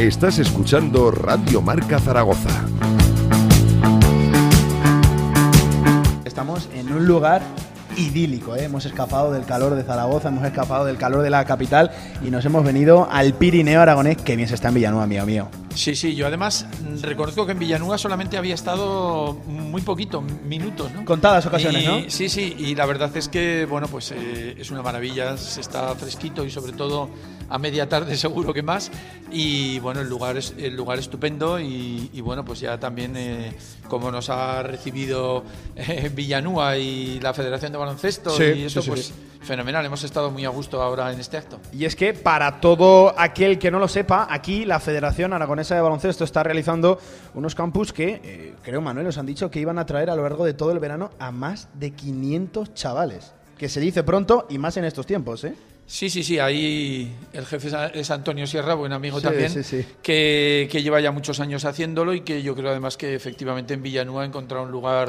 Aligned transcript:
Estás 0.00 0.38
escuchando 0.38 1.10
Radio 1.10 1.60
Marca 1.60 1.98
Zaragoza. 1.98 2.48
Estamos 6.24 6.70
en 6.74 6.90
un 6.90 7.06
lugar 7.06 7.42
idílico, 7.98 8.56
¿eh? 8.56 8.64
hemos 8.64 8.86
escapado 8.86 9.30
del 9.30 9.44
calor 9.44 9.74
de 9.74 9.82
Zaragoza, 9.82 10.28
hemos 10.28 10.46
escapado 10.46 10.86
del 10.86 10.96
calor 10.96 11.20
de 11.20 11.28
la 11.28 11.44
capital 11.44 11.90
y 12.26 12.30
nos 12.30 12.46
hemos 12.46 12.64
venido 12.64 13.08
al 13.10 13.34
Pirineo 13.34 13.82
Aragonés, 13.82 14.16
que 14.16 14.36
bien 14.36 14.48
se 14.48 14.54
está 14.54 14.68
en 14.68 14.76
Villanueva, 14.76 15.06
mío 15.06 15.26
mío. 15.26 15.48
Sí, 15.74 15.94
sí, 15.94 16.14
yo 16.14 16.26
además 16.26 16.66
reconozco 17.00 17.46
que 17.46 17.52
en 17.52 17.58
Villanueva 17.58 17.96
solamente 17.96 18.36
había 18.36 18.54
estado 18.54 19.34
muy 19.46 19.80
poquito, 19.82 20.20
minutos, 20.20 20.90
¿no? 20.92 21.04
Contadas 21.04 21.46
ocasiones, 21.46 21.84
Y- 21.84 21.86
¿no? 21.86 22.10
Sí, 22.10 22.28
sí, 22.28 22.54
y 22.58 22.74
la 22.74 22.86
verdad 22.86 23.16
es 23.16 23.28
que, 23.28 23.66
bueno, 23.66 23.86
pues 23.86 24.10
eh, 24.10 24.56
es 24.58 24.70
una 24.70 24.82
maravilla, 24.82 25.36
se 25.36 25.60
está 25.60 25.94
fresquito 25.94 26.44
y 26.44 26.50
sobre 26.50 26.72
todo 26.72 27.08
a 27.48 27.58
media 27.58 27.88
tarde 27.88 28.16
seguro 28.18 28.52
que 28.52 28.62
más. 28.62 28.90
Y 29.30 29.78
bueno, 29.78 30.00
el 30.00 30.08
lugar 30.08 30.36
es 30.36 30.54
el 30.58 30.74
lugar 30.74 30.98
estupendo 30.98 31.60
y, 31.60 32.10
y, 32.12 32.20
bueno, 32.20 32.44
pues 32.44 32.60
ya 32.60 32.78
también 32.80 33.16
eh, 33.16 33.52
como 33.88 34.10
nos 34.10 34.28
ha 34.28 34.62
recibido 34.64 35.44
eh, 35.76 36.10
Villanueva 36.14 36.76
y 36.78 37.20
la 37.20 37.32
Federación 37.32 37.70
de 37.72 37.78
Baloncesto 37.78 38.30
Sí, 38.36 38.42
y 38.44 38.62
eso, 38.64 38.80
sí, 38.82 38.86
sí, 38.86 38.90
pues. 38.90 39.12
Fenomenal, 39.42 39.84
hemos 39.84 40.02
estado 40.04 40.30
muy 40.30 40.44
a 40.44 40.48
gusto 40.50 40.82
ahora 40.82 41.12
en 41.12 41.18
este 41.20 41.36
acto. 41.36 41.60
Y 41.72 41.84
es 41.84 41.96
que 41.96 42.12
para 42.14 42.60
todo 42.60 43.14
aquel 43.18 43.58
que 43.58 43.70
no 43.70 43.78
lo 43.78 43.88
sepa, 43.88 44.26
aquí 44.30 44.64
la 44.64 44.80
Federación 44.80 45.32
Aragonesa 45.32 45.74
de 45.74 45.80
Baloncesto 45.80 46.24
está 46.24 46.42
realizando 46.42 46.98
unos 47.34 47.54
campus 47.54 47.92
que, 47.92 48.20
eh, 48.22 48.54
creo 48.62 48.80
Manuel, 48.80 49.06
os 49.06 49.18
han 49.18 49.26
dicho 49.26 49.50
que 49.50 49.60
iban 49.60 49.78
a 49.78 49.86
traer 49.86 50.10
a 50.10 50.16
lo 50.16 50.22
largo 50.22 50.44
de 50.44 50.54
todo 50.54 50.72
el 50.72 50.78
verano 50.78 51.10
a 51.18 51.32
más 51.32 51.68
de 51.74 51.92
500 51.92 52.74
chavales. 52.74 53.32
Que 53.58 53.68
se 53.68 53.80
dice 53.80 54.02
pronto 54.02 54.46
y 54.48 54.58
más 54.58 54.76
en 54.76 54.84
estos 54.84 55.06
tiempos, 55.06 55.44
¿eh? 55.44 55.54
Sí, 55.86 56.08
sí, 56.08 56.22
sí, 56.22 56.38
ahí 56.38 57.12
el 57.32 57.44
jefe 57.46 57.68
es- 57.94 58.10
Antonio 58.12 58.46
Sierra, 58.46 58.74
buen 58.74 58.92
amigo 58.92 59.18
Sí, 59.18 59.24
también, 59.24 59.50
sí, 59.50 59.64
sí. 59.64 59.84
Que, 60.00 60.68
que 60.70 60.84
lleva 60.84 61.00
ya 61.00 61.10
muchos 61.10 61.40
años 61.40 61.64
haciéndolo 61.64 62.14
y 62.14 62.20
que 62.20 62.42
yo 62.42 62.54
creo 62.54 62.70
además 62.70 62.96
que 62.96 63.12
efectivamente 63.12 63.74
en 63.74 63.82
Villanueva 63.82 64.22
ha 64.22 64.26
encontrado 64.26 64.62
un 64.64 64.70
lugar 64.70 65.08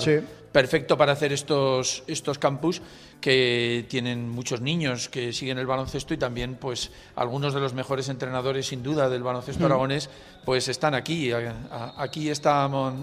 perfecto 0.52 0.98
para 0.98 1.12
hacer 1.12 1.32
estos, 1.34 2.04
estos 2.08 2.40
campus 2.40 2.82
que 3.22 3.86
tienen 3.88 4.28
muchos 4.28 4.60
niños 4.62 5.08
que 5.08 5.32
siguen 5.32 5.60
el 5.60 5.68
baloncesto 5.68 6.14
y 6.14 6.18
también 6.18 6.56
pues 6.56 6.92
algunos 7.16 7.54
de 7.54 7.60
los 7.62 7.74
mejores 7.74 8.10
entrenadores 8.10 8.68
sin 8.68 8.82
duda 8.84 9.08
del 9.10 9.22
baloncesto 9.24 9.62
Mm. 9.64 9.66
aragonés 9.68 10.10
pues 10.44 10.68
están 10.68 10.96
aquí. 10.96 11.32
Aquí 11.98 12.30
estamos 12.30 12.94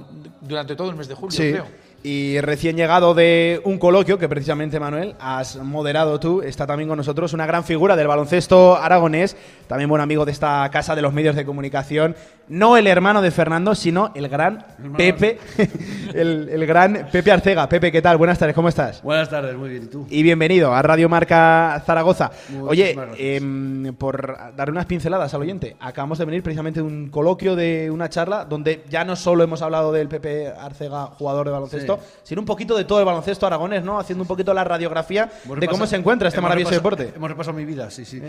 durante 0.40 0.74
todo 0.74 0.90
el 0.90 0.96
mes 0.96 1.06
de 1.08 1.14
julio, 1.14 1.30
Sí. 1.36 1.52
creo. 1.52 1.66
Y 2.02 2.40
recién 2.40 2.76
llegado 2.76 3.12
de 3.12 3.60
un 3.64 3.76
coloquio 3.78 4.18
que 4.18 4.28
precisamente, 4.28 4.78
Manuel, 4.78 5.16
has 5.18 5.56
moderado 5.56 6.20
tú, 6.20 6.42
está 6.42 6.64
también 6.64 6.88
con 6.88 6.96
nosotros 6.96 7.32
una 7.32 7.44
gran 7.44 7.64
figura 7.64 7.96
del 7.96 8.06
baloncesto 8.06 8.76
aragonés, 8.76 9.36
también 9.66 9.90
buen 9.90 10.00
amigo 10.00 10.24
de 10.24 10.30
esta 10.30 10.68
casa 10.70 10.94
de 10.94 11.02
los 11.02 11.12
medios 11.12 11.34
de 11.34 11.44
comunicación, 11.44 12.14
no 12.48 12.76
el 12.76 12.86
hermano 12.86 13.20
de 13.20 13.30
Fernando, 13.30 13.74
sino 13.74 14.12
el 14.14 14.28
gran 14.28 14.64
Pepe, 14.96 15.38
el, 16.14 16.48
el 16.50 16.66
gran 16.66 17.08
Pepe 17.10 17.32
Arcega. 17.32 17.68
Pepe, 17.68 17.90
¿qué 17.90 18.00
tal? 18.00 18.16
Buenas 18.16 18.38
tardes, 18.38 18.54
¿cómo 18.54 18.68
estás? 18.68 19.02
Buenas 19.02 19.28
tardes, 19.28 19.56
muy 19.56 19.68
bien. 19.68 19.84
¿Y 19.84 19.86
tú? 19.86 20.06
Y 20.08 20.22
bienvenido 20.22 20.72
a 20.72 20.80
Radio 20.82 21.08
Marca 21.08 21.82
Zaragoza. 21.84 22.30
Oye, 22.62 22.96
em, 23.18 23.92
por 23.94 24.54
dar 24.56 24.70
unas 24.70 24.86
pinceladas 24.86 25.34
al 25.34 25.42
oyente, 25.42 25.76
acabamos 25.80 26.18
de 26.18 26.24
venir 26.24 26.42
precisamente 26.42 26.80
de 26.80 26.86
un 26.86 27.08
coloquio 27.10 27.56
de 27.56 27.90
una 27.90 28.08
charla 28.08 28.44
donde 28.44 28.84
ya 28.88 29.04
no 29.04 29.16
solo 29.16 29.44
hemos 29.44 29.62
hablado 29.62 29.92
del 29.92 30.08
Pepe 30.08 30.48
Arcega, 30.48 31.06
jugador 31.06 31.46
de 31.46 31.52
baloncesto, 31.52 31.87
sino 32.22 32.40
un 32.40 32.46
poquito 32.46 32.76
de 32.76 32.84
todo 32.84 32.98
el 33.00 33.04
baloncesto 33.04 33.46
aragonés, 33.46 33.82
¿no? 33.84 33.98
Haciendo 33.98 34.22
un 34.22 34.28
poquito 34.28 34.52
la 34.54 34.64
radiografía 34.64 35.30
Hemos 35.44 35.60
de 35.60 35.66
cómo 35.66 35.84
repasado- 35.84 35.86
se 35.86 35.96
encuentra 35.96 36.28
este 36.28 36.40
maravilloso 36.40 36.74
repasado- 36.74 36.96
deporte. 36.96 37.16
Hemos 37.16 37.30
repasado 37.30 37.56
mi 37.56 37.64
vida, 37.64 37.90
sí, 37.90 38.04
sí. 38.04 38.20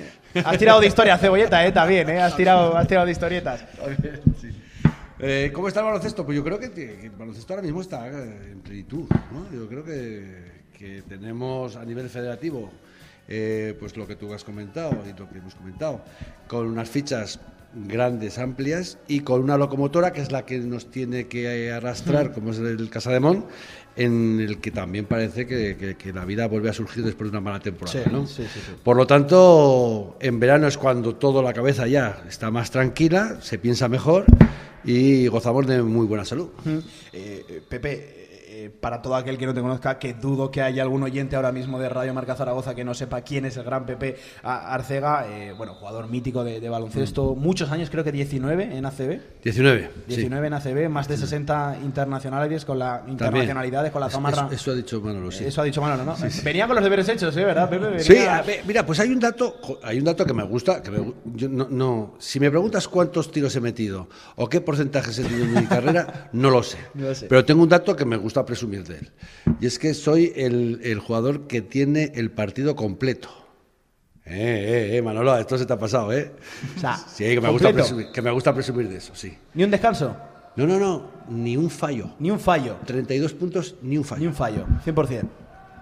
Has 0.45 0.57
tirado 0.57 0.79
de 0.79 0.87
historia, 0.87 1.17
cebolleta, 1.17 1.65
eh, 1.65 1.71
también, 1.71 2.09
eh. 2.09 2.21
Has 2.21 2.35
tirado, 2.35 2.75
has 2.77 2.87
tirado 2.87 3.05
de 3.05 3.11
historietas. 3.11 3.63
Sí. 4.41 4.49
Eh, 5.21 5.51
¿Cómo 5.53 5.67
está 5.67 5.81
el 5.81 5.87
baloncesto? 5.87 6.25
Pues 6.25 6.37
yo 6.37 6.43
creo 6.45 6.57
que, 6.57 6.71
que 6.71 7.01
el 7.07 7.09
baloncesto 7.09 7.51
ahora 7.53 7.63
mismo 7.63 7.81
está 7.81 8.07
eh, 8.07 8.51
en 8.53 8.61
plenitud. 8.61 9.03
¿no? 9.33 9.51
Yo 9.53 9.67
creo 9.67 9.83
que, 9.83 10.63
que 10.77 11.01
tenemos 11.09 11.75
a 11.75 11.83
nivel 11.83 12.09
federativo, 12.09 12.71
eh, 13.27 13.75
pues 13.79 13.97
lo 13.97 14.07
que 14.07 14.15
tú 14.15 14.33
has 14.33 14.45
comentado 14.45 14.91
y 15.05 15.19
lo 15.19 15.29
que 15.29 15.39
hemos 15.39 15.55
comentado, 15.55 15.99
con 16.47 16.67
unas 16.67 16.89
fichas 16.89 17.37
grandes, 17.73 18.39
amplias 18.39 18.97
y 19.07 19.19
con 19.21 19.41
una 19.43 19.57
locomotora 19.57 20.11
que 20.11 20.21
es 20.21 20.31
la 20.31 20.45
que 20.45 20.57
nos 20.59 20.89
tiene 20.89 21.27
que 21.27 21.71
arrastrar, 21.71 22.31
como 22.33 22.51
es 22.51 22.57
el 22.59 22.89
Casademón, 22.89 23.45
en 23.95 24.39
el 24.39 24.59
que 24.59 24.71
también 24.71 25.05
parece 25.05 25.45
que, 25.45 25.75
que- 25.77 25.95
que 25.95 26.13
la 26.13 26.25
vida 26.25 26.47
vuelve 26.47 26.69
a 26.69 26.73
surgir 26.73 27.03
después 27.03 27.29
de 27.31 27.37
una 27.37 27.41
mala 27.43 27.59
temporada. 27.59 28.03
Sí, 28.03 28.09
¿no? 28.11 28.25
sí, 28.25 28.43
sí, 28.43 28.59
sí. 28.65 28.71
Por 28.83 28.95
lo 28.97 29.05
tanto, 29.05 30.17
en 30.19 30.39
verano 30.39 30.67
es 30.67 30.77
cuando 30.77 31.15
toda 31.15 31.43
la 31.43 31.53
cabeza 31.53 31.85
ya 31.87 32.23
está 32.27 32.49
más 32.49 32.71
tranquila, 32.71 33.39
se 33.41 33.57
piensa 33.59 33.87
mejor 33.87 34.25
y 34.83 35.27
gozamos 35.27 35.67
de 35.67 35.83
muy 35.83 36.05
buena 36.07 36.23
salud. 36.25 36.49
Eh, 36.65 36.81
eh, 37.49 37.61
Pepe, 37.67 38.28
eh, 38.65 38.69
para 38.69 39.01
todo 39.01 39.15
aquel 39.15 39.37
que 39.37 39.45
no 39.45 39.53
te 39.53 39.61
conozca, 39.61 39.97
que 39.99 40.13
dudo 40.13 40.51
que 40.51 40.61
haya 40.61 40.83
algún 40.83 41.03
oyente 41.03 41.35
ahora 41.35 41.51
mismo 41.51 41.79
de 41.79 41.89
Radio 41.89 42.13
Marca 42.13 42.35
Zaragoza 42.35 42.75
que 42.75 42.83
no 42.83 42.93
sepa 42.93 43.21
quién 43.21 43.45
es 43.45 43.57
el 43.57 43.63
gran 43.63 43.85
Pepe 43.85 44.17
Arcega, 44.43 45.25
eh, 45.27 45.53
bueno, 45.57 45.73
jugador 45.75 46.07
mítico 46.09 46.43
de, 46.43 46.59
de 46.59 46.69
baloncesto, 46.69 47.35
muchos 47.35 47.71
años, 47.71 47.89
creo 47.89 48.03
que 48.03 48.11
19 48.11 48.77
en 48.77 48.85
ACB. 48.85 49.19
19. 49.43 49.89
sí. 50.07 50.15
19 50.15 50.47
en 50.47 50.53
ACB, 50.53 50.89
más 50.89 51.07
de 51.07 51.17
60 51.17 51.77
internacionales 51.83 52.65
con 52.65 52.79
la 52.79 53.03
internacionalidades, 53.07 53.91
con 53.91 54.01
la 54.01 54.09
zamarra. 54.09 54.45
Eso, 54.47 54.55
eso 54.55 54.71
ha 54.71 54.75
dicho 54.75 55.01
Manolo, 55.01 55.31
sí. 55.31 55.45
Eso 55.45 55.61
ha 55.61 55.63
dicho 55.63 55.81
Manolo, 55.81 56.03
¿no? 56.03 56.15
Venía 56.43 56.65
con 56.67 56.75
los 56.75 56.83
deberes 56.83 57.07
hechos, 57.09 57.35
¿eh? 57.37 57.43
¿Verdad, 57.45 57.69
Pepe? 57.69 57.85
Venía- 57.85 57.99
Sí, 58.03 58.13
ver, 58.47 58.61
mira, 58.67 58.85
pues 58.85 58.99
hay 58.99 59.09
un 59.09 59.19
dato, 59.19 59.55
hay 59.83 59.97
un 59.99 60.03
dato 60.05 60.25
que 60.25 60.33
me 60.33 60.43
gusta, 60.43 60.81
que 60.81 60.91
me 60.91 60.99
gu- 60.99 61.13
yo 61.35 61.49
no, 61.49 61.67
no- 61.69 62.15
si 62.19 62.39
me 62.39 62.49
preguntas 62.49 62.87
cuántos 62.87 63.31
tiros 63.31 63.55
he 63.55 63.61
metido 63.61 64.07
o 64.35 64.47
qué 64.49 64.61
porcentajes 64.61 65.17
he 65.19 65.23
tenido 65.23 65.45
en 65.45 65.53
mi 65.53 65.65
carrera, 65.67 66.29
no 66.33 66.49
lo 66.49 66.63
sé. 66.63 66.77
No 66.93 67.07
lo 67.07 67.15
sé. 67.15 67.27
Pero 67.27 67.45
tengo 67.45 67.63
un 67.63 67.69
dato 67.69 67.95
que 67.95 68.05
me 68.05 68.17
gusta 68.17 68.45
presumir 68.49 68.83
de 68.83 68.97
él. 68.97 69.11
Y 69.61 69.67
es 69.67 69.79
que 69.79 69.93
soy 69.93 70.33
el, 70.35 70.81
el 70.83 70.99
jugador 70.99 71.47
que 71.47 71.61
tiene 71.61 72.11
el 72.15 72.31
partido 72.31 72.75
completo. 72.75 73.29
Eh, 74.25 74.91
eh, 74.91 74.97
eh, 74.97 75.01
Manolo, 75.01 75.35
esto 75.37 75.57
se 75.57 75.65
te 75.65 75.73
ha 75.73 75.79
pasado, 75.79 76.11
¿eh? 76.11 76.31
O 76.75 76.79
sea, 76.79 76.97
sí, 76.97 77.23
que 77.23 77.41
me, 77.41 77.49
gusta 77.49 77.69
completo. 77.69 77.73
presumir, 77.75 78.11
que 78.11 78.21
me 78.21 78.31
gusta 78.31 78.53
presumir 78.53 78.89
de 78.89 78.97
eso, 78.97 79.15
sí. 79.15 79.35
Ni 79.55 79.63
un 79.63 79.71
descanso, 79.71 80.15
No, 80.55 80.67
no, 80.67 80.77
no, 80.77 81.11
ni 81.29 81.57
un 81.57 81.69
fallo. 81.69 82.11
ni 82.19 82.29
un 82.29 82.39
fallo, 82.39 82.77
32 82.85 83.33
puntos, 83.33 83.75
ni 83.81 83.97
un 83.97 84.03
fallo. 84.03 84.21
ni 84.21 84.27
un 84.27 84.33
fallo, 84.35 84.65
100%. 84.85 85.23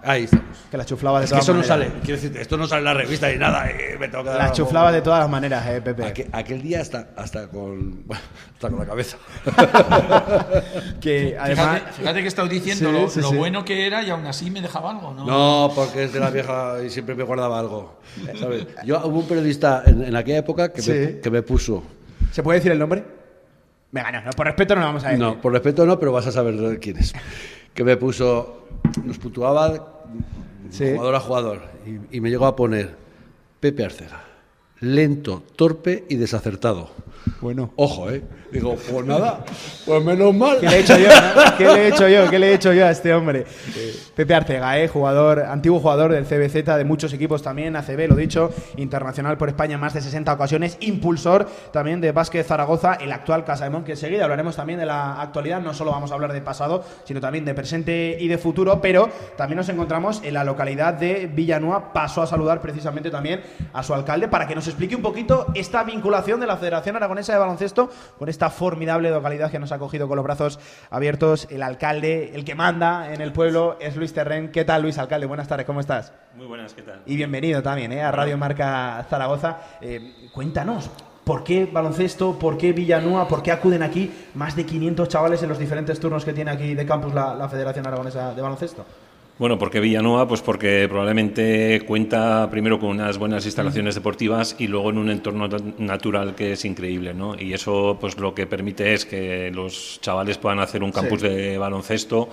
Ahí 0.08 0.24
estamos. 0.24 0.46
Que 0.70 0.76
la 0.78 0.84
chuflaba 0.84 1.18
de 1.18 1.26
Es 1.26 1.32
que 1.32 1.38
eso 1.38 1.52
no 1.54 1.62
sale, 1.62 1.90
quiero 2.02 2.20
decir, 2.20 2.36
esto 2.36 2.56
no 2.56 2.66
sale 2.66 2.78
en 2.80 2.84
la 2.86 2.94
revista 2.94 3.28
ni 3.28 3.36
nada. 3.36 3.70
eh, 3.70 3.96
me 4.00 4.08
tengo 4.08 4.24
que 4.24 4.30
dar 4.30 4.38
La 4.38 4.46
la 4.46 4.52
chuflaba 4.52 4.90
de 4.90 5.02
todas 5.02 5.20
las 5.20 5.28
maneras, 5.28 5.66
eh, 5.68 5.80
Pepe. 5.82 6.04
Aquel, 6.04 6.28
aquel 6.32 6.62
día 6.62 6.80
hasta, 6.80 7.08
hasta, 7.16 7.48
con, 7.48 8.02
bueno, 8.06 8.22
hasta 8.54 8.70
con 8.70 8.78
la 8.78 8.86
cabeza. 8.86 9.18
Que 11.00 11.36
además. 11.38 11.80
Fíjate, 11.80 11.92
fíjate 11.98 12.18
que 12.20 12.24
he 12.24 12.28
estado 12.28 12.48
diciendo 12.48 12.88
Sí, 12.90 12.92
lo, 13.02 13.08
sí, 13.08 13.20
lo 13.20 13.30
sí. 13.30 13.36
bueno 13.36 13.64
que 13.64 13.86
era 13.86 14.02
y 14.02 14.10
aún 14.10 14.26
así 14.26 14.50
me 14.50 14.60
dejaba 14.60 14.90
algo, 14.90 15.12
¿no? 15.14 15.24
No, 15.26 15.72
porque 15.74 16.04
es 16.04 16.12
de 16.12 16.20
la 16.20 16.30
vieja 16.30 16.76
y 16.84 16.90
siempre 16.90 17.14
me 17.14 17.24
guardaba 17.24 17.58
algo. 17.58 17.98
¿sabes? 18.38 18.66
Yo 18.84 19.00
hubo 19.06 19.20
un 19.20 19.26
periodista 19.28 19.82
en, 19.86 20.04
en 20.04 20.16
aquella 20.16 20.38
época 20.38 20.72
que, 20.72 20.82
Sí. 20.82 20.90
me, 20.90 21.20
que 21.20 21.30
me 21.30 21.42
puso. 21.42 21.82
¿Se 22.32 22.42
puede 22.42 22.58
decir 22.58 22.72
el 22.72 22.78
nombre? 22.78 23.04
Venga, 23.90 24.12
no, 24.12 24.20
no, 24.22 24.30
por 24.32 24.46
respeto 24.46 24.74
no 24.74 24.80
lo 24.82 24.86
vamos 24.88 25.04
a 25.04 25.08
decir. 25.08 25.22
No, 25.24 25.40
por 25.40 25.52
respeto 25.52 25.86
no, 25.86 25.98
pero 25.98 26.12
vas 26.12 26.26
a 26.26 26.32
saber 26.32 26.78
quién 26.80 26.98
es. 26.98 27.12
Que 27.74 27.84
me 27.84 27.96
puso. 27.96 28.66
Nos 29.04 29.18
puntuaba 29.18 29.97
Sí. 30.70 30.92
jugador 30.92 31.14
a 31.14 31.20
jugador. 31.20 31.62
Y, 31.86 32.16
y 32.16 32.20
me 32.20 32.30
llegó 32.30 32.46
a 32.46 32.56
poner 32.56 32.96
Pepe 33.60 33.84
Arcega. 33.84 34.24
Lento, 34.80 35.42
torpe 35.56 36.04
y 36.08 36.16
desacertado. 36.16 36.90
Bueno. 37.40 37.72
Ojo, 37.76 38.10
¿eh? 38.10 38.22
Digo, 38.50 38.76
pues 38.90 39.04
nada, 39.04 39.44
pues 39.84 40.02
menos 40.02 40.34
mal. 40.34 40.58
¿Qué 40.58 40.68
le 40.68 40.76
he 40.76 40.80
hecho 40.80 40.96
yo? 40.98 41.08
no? 41.08 41.56
¿Qué 41.58 41.64
le 41.64 41.84
he 41.84 41.88
hecho 41.88 42.08
yo? 42.08 42.30
¿Qué 42.30 42.38
le 42.38 42.50
he 42.50 42.54
hecho 42.54 42.72
yo 42.72 42.86
a 42.86 42.90
este 42.90 43.12
hombre? 43.12 43.44
Pepe 44.14 44.34
Arcega, 44.34 44.78
¿eh? 44.78 44.88
jugador, 44.88 45.40
antiguo 45.40 45.80
jugador 45.80 46.12
del 46.12 46.24
CBZ, 46.24 46.64
de 46.76 46.84
muchos 46.84 47.12
equipos 47.12 47.42
también, 47.42 47.76
ACB, 47.76 48.08
lo 48.08 48.16
dicho, 48.16 48.50
internacional 48.76 49.36
por 49.36 49.48
España 49.48 49.74
en 49.74 49.80
más 49.80 49.92
de 49.92 50.00
60 50.00 50.32
ocasiones, 50.32 50.78
impulsor 50.80 51.46
también 51.72 52.00
de 52.00 52.10
Básquet 52.12 52.46
Zaragoza, 52.46 52.94
el 52.94 53.12
actual 53.12 53.44
Casaemón, 53.44 53.84
que 53.84 53.92
enseguida 53.92 54.24
hablaremos 54.24 54.56
también 54.56 54.78
de 54.78 54.86
la 54.86 55.20
actualidad, 55.20 55.60
no 55.60 55.74
solo 55.74 55.90
vamos 55.90 56.10
a 56.10 56.14
hablar 56.14 56.32
de 56.32 56.40
pasado, 56.40 56.84
sino 57.04 57.20
también 57.20 57.44
de 57.44 57.52
presente 57.54 58.16
y 58.18 58.28
de 58.28 58.38
futuro, 58.38 58.80
pero 58.80 59.10
también 59.36 59.58
nos 59.58 59.68
encontramos 59.68 60.22
en 60.24 60.34
la 60.34 60.42
localidad 60.42 60.94
de 60.94 61.26
Villanueva, 61.26 61.92
paso 61.92 62.22
a 62.22 62.26
saludar 62.26 62.62
precisamente 62.62 63.10
también 63.10 63.42
a 63.74 63.82
su 63.82 63.92
alcalde 63.92 64.28
para 64.28 64.48
que 64.48 64.54
nos 64.54 64.66
explique 64.66 64.96
un 64.96 65.02
poquito 65.02 65.46
esta 65.54 65.84
vinculación 65.84 66.40
de 66.40 66.46
la 66.46 66.56
Federación 66.56 66.96
Aragonesa 66.96 67.34
de 67.34 67.38
Baloncesto 67.38 67.90
con 68.18 68.28
esta 68.38 68.50
formidable 68.50 69.10
localidad 69.10 69.50
que 69.50 69.58
nos 69.58 69.72
ha 69.72 69.80
cogido 69.80 70.06
con 70.06 70.14
los 70.14 70.24
brazos 70.24 70.60
abiertos 70.90 71.48
el 71.50 71.60
alcalde, 71.60 72.30
el 72.36 72.44
que 72.44 72.54
manda 72.54 73.12
en 73.12 73.20
el 73.20 73.32
pueblo 73.32 73.76
es 73.80 73.96
Luis 73.96 74.12
Terren. 74.12 74.52
¿Qué 74.52 74.64
tal, 74.64 74.82
Luis 74.82 74.96
Alcalde? 74.96 75.26
Buenas 75.26 75.48
tardes, 75.48 75.66
¿cómo 75.66 75.80
estás? 75.80 76.12
Muy 76.36 76.46
buenas, 76.46 76.72
¿qué 76.72 76.82
tal? 76.82 77.02
Y 77.04 77.16
bienvenido 77.16 77.64
también 77.64 77.90
¿eh? 77.90 78.00
a 78.00 78.12
Radio 78.12 78.38
Marca 78.38 79.04
Zaragoza. 79.10 79.58
Eh, 79.80 80.28
cuéntanos, 80.32 80.88
¿por 81.24 81.42
qué 81.42 81.66
baloncesto? 81.66 82.38
¿Por 82.38 82.56
qué 82.56 82.72
Villanueva? 82.72 83.26
¿Por 83.26 83.42
qué 83.42 83.50
acuden 83.50 83.82
aquí 83.82 84.08
más 84.34 84.54
de 84.54 84.64
500 84.64 85.08
chavales 85.08 85.42
en 85.42 85.48
los 85.48 85.58
diferentes 85.58 85.98
turnos 85.98 86.24
que 86.24 86.32
tiene 86.32 86.52
aquí 86.52 86.76
de 86.76 86.86
campus 86.86 87.12
la, 87.12 87.34
la 87.34 87.48
Federación 87.48 87.88
Aragonesa 87.88 88.36
de 88.36 88.40
Baloncesto? 88.40 88.86
Bueno, 89.38 89.56
¿por 89.56 89.70
qué 89.70 89.78
Villanueva? 89.78 90.26
Pues 90.26 90.40
porque 90.42 90.86
probablemente 90.88 91.82
cuenta 91.86 92.50
primero 92.50 92.80
con 92.80 92.88
unas 92.88 93.18
buenas 93.18 93.46
instalaciones 93.46 93.94
deportivas 93.94 94.56
y 94.58 94.66
luego 94.66 94.90
en 94.90 94.98
un 94.98 95.10
entorno 95.10 95.48
natural 95.78 96.34
que 96.34 96.52
es 96.54 96.64
increíble, 96.64 97.14
¿no? 97.14 97.40
Y 97.40 97.52
eso 97.52 97.96
pues 98.00 98.18
lo 98.18 98.34
que 98.34 98.48
permite 98.48 98.94
es 98.94 99.06
que 99.06 99.52
los 99.54 100.00
chavales 100.00 100.38
puedan 100.38 100.58
hacer 100.58 100.82
un 100.82 100.90
campus 100.90 101.22
de 101.22 101.56
baloncesto 101.56 102.30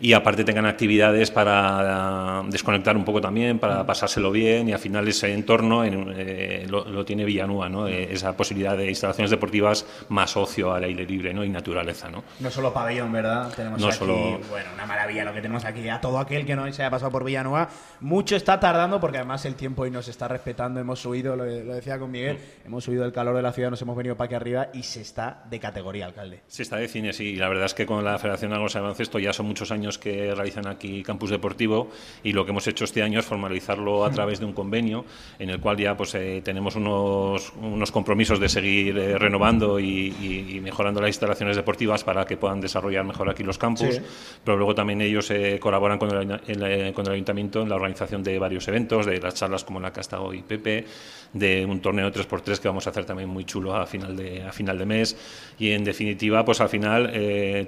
y 0.00 0.12
aparte 0.12 0.44
tengan 0.44 0.66
actividades 0.66 1.30
para 1.30 2.42
desconectar 2.48 2.96
un 2.96 3.04
poco 3.04 3.20
también, 3.20 3.58
para 3.58 3.84
pasárselo 3.84 4.30
bien 4.30 4.68
y 4.68 4.72
al 4.72 4.78
final 4.78 5.06
ese 5.08 5.32
entorno 5.32 5.84
eh, 5.84 6.66
lo, 6.68 7.04
tiene 7.04 7.24
Villanueva, 7.24 7.68
¿no? 7.68 7.86
Eh, 7.86 8.12
esa 8.12 8.36
posibilidad 8.36 8.76
de 8.76 8.88
instalaciones 8.88 9.30
deportivas 9.30 9.86
más 10.08 10.36
ocio 10.36 10.72
al 10.72 10.84
aire 10.84 11.06
libre 11.06 11.32
¿no? 11.34 11.44
y 11.44 11.48
naturaleza. 11.48 12.08
¿no? 12.08 12.24
no 12.40 12.50
solo 12.50 12.72
pabellón, 12.72 13.12
¿verdad? 13.12 13.52
Tenemos 13.54 13.82
aquí, 13.84 14.04
bueno, 14.06 14.70
una 14.74 14.86
maravilla 14.86 15.24
lo 15.24 15.32
que 15.32 15.40
tenemos 15.40 15.64
aquí. 15.64 15.88
A 15.88 16.00
todo 16.00 16.18
aquel 16.18 16.44
que 16.44 16.54
no 16.54 16.70
se 16.72 16.82
haya 16.82 16.90
pasado 16.90 17.10
por 17.10 17.24
Villanueva, 17.24 17.68
mucho 18.00 18.36
está 18.36 18.60
tardando 18.60 19.00
porque 19.00 19.18
además 19.18 19.44
el 19.44 19.54
tiempo 19.54 19.82
hoy 19.82 19.90
nos 19.90 20.08
está 20.08 20.28
respetando. 20.28 20.80
Hemos 20.80 21.00
subido, 21.00 21.36
lo, 21.36 21.44
decía 21.44 21.98
con 21.98 22.10
Miguel, 22.10 22.38
hemos 22.64 22.84
subido 22.84 23.04
el 23.04 23.12
calor 23.12 23.34
de 23.36 23.42
la 23.42 23.52
ciudad, 23.52 23.70
nos 23.70 23.82
hemos 23.82 23.96
venido 23.96 24.16
para 24.16 24.26
aquí 24.26 24.34
arriba 24.34 24.68
y 24.72 24.82
se 24.82 25.00
está 25.00 25.42
de 25.48 25.58
categoría, 25.58 26.06
alcalde. 26.06 26.42
Se 26.46 26.62
está 26.62 26.76
de 26.76 26.88
cine, 26.88 27.12
sí. 27.12 27.36
La 27.36 27.48
verdad 27.48 27.66
es 27.66 27.74
que 27.74 27.86
con 27.86 28.04
la 28.04 28.18
Federación 28.18 28.50
de 28.50 28.58
de 28.58 28.80
Baloncesto 28.80 29.18
ya 29.18 29.32
son 29.32 29.46
muchos 29.46 29.70
años 29.70 29.87
que 29.96 30.34
realizan 30.34 30.66
aquí 30.66 31.02
Campus 31.02 31.30
Deportivo 31.30 31.88
y 32.22 32.32
lo 32.32 32.44
que 32.44 32.50
hemos 32.50 32.66
hecho 32.66 32.84
este 32.84 33.02
año 33.02 33.20
es 33.20 33.24
formalizarlo 33.24 34.04
a 34.04 34.10
través 34.10 34.40
de 34.40 34.44
un 34.44 34.52
convenio 34.52 35.04
en 35.38 35.50
el 35.50 35.60
cual 35.60 35.78
ya 35.78 35.96
pues 35.96 36.14
eh, 36.14 36.42
tenemos 36.44 36.76
unos, 36.76 37.52
unos, 37.60 37.92
compromisos 37.92 38.40
de 38.40 38.48
seguir 38.48 38.98
eh, 38.98 39.16
renovando 39.16 39.78
y, 39.80 40.60
mejorando 40.62 41.00
las 41.00 41.08
instalaciones 41.08 41.56
deportivas 41.56 42.04
para 42.04 42.24
que 42.24 42.36
puedan 42.36 42.60
desarrollar 42.60 43.04
mejor 43.04 43.30
aquí 43.30 43.42
los 43.42 43.56
campus, 43.56 44.00
pero 44.44 44.56
luego 44.56 44.74
también 44.74 45.00
ellos 45.00 45.30
eh, 45.30 45.58
colaboran 45.60 45.98
con 45.98 46.10
el, 46.10 46.92
con 46.92 47.06
el 47.06 47.12
Ayuntamiento 47.12 47.62
en 47.62 47.68
la 47.68 47.76
organización 47.76 48.22
de 48.22 48.38
varios 48.38 48.66
eventos, 48.68 49.06
de 49.06 49.20
las 49.20 49.34
charlas 49.34 49.64
como 49.64 49.80
la 49.80 49.92
que 49.92 50.00
ha 50.00 50.02
estado 50.02 50.24
hoy 50.24 50.42
Pepe, 50.42 50.84
de 51.32 51.64
un 51.64 51.80
torneo 51.80 52.10
3x3 52.10 52.58
que 52.58 52.68
vamos 52.68 52.86
a 52.86 52.90
hacer 52.90 53.04
también 53.04 53.28
muy 53.28 53.44
chulo 53.44 53.74
a 53.74 53.86
final 53.86 54.16
de, 54.16 54.42
a 54.42 54.52
final 54.52 54.78
de 54.78 54.86
mes. 54.86 55.16
Y 55.58 55.72
en 55.72 55.84
definitiva 55.84 56.44
pues 56.44 56.60
al 56.60 56.68
final 56.68 57.12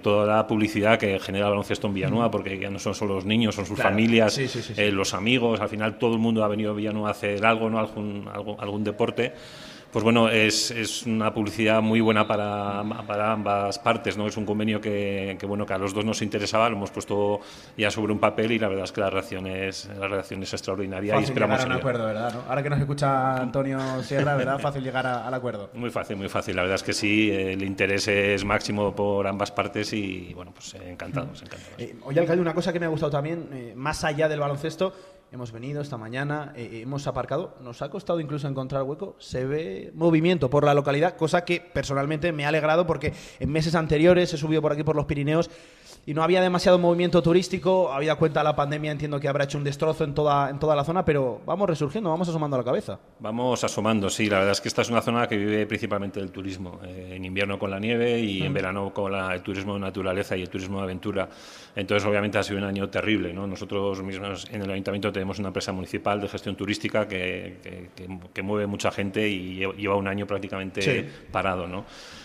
toda 0.02 0.26
la 0.26 0.46
publicidad 0.46 0.98
que 0.98 1.18
genera 1.18 1.46
el 1.46 1.50
baloncesto 1.50 1.86
en 1.86 1.94
Villanueva 1.94 2.30
porque 2.30 2.58
ya 2.58 2.70
no 2.70 2.78
son 2.78 2.94
solo 2.94 3.14
los 3.14 3.24
niños, 3.24 3.54
son 3.54 3.66
sus 3.66 3.78
familias, 3.78 4.38
eh, 4.38 4.90
los 4.92 5.14
amigos, 5.14 5.60
al 5.60 5.68
final 5.68 5.98
todo 5.98 6.14
el 6.14 6.18
mundo 6.20 6.44
ha 6.44 6.48
venido 6.48 6.70
a 6.70 6.74
Villanueva 6.74 7.08
a 7.08 7.12
hacer 7.12 7.44
algo, 7.44 7.70
¿no? 7.70 7.78
algún, 7.78 8.28
algún 8.58 8.84
deporte 8.84 9.32
pues 9.92 10.04
bueno, 10.04 10.28
es, 10.28 10.70
es, 10.70 11.04
una 11.06 11.32
publicidad 11.34 11.82
muy 11.82 12.00
buena 12.00 12.26
para, 12.26 12.82
para, 13.06 13.32
ambas 13.32 13.78
partes, 13.78 14.16
¿no? 14.16 14.26
Es 14.26 14.36
un 14.36 14.46
convenio 14.46 14.80
que, 14.80 15.36
que, 15.38 15.46
bueno, 15.46 15.66
que 15.66 15.74
a 15.74 15.78
los 15.78 15.92
dos 15.92 16.04
nos 16.04 16.22
interesaba, 16.22 16.68
lo 16.68 16.76
hemos 16.76 16.90
puesto 16.90 17.40
ya 17.76 17.90
sobre 17.90 18.12
un 18.12 18.18
papel 18.18 18.52
y 18.52 18.58
la 18.58 18.68
verdad 18.68 18.84
es 18.84 18.92
que 18.92 19.00
la 19.00 19.10
reacción 19.10 19.46
es, 19.46 19.88
la 19.98 20.08
reacción 20.08 20.42
es 20.42 20.52
extraordinaria 20.52 21.14
fácil 21.14 21.28
y 21.28 21.30
esperamos 21.30 21.58
llegar 21.58 21.72
a 21.72 21.74
un 21.74 21.80
acuerdo, 21.80 22.06
¿verdad? 22.06 22.34
Ahora 22.48 22.62
que 22.62 22.70
nos 22.70 22.80
escucha 22.80 23.36
Antonio 23.36 24.02
Sierra, 24.02 24.36
¿verdad? 24.36 24.58
Fácil 24.60 24.82
llegar 24.82 25.06
al 25.06 25.32
acuerdo. 25.32 25.70
Muy 25.74 25.90
fácil, 25.90 26.16
muy 26.16 26.28
fácil. 26.28 26.54
La 26.56 26.62
verdad 26.62 26.76
es 26.76 26.82
que 26.82 26.92
sí, 26.92 27.30
el 27.30 27.62
interés 27.62 28.06
es 28.08 28.44
máximo 28.44 28.94
por 28.94 29.26
ambas 29.26 29.50
partes 29.50 29.92
y 29.92 30.32
bueno, 30.34 30.52
pues 30.52 30.74
encantados, 30.74 31.42
encantados. 31.42 31.74
Eh, 31.78 31.96
oye, 32.04 32.20
alcalde, 32.20 32.42
una 32.42 32.54
cosa 32.54 32.72
que 32.72 32.80
me 32.80 32.86
ha 32.86 32.88
gustado 32.90 33.10
también, 33.10 33.48
eh, 33.52 33.72
más 33.76 34.04
allá 34.04 34.28
del 34.28 34.40
baloncesto, 34.40 34.92
Hemos 35.32 35.52
venido 35.52 35.80
esta 35.80 35.96
mañana, 35.96 36.52
eh, 36.56 36.68
eh, 36.72 36.80
hemos 36.80 37.06
aparcado, 37.06 37.56
nos 37.60 37.82
ha 37.82 37.88
costado 37.88 38.18
incluso 38.18 38.48
encontrar 38.48 38.82
hueco, 38.82 39.14
se 39.20 39.44
ve 39.44 39.92
movimiento 39.94 40.50
por 40.50 40.64
la 40.64 40.74
localidad, 40.74 41.16
cosa 41.16 41.44
que 41.44 41.60
personalmente 41.60 42.32
me 42.32 42.44
ha 42.44 42.48
alegrado 42.48 42.84
porque 42.84 43.12
en 43.38 43.52
meses 43.52 43.76
anteriores 43.76 44.34
he 44.34 44.36
subido 44.36 44.60
por 44.60 44.72
aquí 44.72 44.82
por 44.82 44.96
los 44.96 45.04
Pirineos 45.04 45.48
y 46.06 46.14
no 46.14 46.22
había 46.22 46.40
demasiado 46.40 46.78
movimiento 46.78 47.22
turístico, 47.22 47.92
había 47.92 48.14
cuenta 48.14 48.42
la 48.42 48.56
pandemia, 48.56 48.90
entiendo 48.90 49.20
que 49.20 49.28
habrá 49.28 49.44
hecho 49.44 49.58
un 49.58 49.64
destrozo 49.64 50.04
en 50.04 50.14
toda, 50.14 50.50
en 50.50 50.58
toda 50.58 50.74
la 50.74 50.84
zona, 50.84 51.04
pero 51.04 51.40
vamos 51.44 51.68
resurgiendo, 51.68 52.10
vamos 52.10 52.28
asomando 52.28 52.56
a 52.56 52.60
la 52.60 52.64
cabeza. 52.64 52.98
Vamos 53.18 53.62
asomando, 53.64 54.08
sí, 54.08 54.28
la 54.28 54.38
verdad 54.38 54.52
es 54.52 54.60
que 54.60 54.68
esta 54.68 54.82
es 54.82 54.90
una 54.90 55.02
zona 55.02 55.28
que 55.28 55.36
vive 55.36 55.66
principalmente 55.66 56.20
del 56.20 56.30
turismo, 56.30 56.80
eh, 56.84 57.12
en 57.16 57.24
invierno 57.24 57.58
con 57.58 57.70
la 57.70 57.78
nieve 57.78 58.18
y 58.18 58.42
en 58.42 58.50
mm. 58.50 58.54
verano 58.54 58.94
con 58.94 59.14
el 59.14 59.42
turismo 59.42 59.74
de 59.74 59.80
naturaleza 59.80 60.36
y 60.36 60.42
el 60.42 60.48
turismo 60.48 60.78
de 60.78 60.84
aventura. 60.84 61.28
Entonces, 61.76 62.08
obviamente 62.08 62.38
ha 62.38 62.42
sido 62.42 62.58
un 62.58 62.64
año 62.64 62.88
terrible, 62.88 63.32
¿no? 63.32 63.46
Nosotros 63.46 64.02
mismos 64.02 64.48
en 64.50 64.62
el 64.62 64.70
ayuntamiento 64.70 65.12
tenemos 65.12 65.38
una 65.38 65.48
empresa 65.48 65.72
municipal 65.72 66.20
de 66.20 66.28
gestión 66.28 66.56
turística 66.56 67.06
que, 67.06 67.90
que, 68.32 68.42
mueve 68.42 68.66
mucha 68.66 68.90
gente 68.90 69.28
y 69.28 69.58
lleva 69.76 69.96
un 69.96 70.08
año 70.08 70.26
prácticamente 70.26 71.08
parado, 71.30 71.66
¿no? 71.66 71.84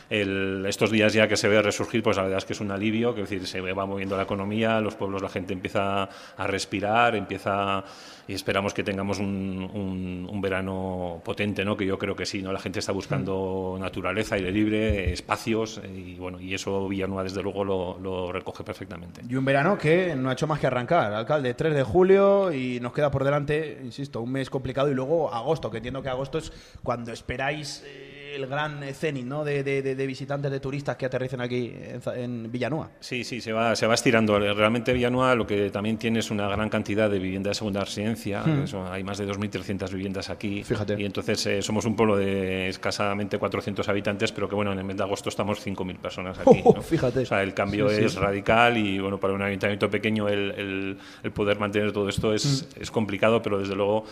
estos 0.10 0.92
días 0.92 1.14
ya 1.14 1.28
que 1.28 1.36
se 1.36 1.48
ve 1.48 1.62
resurgir, 1.62 2.04
pues 2.04 2.18
la 2.18 2.24
verdad 2.24 2.38
es 2.38 2.46
que 2.46 2.54
es 2.54 2.62
un 2.62 2.72
alivio, 2.72 3.16
que 3.16 3.22
decir, 3.22 3.48
se 3.48 3.62
va 3.74 3.86
moviendo 3.86 4.18
la 4.18 4.24
economía, 4.24 4.80
los 4.82 4.96
pueblos, 4.96 5.22
la 5.22 5.30
gente 5.30 5.54
empieza 5.54 6.10
a 6.38 6.48
respirar, 6.48 7.16
empieza 7.16 7.84
y 8.28 8.34
esperamos 8.34 8.74
que 8.74 8.84
tengamos 8.84 9.20
un, 9.20 10.28
un, 10.30 10.42
verano 10.42 11.22
potente, 11.24 11.64
¿no? 11.64 11.78
Que 11.78 11.86
yo 11.86 11.98
creo 11.98 12.16
que 12.16 12.26
sí, 12.26 12.42
¿no? 12.42 12.52
La 12.52 12.60
gente 12.60 12.80
está 12.80 12.92
buscando 12.92 13.78
naturaleza, 13.80 14.36
aire 14.36 14.52
libre, 14.52 15.14
espacios 15.14 15.82
y 15.96 16.16
bueno, 16.16 16.40
y 16.40 16.54
eso 16.54 16.88
Villanueva 16.88 17.24
desde 17.24 17.42
luego 17.42 17.64
lo, 17.64 18.00
lo 18.00 18.32
recoge 18.32 18.64
perfectamente. 18.64 19.22
Y 19.28 19.36
un 19.36 19.46
verano 19.46 19.78
que 19.78 20.16
no 20.16 20.30
ha 20.30 20.34
hecho 20.34 20.48
más 20.48 20.60
que 20.60 20.68
arrancar, 20.68 21.14
alcalde, 21.14 21.54
3 21.54 21.74
de 21.74 21.84
julio 21.84 22.52
y 22.52 22.80
nos 22.80 22.94
queda 22.94 23.12
por 23.12 23.24
delante, 23.24 23.80
insisto, 23.84 24.22
un 24.22 24.32
mes 24.32 24.50
complicado 24.50 24.90
y 24.90 24.94
luego 24.94 25.34
agosto, 25.34 25.72
que 25.72 25.78
entiendo 25.78 26.02
que 26.02 26.10
agosto 26.10 26.38
es 26.38 26.52
cuando 26.84 27.12
esperáis 27.12 27.84
eh, 27.86 28.15
el 28.36 28.48
gran 28.48 28.84
cenit 28.94 29.26
¿no? 29.26 29.44
De, 29.44 29.64
de, 29.64 30.08
visitantes, 30.08 30.52
de 30.52 30.60
turistas 30.60 30.96
que 30.96 31.06
aterricen 31.06 31.42
aquí 31.42 31.74
en, 32.16 32.52
Villanueva. 32.52 32.92
Sí, 33.00 33.24
sí, 33.24 33.42
se 33.42 33.52
va, 33.54 33.76
se 33.76 33.88
va 33.88 33.94
estirando. 33.94 34.38
Realmente 34.40 34.94
Villanueva 34.94 35.36
lo 35.36 35.48
que 35.48 35.70
también 35.72 35.98
tiene 35.98 36.20
es 36.20 36.32
una 36.32 36.48
gran 36.48 36.70
cantidad 36.70 37.10
de 37.10 37.20
viviendas 37.20 37.52
de 37.52 37.56
segunda 37.56 37.84
residencia. 37.84 38.44
Hmm. 38.44 38.66
hay 38.92 39.04
más 39.04 39.18
de 39.18 39.28
2.300 39.28 39.92
viviendas 39.92 40.30
aquí. 40.30 40.64
Fíjate. 40.64 41.00
Y 41.00 41.06
entonces 41.06 41.46
eh, 41.46 41.62
somos 41.62 41.86
un 41.86 41.96
pueblo 41.96 42.18
de 42.18 42.70
escasamente 42.70 43.38
400 43.38 43.88
habitantes, 43.90 44.32
pero 44.32 44.50
que 44.50 44.56
bueno, 44.56 44.72
en 44.72 44.80
el 44.80 44.86
mes 44.86 44.98
de 44.98 45.04
agosto 45.04 45.30
estamos 45.30 45.66
5.000 45.66 45.98
personas 45.98 46.40
aquí. 46.40 46.64
Fíjate. 46.82 47.22
O 47.22 47.26
sea, 47.26 47.44
el 47.44 47.54
cambio 47.54 47.90
es 47.90 48.16
radical 48.16 48.78
y 48.78 49.00
bueno, 49.00 49.20
para 49.20 49.34
un 49.34 49.42
ayuntamiento 49.42 49.90
pequeño 49.90 50.28
el, 50.28 50.98
el, 51.24 51.32
poder 51.32 51.60
mantener 51.60 51.92
todo 51.92 52.10
esto 52.10 52.34
es, 52.34 52.68
hmm. 52.76 52.82
es 52.82 52.92
complicado, 52.92 53.42
pero 53.42 53.60
desde 53.60 53.76
luego 53.76 54.06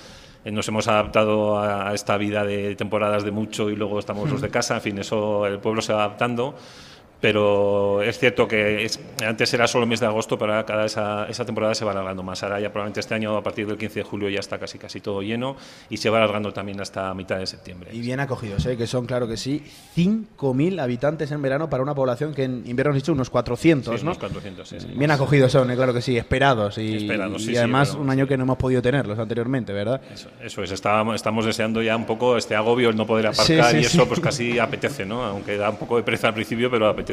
nos 0.45 0.67
hemos 0.67 0.87
adaptado 0.87 1.59
a, 1.59 1.93
esta 1.93 2.17
vida 2.17 2.43
de 2.43 2.75
temporadas 2.75 3.23
de 3.23 3.31
mucho 3.31 3.69
y 3.69 3.75
luego 3.75 3.99
estamos 3.99 4.29
los 4.29 4.41
de 4.41 4.49
casa, 4.49 4.75
en 4.75 4.81
fin, 4.81 4.99
eso 4.99 5.45
el 5.45 5.59
pueblo 5.59 5.81
se 5.81 5.93
va 5.93 6.03
adaptando 6.03 6.55
pero 7.23 8.01
es 8.01 8.19
cierto 8.19 8.49
que 8.49 8.85
antes 9.25 9.53
era 9.53 9.65
solo 9.65 9.85
el 9.85 9.89
mes 9.89 10.01
de 10.01 10.07
agosto, 10.07 10.37
pero 10.37 10.65
cada 10.65 10.83
esa, 10.83 11.25
esa, 11.29 11.45
temporada 11.45 11.73
se 11.73 11.85
va 11.85 11.91
alargando 11.91 12.21
más. 12.21 12.43
Ahora 12.43 12.59
ya 12.59 12.69
probablemente 12.69 12.99
este 12.99 13.15
año, 13.15 13.37
a 13.37 13.41
partir 13.41 13.65
del 13.65 13.77
15 13.77 13.99
de 14.01 14.03
julio, 14.03 14.27
ya 14.27 14.41
está 14.41 14.59
casi 14.59 14.77
casi 14.77 14.99
todo 14.99 15.21
lleno 15.21 15.55
y 15.89 15.95
se 15.95 16.09
va 16.09 16.17
alargando 16.17 16.51
también 16.51 16.81
hasta 16.81 17.13
mitad 17.13 17.37
de 17.37 17.47
septiembre. 17.47 17.91
Y 17.93 18.01
bien 18.01 18.19
acogidos, 18.19 18.65
¿eh? 18.65 18.75
que 18.75 18.87
son, 18.87 19.05
claro 19.05 19.25
que 19.25 19.37
sí, 19.37 19.63
5.000 19.95 20.81
habitantes 20.81 21.31
en 21.31 21.41
verano 21.41 21.69
para 21.69 21.81
una 21.81 21.95
población 21.95 22.33
que 22.33 22.43
en 22.43 22.63
invierno 22.65 22.91
has 22.91 22.97
dicho 22.97 23.13
unos 23.13 23.29
400, 23.29 23.97
sí, 23.97 24.05
¿no? 24.05 24.11
Unos 24.11 24.17
400, 24.17 24.67
sí, 24.67 24.77
Bien 24.93 25.11
acogidos 25.11 25.53
son, 25.53 25.71
¿eh? 25.71 25.77
claro 25.77 25.93
que 25.93 26.01
sí, 26.01 26.17
esperados. 26.17 26.77
Y, 26.77 27.07
y 27.07 27.55
además 27.55 27.93
un 27.93 28.09
año 28.09 28.27
que 28.27 28.35
no 28.35 28.43
hemos 28.43 28.57
podido 28.57 28.81
tenerlos 28.81 29.17
anteriormente, 29.17 29.71
¿verdad? 29.71 30.01
Eso, 30.13 30.27
eso 30.43 30.61
es, 30.61 30.71
estábamos, 30.71 31.15
estamos 31.15 31.45
deseando 31.45 31.81
ya 31.81 31.95
un 31.95 32.05
poco 32.05 32.35
este 32.35 32.53
agobio, 32.53 32.89
el 32.89 32.97
no 32.97 33.07
poder 33.07 33.27
aparcar 33.27 33.75
y 33.77 33.85
eso 33.85 34.05
pues 34.09 34.19
casi 34.19 34.59
apetece, 34.59 35.05
¿no? 35.05 35.23
Aunque 35.23 35.55
da 35.55 35.69
un 35.69 35.77
poco 35.77 35.95
de 35.95 36.03
pereza 36.03 36.27
al 36.27 36.33
principio, 36.33 36.69
pero 36.69 36.89
apetece, 36.89 37.12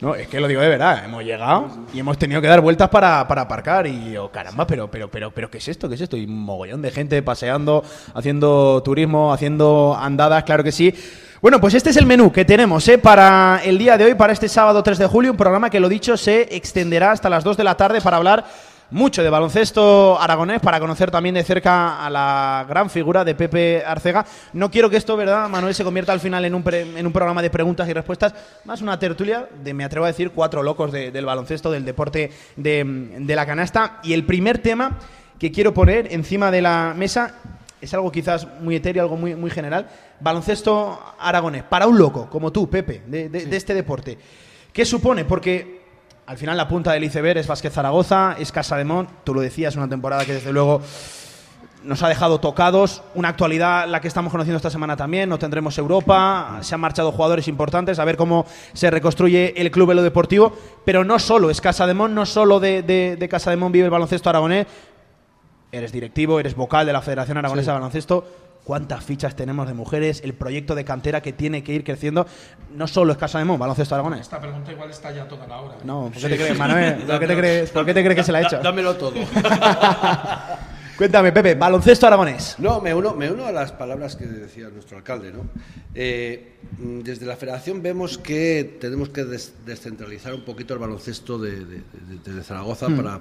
¿no? 0.00 0.14
es 0.14 0.28
que 0.28 0.40
lo 0.40 0.48
digo 0.48 0.60
de 0.60 0.68
verdad, 0.68 1.04
hemos 1.04 1.24
llegado 1.24 1.68
y 1.92 2.00
hemos 2.00 2.18
tenido 2.18 2.40
que 2.40 2.48
dar 2.48 2.60
vueltas 2.60 2.88
para, 2.88 3.20
aparcar 3.20 3.86
y 3.86 4.16
oh, 4.16 4.30
caramba, 4.30 4.66
pero, 4.66 4.90
pero, 4.90 5.10
pero, 5.10 5.30
pero, 5.30 5.50
¿qué 5.50 5.58
es 5.58 5.68
esto? 5.68 5.88
¿Qué 5.88 5.94
es 5.94 6.00
esto? 6.00 6.16
Y 6.16 6.24
un 6.24 6.44
mogollón 6.44 6.82
de 6.82 6.90
gente 6.90 7.22
paseando, 7.22 7.84
haciendo 8.14 8.82
turismo, 8.82 9.32
haciendo 9.32 9.96
andadas, 9.98 10.44
claro 10.44 10.64
que 10.64 10.72
sí. 10.72 10.94
Bueno, 11.40 11.58
pues 11.58 11.72
este 11.72 11.88
es 11.88 11.96
el 11.96 12.04
menú 12.04 12.30
que 12.30 12.44
tenemos 12.44 12.86
¿eh? 12.88 12.98
para 12.98 13.62
el 13.64 13.78
día 13.78 13.96
de 13.96 14.04
hoy, 14.04 14.14
para 14.14 14.32
este 14.32 14.48
sábado 14.48 14.82
3 14.82 14.98
de 14.98 15.06
julio, 15.06 15.30
un 15.30 15.38
programa 15.38 15.70
que 15.70 15.80
lo 15.80 15.88
dicho 15.88 16.18
se 16.18 16.54
extenderá 16.54 17.12
hasta 17.12 17.30
las 17.30 17.44
2 17.44 17.56
de 17.56 17.64
la 17.64 17.76
tarde 17.76 18.02
para 18.02 18.18
hablar 18.18 18.44
mucho 18.90 19.22
de 19.22 19.30
baloncesto 19.30 20.20
aragonés 20.20 20.60
para 20.60 20.80
conocer 20.80 21.10
también 21.10 21.34
de 21.34 21.44
cerca 21.44 22.04
a 22.04 22.10
la 22.10 22.66
gran 22.68 22.90
figura 22.90 23.24
de 23.24 23.34
Pepe 23.34 23.82
Arcega. 23.84 24.26
No 24.52 24.70
quiero 24.70 24.90
que 24.90 24.96
esto, 24.96 25.16
¿verdad, 25.16 25.48
Manuel, 25.48 25.74
se 25.74 25.84
convierta 25.84 26.12
al 26.12 26.20
final 26.20 26.44
en 26.44 26.54
un, 26.54 26.64
en 26.72 27.06
un 27.06 27.12
programa 27.12 27.42
de 27.42 27.50
preguntas 27.50 27.88
y 27.88 27.92
respuestas, 27.92 28.34
más 28.64 28.82
una 28.82 28.98
tertulia 28.98 29.48
de, 29.62 29.74
me 29.74 29.84
atrevo 29.84 30.06
a 30.06 30.08
decir, 30.08 30.32
cuatro 30.32 30.62
locos 30.62 30.92
del 30.92 31.24
baloncesto, 31.24 31.70
del 31.70 31.84
deporte 31.84 32.30
de, 32.56 33.34
la 33.34 33.46
canasta. 33.46 34.00
Y 34.02 34.12
el 34.12 34.24
primer 34.24 34.58
tema 34.58 34.98
que 35.38 35.52
quiero 35.52 35.72
poner 35.72 36.12
encima 36.12 36.50
de 36.50 36.62
la 36.62 36.94
mesa 36.96 37.34
es 37.80 37.94
algo 37.94 38.12
quizás 38.12 38.46
muy 38.60 38.76
etéreo, 38.76 39.02
algo 39.02 39.16
muy, 39.16 39.34
muy 39.34 39.50
general. 39.50 39.88
Baloncesto 40.20 41.00
aragonés, 41.18 41.62
para 41.62 41.86
un 41.86 41.96
loco 41.96 42.28
como 42.28 42.52
tú, 42.52 42.68
Pepe, 42.68 43.02
de, 43.06 43.28
de 43.28 43.56
este 43.56 43.72
deporte. 43.72 44.18
¿Qué 44.72 44.84
supone? 44.84 45.24
Porque 45.24 45.79
al 46.30 46.38
final 46.38 46.56
la 46.56 46.68
punta 46.68 46.92
del 46.92 47.02
iceberg 47.02 47.38
es 47.38 47.48
Vázquez 47.48 47.72
Zaragoza, 47.72 48.36
es 48.38 48.52
Casa 48.52 48.76
de 48.76 48.84
Mont, 48.84 49.10
tú 49.24 49.34
lo 49.34 49.40
decías, 49.40 49.74
una 49.74 49.88
temporada 49.88 50.24
que 50.24 50.34
desde 50.34 50.52
luego 50.52 50.80
nos 51.82 52.04
ha 52.04 52.08
dejado 52.08 52.38
tocados. 52.38 53.02
Una 53.16 53.30
actualidad 53.30 53.88
la 53.88 54.00
que 54.00 54.06
estamos 54.06 54.30
conociendo 54.30 54.58
esta 54.58 54.70
semana 54.70 54.96
también. 54.96 55.28
No 55.28 55.40
tendremos 55.40 55.76
Europa. 55.76 56.58
Se 56.60 56.76
han 56.76 56.80
marchado 56.80 57.10
jugadores 57.10 57.48
importantes. 57.48 57.98
A 57.98 58.04
ver 58.04 58.16
cómo 58.16 58.46
se 58.74 58.92
reconstruye 58.92 59.60
el 59.60 59.72
club 59.72 59.92
lo 59.92 60.04
deportivo. 60.04 60.56
Pero 60.84 61.04
no 61.04 61.18
solo 61.18 61.50
es 61.50 61.60
Casa 61.60 61.84
de 61.88 61.94
Mon, 61.94 62.14
no 62.14 62.24
solo 62.26 62.60
de, 62.60 62.82
de, 62.82 63.28
Casa 63.28 63.50
de 63.50 63.56
Mon 63.56 63.72
vive 63.72 63.86
el 63.86 63.90
baloncesto 63.90 64.30
aragonés. 64.30 64.68
Eres 65.72 65.90
directivo, 65.90 66.38
eres 66.38 66.54
vocal 66.54 66.86
de 66.86 66.92
la 66.92 67.02
Federación 67.02 67.38
Aragonesa 67.38 67.72
de 67.72 67.78
Baloncesto 67.78 68.24
cuántas 68.70 69.02
fichas 69.02 69.34
tenemos 69.34 69.66
de 69.66 69.74
mujeres, 69.74 70.20
el 70.22 70.32
proyecto 70.32 70.76
de 70.76 70.84
cantera 70.84 71.20
que 71.20 71.32
tiene 71.32 71.64
que 71.64 71.72
ir 71.72 71.82
creciendo. 71.82 72.24
No 72.72 72.86
solo 72.86 73.10
es 73.10 73.18
Casa 73.18 73.40
de 73.40 73.44
Mon, 73.44 73.58
baloncesto 73.58 73.96
aragonés. 73.96 74.20
Esta 74.20 74.40
pregunta 74.40 74.70
igual 74.70 74.88
está 74.88 75.10
ya 75.10 75.26
toda 75.26 75.44
la 75.48 75.60
hora. 75.60 75.74
¿eh? 75.74 75.82
No, 75.82 76.02
¿por 76.04 76.22
qué 76.22 76.28
te 76.28 76.36
crees, 76.36 76.56
Manuel? 76.56 77.02
¿Por 77.02 77.18
qué 77.18 77.26
te 77.26 77.36
crees, 77.36 77.70
¿por 77.70 77.84
qué 77.84 77.94
te 77.94 78.04
crees 78.04 78.14
que 78.14 78.22
se 78.22 78.30
la 78.30 78.38
ha 78.38 78.42
hecho? 78.42 78.60
Dámelo 78.60 78.94
todo. 78.94 79.14
Cuéntame, 80.96 81.32
Pepe, 81.32 81.56
baloncesto 81.56 82.06
aragonés. 82.06 82.54
No, 82.58 82.80
me 82.80 82.94
uno, 82.94 83.12
me 83.14 83.28
uno 83.28 83.44
a 83.44 83.50
las 83.50 83.72
palabras 83.72 84.14
que 84.14 84.26
decía 84.26 84.68
nuestro 84.68 84.98
alcalde. 84.98 85.32
¿no? 85.32 85.48
Eh, 85.92 86.58
desde 86.78 87.26
la 87.26 87.34
federación 87.34 87.82
vemos 87.82 88.18
que 88.18 88.78
tenemos 88.80 89.08
que 89.08 89.24
descentralizar 89.24 90.32
un 90.32 90.44
poquito 90.44 90.74
el 90.74 90.78
baloncesto 90.78 91.40
de, 91.40 91.82
Zaragoza 92.44 92.88
hmm. 92.88 92.96
para, 92.96 93.20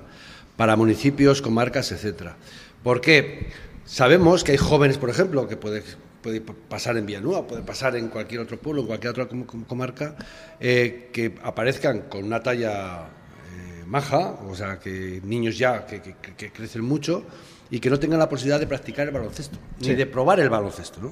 para 0.56 0.76
municipios, 0.76 1.42
comarcas, 1.42 1.92
etcétera. 1.92 2.36
¿Por 2.84 3.02
qué? 3.02 3.48
Sabemos 3.90 4.44
que 4.44 4.52
hay 4.52 4.58
jóvenes, 4.60 5.00
por 5.00 5.10
ejemplo, 5.10 5.48
que 5.48 5.58
puede, 5.58 5.84
puede 6.22 6.42
pasar 6.42 6.96
en 6.98 7.08
Villanueva, 7.08 7.48
puede 7.48 7.64
pasar 7.64 7.96
en 7.96 8.10
cualquier 8.10 8.42
otro 8.42 8.60
pueblo, 8.60 8.82
en 8.82 8.88
cualquier 8.88 9.10
otra 9.10 9.28
comarca, 9.68 10.16
eh, 10.60 11.10
que 11.12 11.34
aparezcan 11.42 12.02
con 12.02 12.24
una 12.24 12.40
talla 12.40 13.08
eh, 13.52 13.84
maja, 13.88 14.38
o 14.48 14.54
sea, 14.54 14.78
que 14.78 15.20
niños 15.24 15.58
ya 15.58 15.88
que, 15.88 16.52
crecen 16.52 16.84
mucho 16.84 17.24
y 17.72 17.80
que 17.80 17.90
no 17.90 17.98
tengan 17.98 18.20
la 18.20 18.30
posibilidad 18.30 18.60
de 18.60 18.68
practicar 18.68 19.08
el 19.08 19.14
baloncesto, 19.14 19.58
ni 19.80 19.96
de 19.96 20.06
probar 20.06 20.40
el 20.40 20.50
baloncesto. 20.50 21.02
¿no? 21.02 21.12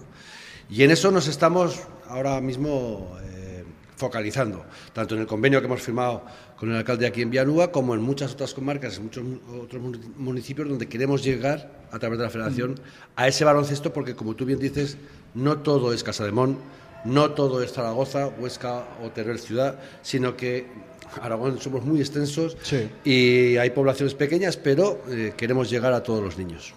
Y 0.70 0.84
en 0.84 0.92
eso 0.92 1.10
nos 1.10 1.28
estamos 1.28 1.80
ahora 2.08 2.40
mismo 2.42 3.18
eh, 3.24 3.64
focalizando, 3.96 4.64
tanto 4.94 5.16
en 5.16 5.22
el 5.22 5.28
convenio 5.28 5.62
que 5.62 5.66
hemos 5.66 5.82
firmado 5.82 6.24
con 6.58 6.72
el 6.72 6.76
alcalde 6.76 7.06
aquí 7.06 7.22
en 7.22 7.30
Villanueva, 7.30 7.72
como 7.72 7.94
en 7.94 8.02
muchas 8.02 8.34
otras 8.34 8.54
comarcas, 8.54 8.98
en 8.98 9.04
muchos 9.04 9.24
otros 9.62 9.82
municipios 10.18 10.68
donde 10.68 10.88
queremos 10.88 11.24
llegar 11.24 11.72
a 11.92 12.00
través 12.00 12.18
de 12.18 12.26
la 12.26 12.30
federación 12.30 12.76
a 13.16 13.28
ese 13.28 13.46
baloncesto, 13.46 13.94
porque 13.94 14.16
como 14.16 14.36
tú 14.36 14.46
bien 14.46 14.60
dices, 14.60 14.98
no 15.36 15.60
todo 15.60 15.94
es 15.94 16.04
Casa 16.04 16.26
de 16.26 16.32
Mon, 16.32 16.58
no 17.06 17.32
todo 17.32 17.62
es 17.62 17.72
Zaragoza, 17.72 18.28
Huesca 18.28 18.86
o 19.04 19.12
Teruel 19.12 19.40
ciudad, 19.40 19.80
sino 20.02 20.36
que 20.36 20.66
Aragón 21.22 21.60
somos 21.62 21.86
muy 21.86 22.00
extensos 22.00 22.58
y 23.06 23.58
hay 23.58 23.70
poblaciones 23.70 24.14
pequeñas, 24.16 24.58
pero 24.58 25.02
eh, 25.10 25.34
queremos 25.38 25.70
llegar 25.70 25.94
a 25.94 26.04
todos 26.04 26.24
los 26.24 26.38
niños. 26.38 26.74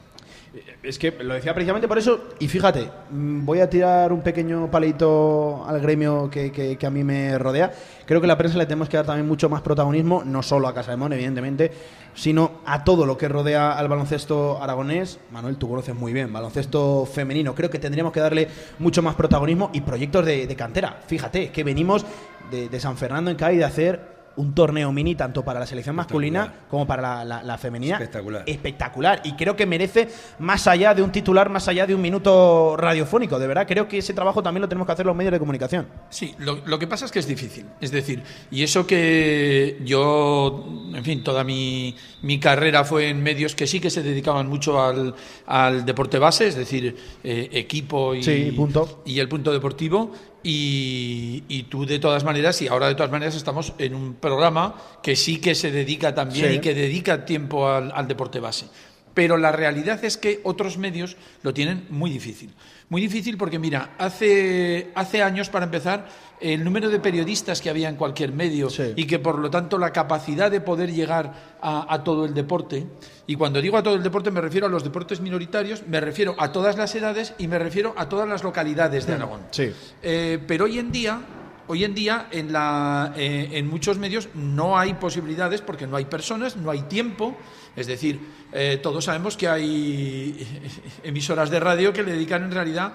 Es 0.82 0.98
que 0.98 1.12
lo 1.12 1.34
decía 1.34 1.54
precisamente 1.54 1.86
por 1.86 1.98
eso, 1.98 2.24
y 2.40 2.48
fíjate, 2.48 2.90
mm, 3.10 3.44
voy 3.44 3.60
a 3.60 3.70
tirar 3.70 4.12
un 4.12 4.20
pequeño 4.20 4.68
palito 4.68 5.64
al 5.64 5.80
gremio 5.80 6.28
que, 6.28 6.76
a 6.82 6.90
mí 6.90 7.04
me 7.04 7.38
rodea. 7.38 7.72
Creo 8.04 8.20
que 8.20 8.26
la 8.26 8.36
prensa 8.36 8.58
le 8.58 8.66
tenemos 8.66 8.88
que 8.88 8.96
dar 8.96 9.06
también 9.06 9.28
mucho 9.28 9.48
más 9.48 9.62
protagonismo, 9.62 10.24
no 10.24 10.42
solo 10.42 10.66
a 10.66 10.74
Casa 10.74 10.90
de 10.90 10.96
Mon, 10.96 11.12
evidentemente, 11.12 11.70
sino 12.14 12.62
a 12.66 12.82
todo 12.82 13.06
lo 13.06 13.16
que 13.16 13.28
rodea 13.28 13.72
al 13.72 13.86
baloncesto 13.86 14.60
aragonés. 14.60 15.20
Manuel, 15.30 15.56
tú 15.56 15.68
conoces 15.68 15.94
muy 15.94 16.12
bien, 16.12 16.32
baloncesto 16.32 17.06
femenino. 17.06 17.54
Creo 17.54 17.70
que 17.70 17.78
tendríamos 17.78 18.12
que 18.12 18.20
darle 18.20 18.48
mucho 18.80 19.02
más 19.02 19.14
protagonismo 19.14 19.70
y 19.72 19.82
proyectos 19.82 20.26
de, 20.26 20.56
cantera. 20.56 21.00
Fíjate, 21.06 21.50
que 21.50 21.62
venimos 21.62 22.04
de, 22.50 22.68
de 22.68 22.80
San 22.80 22.96
Fernando 22.96 23.30
en 23.30 23.36
CAI 23.36 23.58
de 23.58 23.64
hacer 23.64 24.19
un 24.40 24.54
torneo 24.54 24.90
mini 24.92 25.14
tanto 25.14 25.44
para 25.44 25.60
la 25.60 25.66
selección 25.66 25.94
masculina 25.94 26.52
como 26.68 26.86
para 26.86 27.24
la, 27.24 27.58
femenina. 27.58 27.96
Espectacular. 27.96 28.42
Espectacular. 28.46 29.20
Y 29.24 29.32
creo 29.34 29.54
que 29.54 29.66
merece 29.66 30.08
más 30.38 30.66
allá 30.66 30.94
de 30.94 31.02
un 31.02 31.12
titular, 31.12 31.50
más 31.50 31.68
allá 31.68 31.86
de 31.86 31.94
un 31.94 32.00
minuto 32.00 32.76
radiofónico. 32.76 33.38
De 33.38 33.46
verdad, 33.46 33.66
creo 33.66 33.86
que 33.86 33.98
ese 33.98 34.14
trabajo 34.14 34.42
también 34.42 34.62
lo 34.62 34.68
tenemos 34.68 34.86
que 34.86 34.92
hacer 34.92 35.06
los 35.06 35.14
medios 35.14 35.32
de 35.32 35.38
comunicación. 35.38 35.86
Sí, 36.08 36.34
lo, 36.38 36.78
que 36.78 36.86
pasa 36.86 37.04
es 37.04 37.12
que 37.12 37.18
es 37.18 37.26
difícil. 37.26 37.66
Es 37.80 37.90
decir, 37.90 38.22
y 38.50 38.62
eso 38.62 38.86
que 38.86 39.78
yo, 39.84 40.64
en 40.94 41.04
fin, 41.04 41.22
toda 41.22 41.44
mi, 41.44 41.94
carrera 42.38 42.84
fue 42.84 43.08
en 43.08 43.22
medios 43.22 43.54
que 43.54 43.66
sí 43.66 43.80
que 43.80 43.90
se 43.90 44.02
dedicaban 44.02 44.48
mucho 44.48 44.82
al, 44.82 45.84
deporte 45.84 46.18
base, 46.18 46.48
es 46.48 46.56
decir, 46.56 46.96
eh, 47.24 47.48
equipo 47.52 48.14
y, 48.14 48.52
punto. 48.52 49.02
y 49.04 49.18
el 49.18 49.28
punto 49.28 49.52
deportivo 49.52 50.12
y, 50.42 51.62
tú 51.68 51.86
de 51.86 51.98
todas 51.98 52.24
maneras, 52.24 52.60
y 52.62 52.68
ahora 52.68 52.88
de 52.88 52.94
todas 52.94 53.10
maneras 53.10 53.36
estamos 53.36 53.74
en 53.78 53.94
un 53.94 54.14
programa 54.14 54.74
que 55.02 55.16
sí 55.16 55.40
que 55.40 55.54
se 55.54 55.70
dedica 55.70 56.14
también 56.14 56.54
y 56.54 56.58
que 56.60 56.74
dedica 56.74 57.24
tiempo 57.24 57.68
al 57.68 58.08
deporte 58.08 58.40
base. 58.40 58.66
Pero 59.12 59.36
la 59.36 59.52
realidad 59.52 60.04
es 60.04 60.16
que 60.16 60.40
otros 60.44 60.78
medios 60.78 61.16
lo 61.42 61.52
tienen 61.52 61.86
muy 61.90 62.10
difícil. 62.10 62.50
Muy 62.90 63.00
difícil 63.00 63.36
porque, 63.36 63.60
mira, 63.60 63.90
hace, 63.98 64.90
hace 64.96 65.22
años, 65.22 65.48
para 65.48 65.64
empezar, 65.64 66.08
el 66.40 66.64
número 66.64 66.90
de 66.90 66.98
periodistas 66.98 67.60
que 67.60 67.70
había 67.70 67.88
en 67.88 67.94
cualquier 67.94 68.32
medio 68.32 68.68
y 68.96 69.06
que, 69.06 69.20
por 69.20 69.38
lo 69.38 69.48
tanto, 69.48 69.78
la 69.78 69.92
capacidad 69.92 70.50
de 70.50 70.60
poder 70.60 70.92
llegar 70.92 71.32
a, 71.62 72.02
todo 72.02 72.24
el 72.24 72.34
deporte, 72.34 72.88
y 73.28 73.36
cuando 73.36 73.60
digo 73.60 73.76
a 73.76 73.82
todo 73.84 73.94
el 73.94 74.02
deporte 74.02 74.32
me 74.32 74.40
refiero 74.40 74.66
a 74.66 74.70
los 74.70 74.82
deportes 74.82 75.20
minoritarios, 75.20 75.86
me 75.86 76.00
refiero 76.00 76.34
a 76.38 76.50
todas 76.50 76.76
las 76.76 76.92
edades 76.96 77.32
y 77.38 77.46
me 77.46 77.60
refiero 77.60 77.94
a 77.96 78.08
todas 78.08 78.28
las 78.28 78.42
localidades 78.42 79.06
de 79.06 79.14
Aragón. 79.14 79.42
Sí. 79.52 79.70
Eh, 80.02 80.40
pero 80.48 80.64
hoy 80.64 80.80
en 80.80 80.90
día 80.90 81.20
hoy 81.68 81.84
en 81.84 81.94
día 81.94 82.26
en, 82.32 82.52
la, 82.52 83.12
eh, 83.16 83.50
en 83.52 83.68
muchos 83.68 83.96
medios 83.96 84.28
no 84.34 84.76
hay 84.76 84.94
posibilidades 84.94 85.60
porque 85.60 85.86
no 85.86 85.96
hay 85.96 86.06
personas, 86.06 86.56
no 86.56 86.72
hay 86.72 86.82
tiempo. 86.82 87.36
Es 87.76 87.86
decir, 87.86 88.20
eh, 88.52 88.80
todos 88.82 89.04
sabemos 89.04 89.36
que 89.36 89.48
hay 89.48 90.46
emisoras 91.02 91.50
de 91.50 91.60
radio 91.60 91.92
que 91.92 92.02
le 92.02 92.12
dedican 92.12 92.44
en 92.44 92.52
realidad 92.52 92.92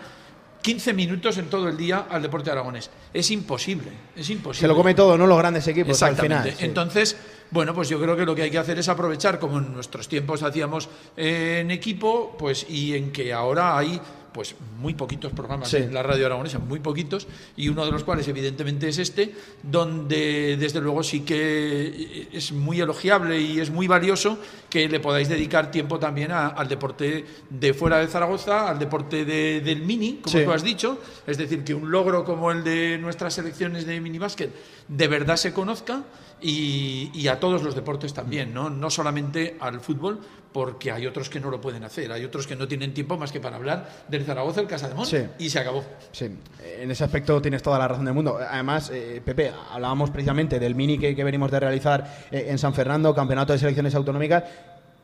15 0.65 0.93
minutos 0.93 1.37
en 1.37 1.45
todo 1.45 1.69
el 1.69 1.77
día 1.77 2.07
al 2.09 2.23
deporte 2.23 2.49
aragonés. 2.49 2.89
Es 3.13 3.29
imposible, 3.29 3.91
es 4.15 4.27
imposible. 4.31 4.61
Se 4.61 4.67
lo 4.67 4.75
come 4.75 4.95
todo, 4.95 5.15
¿no? 5.15 5.27
Los 5.27 5.37
grandes 5.37 5.67
equipos 5.67 6.01
al 6.01 6.17
final. 6.17 6.55
Entonces, 6.57 7.15
bueno, 7.51 7.71
pues 7.75 7.87
yo 7.87 8.01
creo 8.01 8.17
que 8.17 8.25
lo 8.25 8.33
que 8.33 8.41
hay 8.41 8.49
que 8.49 8.57
hacer 8.57 8.79
es 8.79 8.89
aprovechar, 8.89 9.37
como 9.37 9.59
en 9.59 9.71
nuestros 9.71 10.07
tiempos 10.07 10.41
hacíamos 10.41 10.89
en 11.15 11.69
equipo, 11.69 12.35
pues 12.35 12.65
y 12.67 12.95
en 12.95 13.11
que 13.11 13.31
ahora 13.31 13.77
hay 13.77 14.01
pues 14.35 14.53
muy 14.81 14.95
poquitos 14.95 15.31
programas 15.31 15.73
en 15.75 15.93
la 15.93 16.03
radio 16.03 16.25
aragonesa, 16.25 16.59
muy 16.59 16.81
poquitos, 16.81 17.25
y 17.55 17.69
uno 17.69 17.85
de 17.85 17.91
los 17.93 18.03
cuales 18.03 18.27
evidentemente 18.27 18.89
es 18.89 18.97
este, 18.97 19.33
donde 19.63 20.57
desde 20.59 20.81
luego 20.81 21.03
sí 21.03 21.21
que 21.21 22.27
es 22.33 22.51
muy 22.51 22.81
elogiable 22.81 23.39
y 23.39 23.61
es 23.61 23.69
muy 23.69 23.87
valioso 23.87 24.37
que 24.69 24.89
le 24.89 24.99
podáis 24.99 25.29
dedicar 25.29 25.71
tiempo 25.71 25.99
también 25.99 26.33
al 26.33 26.67
deporte 26.67 27.23
de 27.49 27.73
fuera 27.73 27.99
de 27.99 28.07
Zaragoza, 28.07 28.69
al 28.69 28.77
deporte 28.77 29.23
del 29.23 29.81
mini, 29.83 30.19
como 30.21 30.43
tú 30.43 30.51
has 30.51 30.63
dicho, 30.63 30.99
es 31.25 31.37
decir, 31.37 31.63
que 31.63 31.73
un 31.73 31.89
logro 31.89 32.25
como 32.25 32.51
el 32.51 32.61
de 32.61 32.97
nuestras 32.97 33.35
selecciones 33.35 33.85
de 33.85 34.01
minibásquet 34.01 34.51
de 34.89 35.07
verdad 35.07 35.37
se 35.37 35.53
conozca 35.53 36.03
y, 36.41 37.25
a 37.29 37.39
todos 37.39 37.63
los 37.63 37.73
deportes 37.73 38.13
también, 38.13 38.53
¿no? 38.53 38.69
no 38.69 38.89
solamente 38.89 39.55
al 39.61 39.79
fútbol, 39.79 40.19
porque 40.55 40.89
hay 40.89 41.05
otros 41.05 41.29
que 41.29 41.41
no 41.41 41.49
lo 41.49 41.59
pueden 41.59 41.83
hacer, 41.83 42.09
hay 42.13 42.23
otros 42.23 42.47
que 42.47 42.55
no 42.55 42.65
tienen 42.65 42.93
tiempo 42.93 43.17
más 43.17 43.29
que 43.29 43.41
para 43.41 43.57
hablar 43.57 43.89
del 44.07 44.23
Zaragoza, 44.23 44.61
el 44.61 44.67
Casa 44.67 44.87
de 44.87 44.95
Mon, 44.95 45.05
y 45.37 45.49
se 45.49 45.59
acabó. 45.59 45.83
Sí, 46.13 46.29
en 46.63 46.89
ese 46.89 47.03
aspecto 47.03 47.41
tienes 47.41 47.61
toda 47.61 47.77
la 47.77 47.89
razón 47.89 48.05
del 48.05 48.13
mundo. 48.13 48.39
Además, 48.39 48.89
eh, 48.89 49.21
Pepe, 49.25 49.51
hablábamos 49.73 50.11
precisamente 50.11 50.57
del 50.57 50.73
mini 50.73 50.97
que, 50.97 51.13
venimos 51.25 51.51
de 51.51 51.59
realizar 51.59 52.27
eh, 52.31 52.45
en 52.47 52.57
San 52.57 52.73
Fernando, 52.73 53.13
Campeonato 53.13 53.51
de 53.51 53.59
Selecciones 53.59 53.95
Autonómicas, 53.95 54.45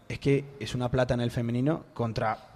es 0.08 0.20
que 0.20 0.46
es 0.58 0.74
una 0.74 0.90
plata 0.90 1.16
en 1.16 1.20
el 1.20 1.32
femenino 1.32 1.84
contra 1.94 2.51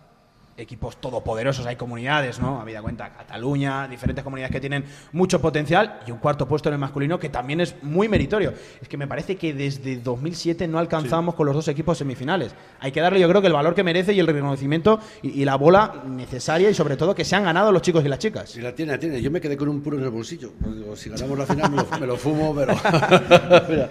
equipos 0.58 0.98
todopoderosos, 1.02 1.66
hay 1.66 1.76
comunidades, 1.76 2.40
¿no? 2.40 2.62
Habida 2.62 2.82
cuenta, 2.82 3.12
Cataluña, 3.12 3.88
diferentes 3.88 4.24
comunidades 4.24 4.52
que 4.52 4.60
tienen 4.60 4.86
mucho 5.12 5.42
potencial 5.42 6.00
y 6.08 6.12
un 6.12 6.20
cuarto 6.20 6.48
puesto 6.48 6.70
en 6.70 6.74
el 6.74 6.80
masculino 6.80 7.20
que 7.20 7.30
también 7.30 7.62
es 7.62 7.76
muy 7.84 8.08
meritorio. 8.08 8.54
Es 8.82 8.88
que 8.88 8.98
me 8.98 9.08
parece 9.08 9.36
que 9.36 9.54
desde 9.54 9.98
2007 9.98 10.68
no 10.68 10.80
alcanzamos 10.80 11.36
con 11.36 11.46
los 11.46 11.56
dos 11.56 11.68
equipos 11.68 11.98
semifinales. 11.98 12.56
Hay 12.80 12.92
que 12.92 13.02
darle, 13.02 13.20
yo 13.20 13.28
creo 13.28 13.42
que 13.42 13.48
el 13.48 13.54
valor 13.54 13.76
que 13.76 13.84
merece 13.84 14.14
y 14.14 14.20
el 14.20 14.28
reconocimiento 14.28 15.00
y, 15.22 15.46
la 15.46 15.56
bola 15.58 16.04
necesaria 16.08 16.70
y 16.70 16.74
sobre 16.74 16.98
todo 16.98 17.14
que 17.14 17.24
se 17.24 17.36
han 17.36 17.44
ganado 17.44 17.72
los 17.72 17.82
chicos 17.82 18.04
y 18.04 18.08
las 18.08 18.18
chicas. 18.18 18.50
Sí, 18.50 18.62
la 18.62 18.74
tiene, 18.74 18.94
la 18.94 19.00
tiene. 19.00 19.22
Yo 19.22 19.30
me 19.30 19.40
quedé 19.40 19.56
con 19.56 19.70
un 19.70 19.82
puro 19.82 19.98
en 19.98 20.04
el 20.04 20.10
bolsillo. 20.10 20.54
si 20.96 21.10
ganamos 21.10 21.38
la 21.38 21.46
final 21.46 21.72
me 22.00 22.08
lo, 22.08 22.18
fumo, 22.18 22.56
pero... 22.56 22.76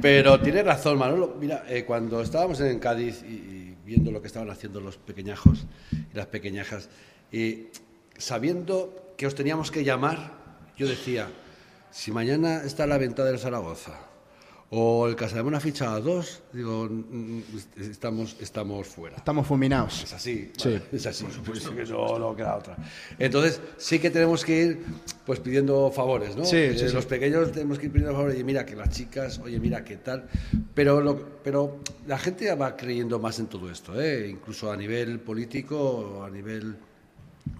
pero 0.00 0.40
tiene 0.40 0.62
razón, 0.62 0.98
Manolo. 0.98 1.36
Mira, 1.38 1.64
eh, 1.68 1.84
cuando 1.84 2.22
estábamos 2.22 2.60
en 2.60 2.78
Cádiz 2.78 3.22
y 3.24 3.65
viendo 3.86 4.10
lo 4.10 4.20
que 4.20 4.26
estaban 4.26 4.50
haciendo 4.50 4.80
los 4.80 4.98
pequeñajos 4.98 5.64
y 5.92 6.16
las 6.16 6.26
pequeñajas, 6.26 6.90
y 7.32 7.68
sabiendo 8.18 9.14
que 9.16 9.26
os 9.26 9.34
teníamos 9.34 9.70
que 9.70 9.84
llamar, 9.84 10.34
yo 10.76 10.86
decía, 10.88 11.30
si 11.90 12.10
mañana 12.10 12.64
está 12.64 12.86
la 12.86 12.98
venta 12.98 13.24
del 13.24 13.38
Zaragoza, 13.38 13.98
o 14.70 15.06
el 15.06 15.14
Casademona 15.14 15.60
ficha 15.60 15.94
a 15.94 16.00
dos, 16.00 16.42
digo, 16.52 16.88
mm, 16.90 17.40
estamos, 17.80 18.36
estamos 18.40 18.86
fuera. 18.88 19.16
Estamos 19.16 19.46
fulminados. 19.46 20.02
Es 20.02 20.12
así, 20.12 20.50
Sí. 20.56 20.70
¿vale? 20.70 20.82
es 20.92 21.06
así, 21.06 21.24
pues 21.44 21.62
sí 21.62 21.70
que 21.70 21.84
no, 21.84 22.18
no 22.18 22.34
queda 22.34 22.56
otra. 22.56 22.76
Entonces, 23.18 23.60
sí 23.76 23.98
que 24.00 24.10
tenemos 24.10 24.44
que 24.44 24.62
ir 24.64 24.84
pues 25.24 25.38
pidiendo 25.40 25.90
favores, 25.92 26.34
¿no? 26.36 26.44
Sí, 26.44 26.56
Eh, 26.56 26.74
sí, 26.78 26.88
sí. 26.88 26.94
Los 26.94 27.06
pequeños 27.06 27.52
tenemos 27.52 27.78
que 27.78 27.86
ir 27.86 27.92
pidiendo 27.92 28.12
favores, 28.14 28.34
oye, 28.34 28.44
mira, 28.44 28.66
que 28.66 28.74
las 28.74 28.90
chicas, 28.90 29.38
oye, 29.38 29.60
mira, 29.60 29.84
qué 29.84 29.96
tal. 29.98 30.28
Pero, 30.74 31.00
lo- 31.00 31.40
pero 31.44 31.78
la 32.06 32.18
gente 32.18 32.52
va 32.54 32.76
creyendo 32.76 33.18
más 33.20 33.38
en 33.38 33.46
todo 33.46 33.70
esto, 33.70 34.00
¿eh? 34.00 34.28
incluso 34.28 34.70
a 34.72 34.76
nivel 34.76 35.20
político, 35.20 36.24
a 36.24 36.30
nivel 36.30 36.76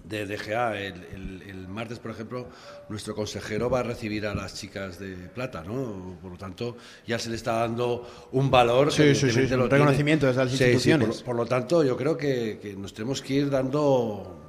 de 0.07 0.25
DGA. 0.25 0.79
El, 0.79 0.93
el- 1.13 1.43
el 1.47 1.67
martes, 1.67 1.99
por 1.99 2.11
ejemplo, 2.11 2.47
nuestro 2.89 3.13
consejero 3.15 3.69
va 3.69 3.79
a 3.81 3.83
recibir 3.83 4.25
a 4.25 4.33
las 4.35 4.53
chicas 4.55 4.99
de 4.99 5.15
plata, 5.29 5.63
¿no? 5.63 6.17
Por 6.21 6.31
lo 6.31 6.37
tanto, 6.37 6.77
ya 7.05 7.19
se 7.19 7.29
le 7.29 7.35
está 7.35 7.53
dando 7.59 8.07
un 8.31 8.49
valor. 8.49 8.91
Sí, 8.91 9.03
que 9.03 9.15
sí, 9.15 9.21
sí, 9.21 9.25
evidentemente 9.39 9.63
un 9.63 9.69
reconocimiento 9.71 10.25
desde 10.27 10.43
las 10.45 10.51
Sí, 10.53 10.79
sí, 10.79 10.93
por, 10.95 11.23
por 11.23 11.35
lo 11.35 11.45
tanto, 11.45 11.83
yo 11.83 11.95
creo 11.97 12.17
que, 12.17 12.59
que 12.61 12.73
nos 12.75 12.93
tenemos 12.93 13.21
que 13.21 13.33
ir 13.35 13.49
dando, 13.49 14.39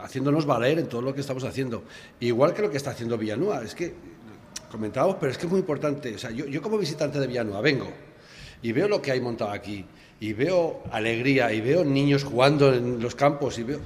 haciéndonos 0.00 0.44
valer 0.46 0.78
en 0.80 0.88
todo 0.88 1.02
lo 1.02 1.14
que 1.14 1.20
estamos 1.20 1.44
haciendo. 1.44 1.84
Igual 2.20 2.52
que 2.52 2.62
lo 2.62 2.70
que 2.70 2.76
está 2.76 2.90
haciendo 2.90 3.16
Villanueva. 3.16 3.62
Es 3.62 3.74
que, 3.74 3.94
comentábamos, 4.70 5.16
pero 5.20 5.32
es 5.32 5.38
que 5.38 5.46
es 5.46 5.50
muy 5.50 5.60
importante. 5.60 6.14
O 6.14 6.18
sea, 6.18 6.30
yo, 6.30 6.46
yo 6.46 6.60
como 6.60 6.78
visitante 6.78 7.18
de 7.20 7.26
Villanueva 7.26 7.60
vengo 7.60 7.88
y 8.62 8.72
veo 8.72 8.88
lo 8.88 9.00
que 9.00 9.12
hay 9.12 9.20
montado 9.20 9.50
aquí, 9.52 9.84
y 10.18 10.32
veo 10.32 10.82
alegría, 10.90 11.52
y 11.52 11.60
veo 11.60 11.84
niños 11.84 12.24
jugando 12.24 12.72
en 12.74 13.00
los 13.00 13.14
campos, 13.14 13.58
y 13.58 13.62
veo 13.62 13.78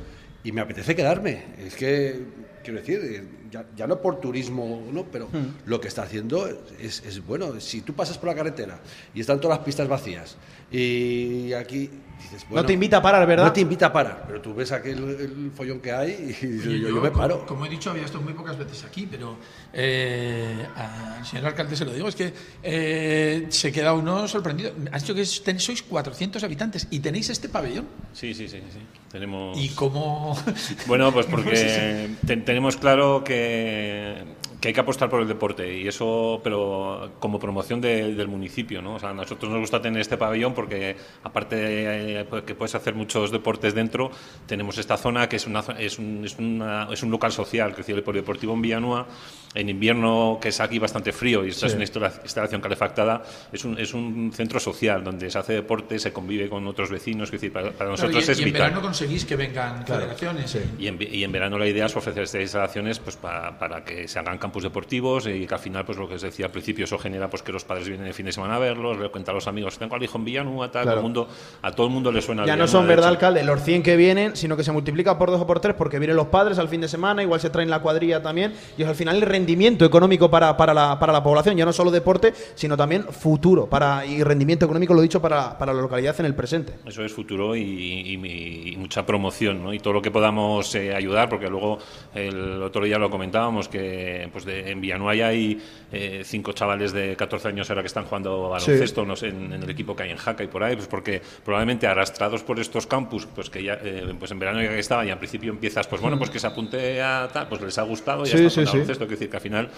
y 0.45 0.53
me 0.53 0.61
apetece 0.61 0.95
quedarme. 0.95 1.45
Es 1.59 1.75
que, 1.75 2.21
quiero 2.63 2.81
decir, 2.81 3.01
eh, 3.03 3.25
ya, 3.51 3.67
ya 3.77 3.87
no 3.87 4.01
por 4.01 4.21
turismo, 4.21 4.83
¿no? 4.93 5.05
pero 5.05 5.29
lo 5.67 5.81
que 5.81 5.89
está 5.89 6.03
haciendo 6.03 6.49
es, 6.79 7.03
es 7.05 7.25
bueno. 7.25 7.61
Si 7.61 7.83
tú 7.83 7.95
pasas 7.95 8.19
por 8.19 8.29
la 8.29 8.35
carretera 8.35 8.81
y 9.15 9.21
están 9.21 9.41
todas 9.41 9.59
las 9.59 9.65
pistas 9.65 9.89
vacías, 9.89 10.37
y 10.71 11.53
aquí 11.53 11.91
dices, 12.23 12.45
bueno, 12.49 12.63
no 12.63 12.67
te 12.67 12.73
invita 12.75 12.99
a 12.99 13.03
parar, 13.03 13.27
¿verdad? 13.27 13.47
No 13.47 13.53
te 13.53 13.61
invita 13.61 13.87
a 13.87 13.93
parar, 13.93 14.25
pero 14.27 14.41
tú 14.41 14.55
ves 14.55 14.71
aquel 14.73 14.99
el 14.99 15.51
follón 15.55 15.81
que 15.81 15.91
hay 15.91 16.11
y 16.13 16.47
dices, 16.47 16.67
Oye, 16.67 16.79
yo, 16.81 16.89
yo, 16.91 17.01
me 17.01 17.09
como- 17.11 17.21
paro. 17.23 17.47
Como, 17.47 17.67
he 17.67 17.69
dicho, 17.69 17.91
había 17.91 18.05
estado 18.05 18.23
muy 18.23 18.35
pocas 18.35 18.57
veces 18.59 18.85
aquí, 18.85 19.09
pero 19.11 19.37
eh, 19.73 20.65
al 20.77 21.27
señor 21.27 21.47
alcalde 21.47 21.75
se 21.77 21.85
lo 21.85 21.93
digo, 21.93 22.09
es 22.09 22.15
que 22.15 22.33
eh, 22.63 23.47
se 23.49 23.73
queda 23.73 23.95
uno 23.95 24.29
sorprendido. 24.29 24.73
Has 24.93 25.03
dicho 25.03 25.15
que 25.15 25.23
es- 25.23 25.43
ten- 25.43 25.59
sois 25.59 25.83
400 25.83 26.45
habitantes 26.45 26.87
y 26.91 27.01
tenéis 27.01 27.31
este 27.31 27.49
pabellón. 27.49 27.87
Sí, 28.13 28.33
sí, 28.35 28.49
sí, 28.49 28.59
sí. 28.73 28.79
Tenemos... 29.11 29.59
¿Y 29.59 29.71
cómo...? 29.71 30.39
Bueno, 30.87 31.13
pues 31.13 31.27
¿cómo 31.31 31.39
es 31.39 31.45
porque 31.45 32.11
ten- 32.27 32.45
tenemos 32.45 32.77
claro 32.77 33.25
que, 33.25 34.23
que 34.61 34.69
hay 34.69 34.75
que 34.75 34.81
apostar 34.81 35.09
por 35.09 35.23
el 35.23 35.29
deporte 35.29 35.75
y 35.79 35.89
eso, 35.89 36.41
pero 36.45 37.13
como 37.19 37.39
promoción 37.39 37.81
de- 37.81 38.15
del 38.15 38.29
municipio, 38.29 38.83
¿no? 38.83 38.97
O 38.97 38.99
sea, 38.99 39.11
a 39.11 39.15
nosotros 39.15 39.51
nos 39.51 39.61
gusta 39.61 39.81
tener 39.81 40.01
este 40.03 40.17
pabellón 40.19 40.53
porque 40.53 40.97
aparte 41.25 41.57
de 41.57 42.21
eh, 42.21 42.27
que 42.47 42.55
puedes 42.55 42.75
hacer 42.75 42.95
muchos 42.95 43.31
deportes 43.31 43.75
dentro, 43.75 44.11
tenemos 44.47 44.77
esta 44.77 44.97
zona 44.99 45.29
que 45.29 45.37
es 45.37 45.47
una 45.47 45.61
es 45.79 45.99
un, 45.99 46.25
es 46.25 46.39
una- 46.39 46.89
es 46.93 47.03
un 47.03 47.11
local 47.11 47.33
social, 47.33 47.75
que 47.75 47.81
es 47.81 47.89
el 47.89 48.03
polideportivo 48.03 48.53
en 48.53 48.63
Villanueva, 48.63 49.07
en 49.53 49.69
invierno 49.69 50.39
que 50.41 50.49
es 50.51 50.61
aquí 50.61 50.79
bastante 50.79 51.11
frío 51.13 51.45
y 51.45 51.49
esta 51.49 51.67
es 51.67 51.75
una 51.75 51.83
instala- 51.85 52.13
instalación 52.23 52.61
calefactada, 52.61 53.23
es 53.53 53.65
un, 53.65 53.77
es 53.79 53.93
un 53.95 54.31
centro 54.33 54.61
social 54.61 55.03
donde 55.03 55.29
se 55.29 55.39
hace 55.39 55.55
deporte, 55.55 55.99
se 55.99 56.13
convive 56.13 56.49
con 56.49 56.67
otros 56.69 56.89
vecinos, 56.91 57.29
es 57.29 57.33
decir, 57.33 57.53
para, 57.53 57.73
para 57.73 57.91
nosotros 57.91 58.13
Claro, 58.25 58.29
y, 58.29 58.33
es 58.33 58.41
y 58.41 58.43
en 58.45 58.53
verano 58.53 58.81
conseguís 58.81 59.25
que 59.25 59.35
vengan 59.37 59.85
federaciones. 59.85 60.57
Y 60.79 60.87
en, 60.87 60.99
y 61.01 61.25
en 61.25 61.33
verano 61.33 61.59
la 61.59 61.67
idea 61.67 61.87
es 61.87 61.97
ofrecer 61.97 62.23
estas 62.23 62.41
instalaciones 62.43 63.01
pues, 63.01 63.17
para, 63.17 63.59
para 63.59 63.85
que 63.85 64.07
se 64.07 64.19
hagan 64.21 64.39
campus 64.39 64.63
deportivos 64.63 65.27
y 65.27 65.47
que 65.47 65.55
al 65.55 65.61
final, 65.61 65.85
pues 65.85 65.99
lo 65.99 66.09
que 66.09 66.15
os 66.15 66.23
decía 66.23 66.47
al 66.47 66.53
principio, 66.53 66.85
eso 66.85 66.99
genera 66.99 67.29
pues 67.29 67.43
que 67.43 67.51
los 67.51 67.65
padres 67.65 67.89
vienen 67.89 68.07
el 68.07 68.15
fin 68.15 68.27
de 68.27 68.33
semana 68.33 68.55
a 68.57 68.59
verlos, 68.61 68.99
le 68.99 69.09
cuentan 69.09 69.33
a 69.33 69.37
los 69.37 69.49
amigos, 69.49 69.79
tengo 69.79 69.97
al 69.97 70.03
hijo 70.03 70.17
en 70.19 70.25
Villanueva, 70.27 70.71
tal, 70.71 70.83
Claro. 70.85 70.99
todo 71.01 71.07
el 71.09 71.13
mundo, 71.13 71.29
a 71.63 71.73
todo 71.73 71.87
el 71.89 71.93
mundo 71.93 72.13
le 72.13 72.23
suena 72.23 72.47
Ya 72.47 72.55
no 72.57 72.69
son, 72.69 72.87
¿verdad, 72.87 73.07
hecho. 73.07 73.15
alcalde? 73.15 73.43
Los 73.45 73.63
100 73.65 73.83
que 73.83 73.97
vienen, 73.97 74.37
sino 74.37 74.57
que 74.57 74.63
se 74.65 74.71
multiplica 74.73 75.19
por 75.19 75.31
dos 75.31 75.41
o 75.41 75.47
por 75.47 75.59
tres 75.61 75.75
porque 75.75 75.99
vienen 75.99 76.17
los 76.17 76.29
padres 76.29 76.59
al 76.59 76.69
fin 76.69 76.81
de 76.81 76.89
semana, 76.89 77.23
igual 77.23 77.41
se 77.41 77.51
traen 77.51 77.69
la 77.69 77.81
cuadrilla 77.81 78.23
también, 78.23 78.55
y 78.79 78.83
es 78.83 78.89
al 78.89 78.95
final 78.95 79.17
el 79.17 79.23
rendimiento 79.41 79.85
económico 79.85 80.31
para, 80.31 80.57
para, 80.57 80.75
la, 80.75 80.99
para 80.99 81.13
la 81.13 81.23
población, 81.23 81.57
ya 81.57 81.65
no 81.65 81.73
solo 81.73 81.91
deporte, 81.91 82.33
sino 82.55 82.77
también 82.77 83.05
futuro 83.05 83.67
para, 83.67 84.05
y 84.05 84.23
rendimiento 84.23 84.65
económico, 84.67 84.93
lo 84.95 85.01
dicho, 85.03 85.21
para, 85.21 85.57
para 85.59 85.73
la 85.73 85.81
localidad 85.81 86.15
en 86.21 86.27
el 86.27 86.35
presente. 86.35 86.75
Eso 86.87 87.05
es 87.05 87.13
futuro 87.13 87.57
y, 87.57 87.63
y- 87.63 88.73
y 88.73 88.77
mucha 88.77 89.05
promoción, 89.07 89.63
¿no? 89.63 89.73
Y 89.73 89.79
todo 89.81 89.95
lo 89.95 90.03
que 90.03 90.11
podamos 90.11 90.75
eh, 90.75 90.95
ayudar, 90.95 91.29
porque 91.29 91.49
luego 91.49 91.79
el 92.15 92.63
otro 92.63 92.85
día 92.85 92.99
lo 92.99 93.09
comentábamos, 93.11 93.69
que 93.69 94.29
pues 94.33 94.45
de- 94.45 94.71
en 94.71 94.81
Villanueva 94.81 95.15
ya 95.15 95.29
hay 95.29 95.59
eh, 95.93 96.23
cinco 96.25 96.53
chavales 96.53 96.93
de 96.93 97.17
14 97.17 97.49
años 97.49 97.69
ahora 97.71 97.83
que 97.83 97.87
están 97.89 98.05
jugando 98.05 98.51
baloncesto 98.51 99.05
no 99.05 99.17
sé, 99.17 99.29
en, 99.29 99.53
en 99.53 99.63
el 99.63 99.71
equipo 99.71 99.97
que 99.97 100.03
hay 100.05 100.11
en 100.11 100.17
Jaca 100.19 100.45
y 100.45 100.49
por 100.49 100.63
ahí, 100.63 100.77
pues 100.77 100.87
porque 100.89 101.21
probablemente 101.45 101.87
arrastrados 101.87 102.43
por 102.43 102.61
estos 102.61 102.87
campus, 102.87 103.27
pues 103.35 103.49
que 103.51 103.63
ya 103.63 103.79
eh, 103.83 104.15
pues 104.19 104.31
en 104.31 104.39
verano 104.39 104.63
ya 104.63 104.69
que 104.69 104.79
estaban 104.79 105.07
y 105.09 105.11
al 105.11 105.19
principio 105.19 105.51
empiezas, 105.51 105.87
pues 105.87 106.01
bueno, 106.03 106.19
pues 106.19 106.31
que 106.31 106.39
se 106.39 106.47
apunte 106.47 107.01
a 107.03 107.29
tal, 107.33 107.49
pues 107.49 107.61
les 107.63 107.79
ha 107.79 107.83
gustado 107.83 108.25
y 108.25 108.29
ya 108.29 108.37
Sí, 108.37 108.45
está 108.45 108.51
sí, 108.51 108.57
con 108.57 108.67
sí. 108.67 108.73
baloncesto. 108.73 109.05
Quiero 109.07 109.19
decir 109.19 109.30
que 109.31 109.37
al 109.37 109.43
final 109.43 109.69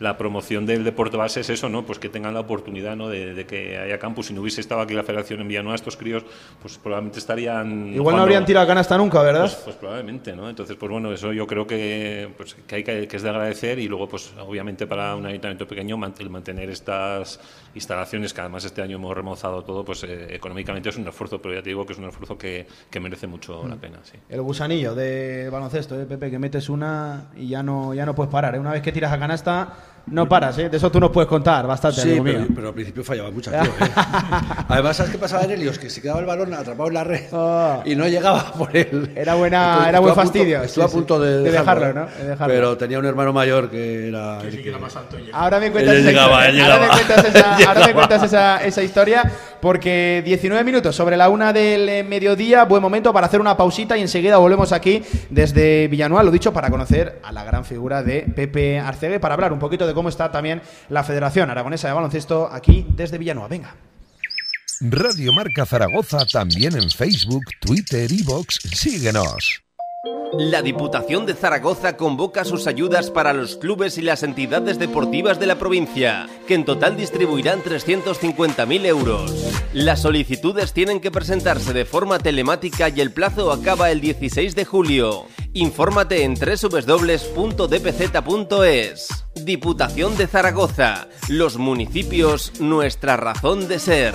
la 0.00 0.18
promoción 0.18 0.66
del 0.66 0.84
deporte 0.84 1.16
base 1.16 1.40
es 1.40 1.50
eso, 1.50 1.68
¿no? 1.68 1.86
Pues 1.86 1.98
que 1.98 2.08
tengan 2.08 2.34
la 2.34 2.40
oportunidad, 2.40 2.96
¿no? 2.96 3.08
De, 3.08 3.34
de 3.34 3.46
que 3.46 3.78
haya 3.78 3.98
campus. 3.98 4.26
Si 4.26 4.34
no 4.34 4.40
hubiese 4.40 4.60
estado 4.60 4.80
aquí 4.80 4.94
la 4.94 5.04
Federación 5.04 5.40
en 5.40 5.48
Villanueva, 5.48 5.74
estos 5.76 5.96
críos, 5.96 6.24
pues 6.60 6.78
probablemente 6.78 7.18
estarían. 7.18 7.92
Igual 7.94 8.16
no 8.16 8.22
habrían 8.22 8.44
tirado 8.44 8.66
canasta 8.66 8.98
nunca, 8.98 9.22
¿verdad? 9.22 9.42
Pues, 9.42 9.54
pues 9.64 9.76
probablemente, 9.76 10.34
¿no? 10.34 10.48
Entonces, 10.48 10.76
pues 10.76 10.90
bueno, 10.90 11.12
eso 11.12 11.32
yo 11.32 11.46
creo 11.46 11.66
que, 11.66 12.28
pues, 12.36 12.54
que 12.54 12.74
hay 12.76 12.84
que, 12.84 13.06
que 13.06 13.16
es 13.16 13.22
de 13.22 13.30
agradecer 13.30 13.78
y 13.78 13.88
luego, 13.88 14.08
pues 14.08 14.32
obviamente 14.40 14.86
para 14.86 15.14
un 15.14 15.26
ayuntamiento 15.26 15.66
pequeño 15.66 15.98
el 16.18 16.30
mantener 16.30 16.70
estas 16.70 17.38
instalaciones, 17.74 18.32
que 18.34 18.40
además 18.40 18.64
este 18.64 18.82
año 18.82 18.96
hemos 18.96 19.14
remozado 19.16 19.62
todo, 19.64 19.84
pues 19.84 20.04
eh, 20.04 20.34
económicamente 20.34 20.88
es 20.90 20.96
un 20.96 21.06
esfuerzo, 21.08 21.40
pero 21.40 21.54
ya 21.54 21.62
te 21.62 21.70
digo 21.70 21.86
que 21.86 21.92
es 21.94 21.98
un 21.98 22.04
esfuerzo 22.06 22.36
que, 22.36 22.66
que 22.90 23.00
merece 23.00 23.26
mucho 23.26 23.62
Mm. 23.64 23.68
la 23.68 23.76
pena, 23.76 23.98
sí. 24.02 24.18
El 24.28 24.42
gusanillo 24.42 24.94
de 24.94 25.48
baloncesto, 25.50 26.00
¿eh, 26.00 26.04
Pepe? 26.06 26.30
Que 26.30 26.38
metes 26.38 26.68
una 26.68 27.26
y 27.36 27.48
ya 27.48 27.62
no, 27.62 27.94
ya 27.94 28.04
no 28.06 28.14
puedes 28.14 28.30
parar. 28.32 28.54
¿eh? 28.54 28.58
Una 28.58 28.72
vez 28.72 28.82
que 28.82 28.92
tiras 28.92 29.12
a 29.12 29.18
canasta, 29.18 29.74
no 30.06 30.28
paras, 30.28 30.58
¿eh? 30.58 30.68
De 30.68 30.76
eso 30.76 30.90
tú 30.90 30.98
nos 31.00 31.10
puedes 31.10 31.28
contar 31.28 31.66
bastante, 31.66 32.00
Sí, 32.00 32.08
amigo 32.10 32.24
pero, 32.24 32.38
mío. 32.40 32.48
pero 32.54 32.68
al 32.68 32.74
principio 32.74 33.04
fallaba 33.04 33.30
mucho. 33.30 33.50
tío, 33.50 33.60
¿eh? 33.62 33.68
Además, 34.68 34.96
¿sabes 34.96 35.12
qué 35.12 35.18
pasaba 35.18 35.44
en 35.44 35.52
Helios? 35.52 35.78
Que 35.78 35.88
se 35.90 36.02
quedaba 36.02 36.20
el 36.20 36.26
balón 36.26 36.52
atrapado 36.54 36.88
en 36.88 36.94
la 36.94 37.04
red 37.04 37.22
Ah. 37.32 37.80
y 37.84 37.94
no 37.94 38.06
llegaba 38.08 38.52
por 38.52 38.76
él. 38.76 39.12
Era 39.14 39.34
buena- 39.34 39.64
Entonces, 39.68 39.88
era 39.88 40.00
buen 40.00 40.12
a 40.12 40.14
punto- 40.14 40.28
fastidio, 40.30 40.62
Estuve 40.62 40.84
sí, 40.84 40.90
a 40.90 40.92
punto 40.92 41.20
de, 41.20 41.38
De 41.42 41.50
dejarlo, 41.50 41.92
¿no? 41.92 42.06
De 42.06 42.24
dejarlo. 42.28 42.54
Pero 42.54 42.76
tenía 42.76 42.98
un 42.98 43.06
hermano 43.06 43.32
mayor 43.32 43.70
que 43.70 44.08
era. 44.08 44.40
el 44.40 44.50
Sí, 44.50 44.56
que 44.58 44.62
que- 44.64 44.68
era 44.70 44.78
más 44.78 44.94
alto 44.96 45.18
y- 45.18 45.30
Ahora 45.32 45.60
me 45.60 45.66
esa, 45.68 45.94
historia. 45.94 47.68
Ahora 47.68 47.92
cuentas 47.94 48.22
esa, 48.24 48.64
esa 48.64 48.82
historia, 48.82 49.30
porque 49.62 50.22
19 50.24 50.64
minutos 50.64 50.96
sobre 50.96 51.16
la 51.16 51.28
una 51.28 51.52
del 51.52 51.88
eh, 51.88 52.02
mediodía, 52.02 52.64
buen 52.64 52.82
momento 52.82 53.12
para 53.12 53.28
hacer 53.28 53.40
una 53.40 53.56
pausita 53.56 53.96
y 53.96 54.00
enseguida 54.00 54.36
volvemos 54.38 54.72
aquí 54.72 55.04
desde 55.30 55.86
Villanueva, 55.86 56.24
lo 56.24 56.32
dicho, 56.32 56.52
para 56.52 56.68
conocer 56.68 57.20
a 57.22 57.30
la 57.30 57.44
gran 57.44 57.64
figura 57.64 58.02
de 58.02 58.22
Pepe 58.22 58.80
Arcegue, 58.80 59.20
para 59.20 59.34
hablar 59.34 59.52
un 59.52 59.60
poquito 59.60 59.86
de 59.86 59.94
cómo 59.94 60.08
está 60.08 60.32
también 60.32 60.60
la 60.88 61.04
Federación 61.04 61.48
Aragonesa 61.48 61.86
de 61.86 61.94
Baloncesto 61.94 62.48
aquí 62.50 62.84
desde 62.88 63.18
Villanueva. 63.18 63.48
Venga. 63.48 63.76
Radio 64.80 65.32
Marca 65.32 65.64
Zaragoza 65.64 66.26
también 66.26 66.76
en 66.76 66.90
Facebook, 66.90 67.44
Twitter 67.60 68.10
y 68.10 68.24
Vox. 68.24 68.58
Síguenos. 68.74 69.61
La 70.36 70.62
Diputación 70.62 71.26
de 71.26 71.34
Zaragoza 71.34 71.96
convoca 71.96 72.44
sus 72.44 72.66
ayudas 72.66 73.12
para 73.12 73.32
los 73.32 73.54
clubes 73.54 73.98
y 73.98 74.02
las 74.02 74.24
entidades 74.24 74.80
deportivas 74.80 75.38
de 75.38 75.46
la 75.46 75.60
provincia, 75.60 76.28
que 76.48 76.54
en 76.54 76.64
total 76.64 76.96
distribuirán 76.96 77.62
350.000 77.62 78.86
euros. 78.86 79.32
Las 79.72 80.02
solicitudes 80.02 80.72
tienen 80.72 81.00
que 81.00 81.12
presentarse 81.12 81.72
de 81.72 81.84
forma 81.84 82.18
telemática 82.18 82.88
y 82.88 83.00
el 83.00 83.12
plazo 83.12 83.52
acaba 83.52 83.92
el 83.92 84.00
16 84.00 84.56
de 84.56 84.64
julio. 84.64 85.26
Infórmate 85.52 86.24
en 86.24 86.34
www.dpz.es. 86.34 86.88
Diputación 89.44 90.16
de 90.16 90.26
Zaragoza. 90.26 91.06
Los 91.28 91.58
municipios, 91.58 92.58
nuestra 92.60 93.16
razón 93.16 93.68
de 93.68 93.78
ser. 93.78 94.14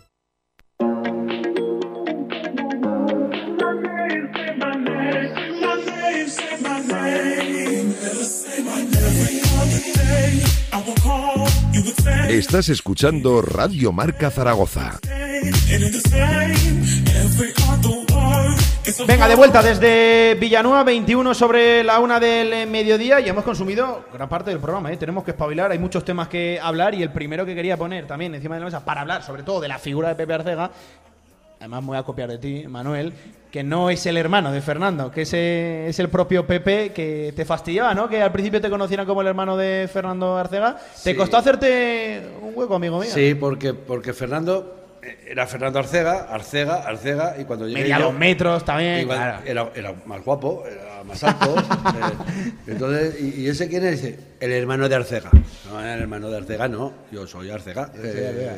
Estás 12.29 12.69
escuchando 12.69 13.41
Radio 13.41 13.91
Marca 13.91 14.31
Zaragoza. 14.31 14.99
Venga, 19.07 19.27
de 19.27 19.35
vuelta 19.35 19.61
desde 19.61 20.35
Villanueva, 20.39 20.83
21 20.83 21.33
sobre 21.33 21.83
la 21.83 21.99
una 21.99 22.19
del 22.19 22.67
mediodía 22.67 23.19
y 23.19 23.29
hemos 23.29 23.43
consumido 23.43 24.05
gran 24.13 24.27
parte 24.27 24.51
del 24.51 24.59
programa. 24.59 24.91
¿eh? 24.91 24.97
Tenemos 24.97 25.23
que 25.23 25.31
espabilar, 25.31 25.71
hay 25.71 25.79
muchos 25.79 26.03
temas 26.03 26.27
que 26.27 26.59
hablar 26.61 26.93
y 26.93 27.03
el 27.03 27.11
primero 27.11 27.45
que 27.45 27.55
quería 27.55 27.77
poner 27.77 28.07
también 28.07 28.33
encima 28.35 28.55
de 28.55 28.61
la 28.61 28.65
mesa 28.65 28.83
para 28.83 29.01
hablar 29.01 29.23
sobre 29.23 29.43
todo 29.43 29.61
de 29.61 29.67
la 29.67 29.79
figura 29.79 30.09
de 30.09 30.15
Pepe 30.15 30.33
Arcega, 30.33 30.71
además 31.61 31.81
me 31.81 31.87
voy 31.87 31.97
a 31.97 32.03
copiar 32.03 32.29
de 32.29 32.37
ti, 32.37 32.65
Manuel, 32.67 33.13
que 33.49 33.63
no 33.63 33.89
es 33.89 34.05
el 34.05 34.17
hermano 34.17 34.51
de 34.51 34.61
Fernando, 34.61 35.11
que 35.11 35.21
ese 35.21 35.87
es 35.87 35.99
el 35.99 36.09
propio 36.09 36.45
Pepe 36.45 36.91
que 36.91 37.33
te 37.35 37.45
fastidiaba, 37.45 37.93
¿no? 37.93 38.09
Que 38.09 38.21
al 38.21 38.31
principio 38.31 38.59
te 38.61 38.69
conocieran 38.69 39.05
como 39.05 39.21
el 39.21 39.27
hermano 39.27 39.55
de 39.57 39.89
Fernando 39.91 40.37
Arcega. 40.37 40.75
¿Te 41.03 41.11
Sí. 41.11 41.15
costó 41.15 41.37
hacerte 41.37 42.21
un 42.41 42.51
hueco, 42.55 42.75
amigo 42.75 42.99
mío? 42.99 43.09
Sí, 43.13 43.35
porque, 43.35 43.73
porque 43.73 44.11
Fernando 44.13 44.77
eh, 45.03 45.17
era 45.31 45.47
Fernando 45.47 45.79
Arcega, 45.79 46.27
Arcega, 46.29 46.75
Arcega, 46.87 47.35
y 47.39 47.45
cuando 47.45 47.67
llegué 47.67 47.81
Media 47.81 47.97
yo- 47.99 48.05
dos 48.05 48.13
metros 48.13 48.63
también, 48.63 49.05
claro. 49.07 49.39
era, 49.45 49.69
era 49.75 49.93
más 50.05 50.23
guapo, 50.23 50.63
era 50.69 51.03
más 51.03 51.23
alto. 51.23 51.55
eh, 51.57 52.51
entonces, 52.67 53.19
y, 53.19 53.41
y 53.41 53.47
ese 53.49 53.67
quién 53.67 53.83
es? 53.85 54.03
El 54.39 54.51
hermano 54.51 54.87
de 54.87 54.95
Arcega. 54.95 55.29
No, 55.69 55.79
el 55.81 56.01
hermano 56.01 56.29
de 56.29 56.37
Arcega 56.37 56.67
no, 56.67 56.93
yo 57.11 57.25
soy 57.27 57.49
Arcega. 57.49 57.91
Eh, 57.95 58.51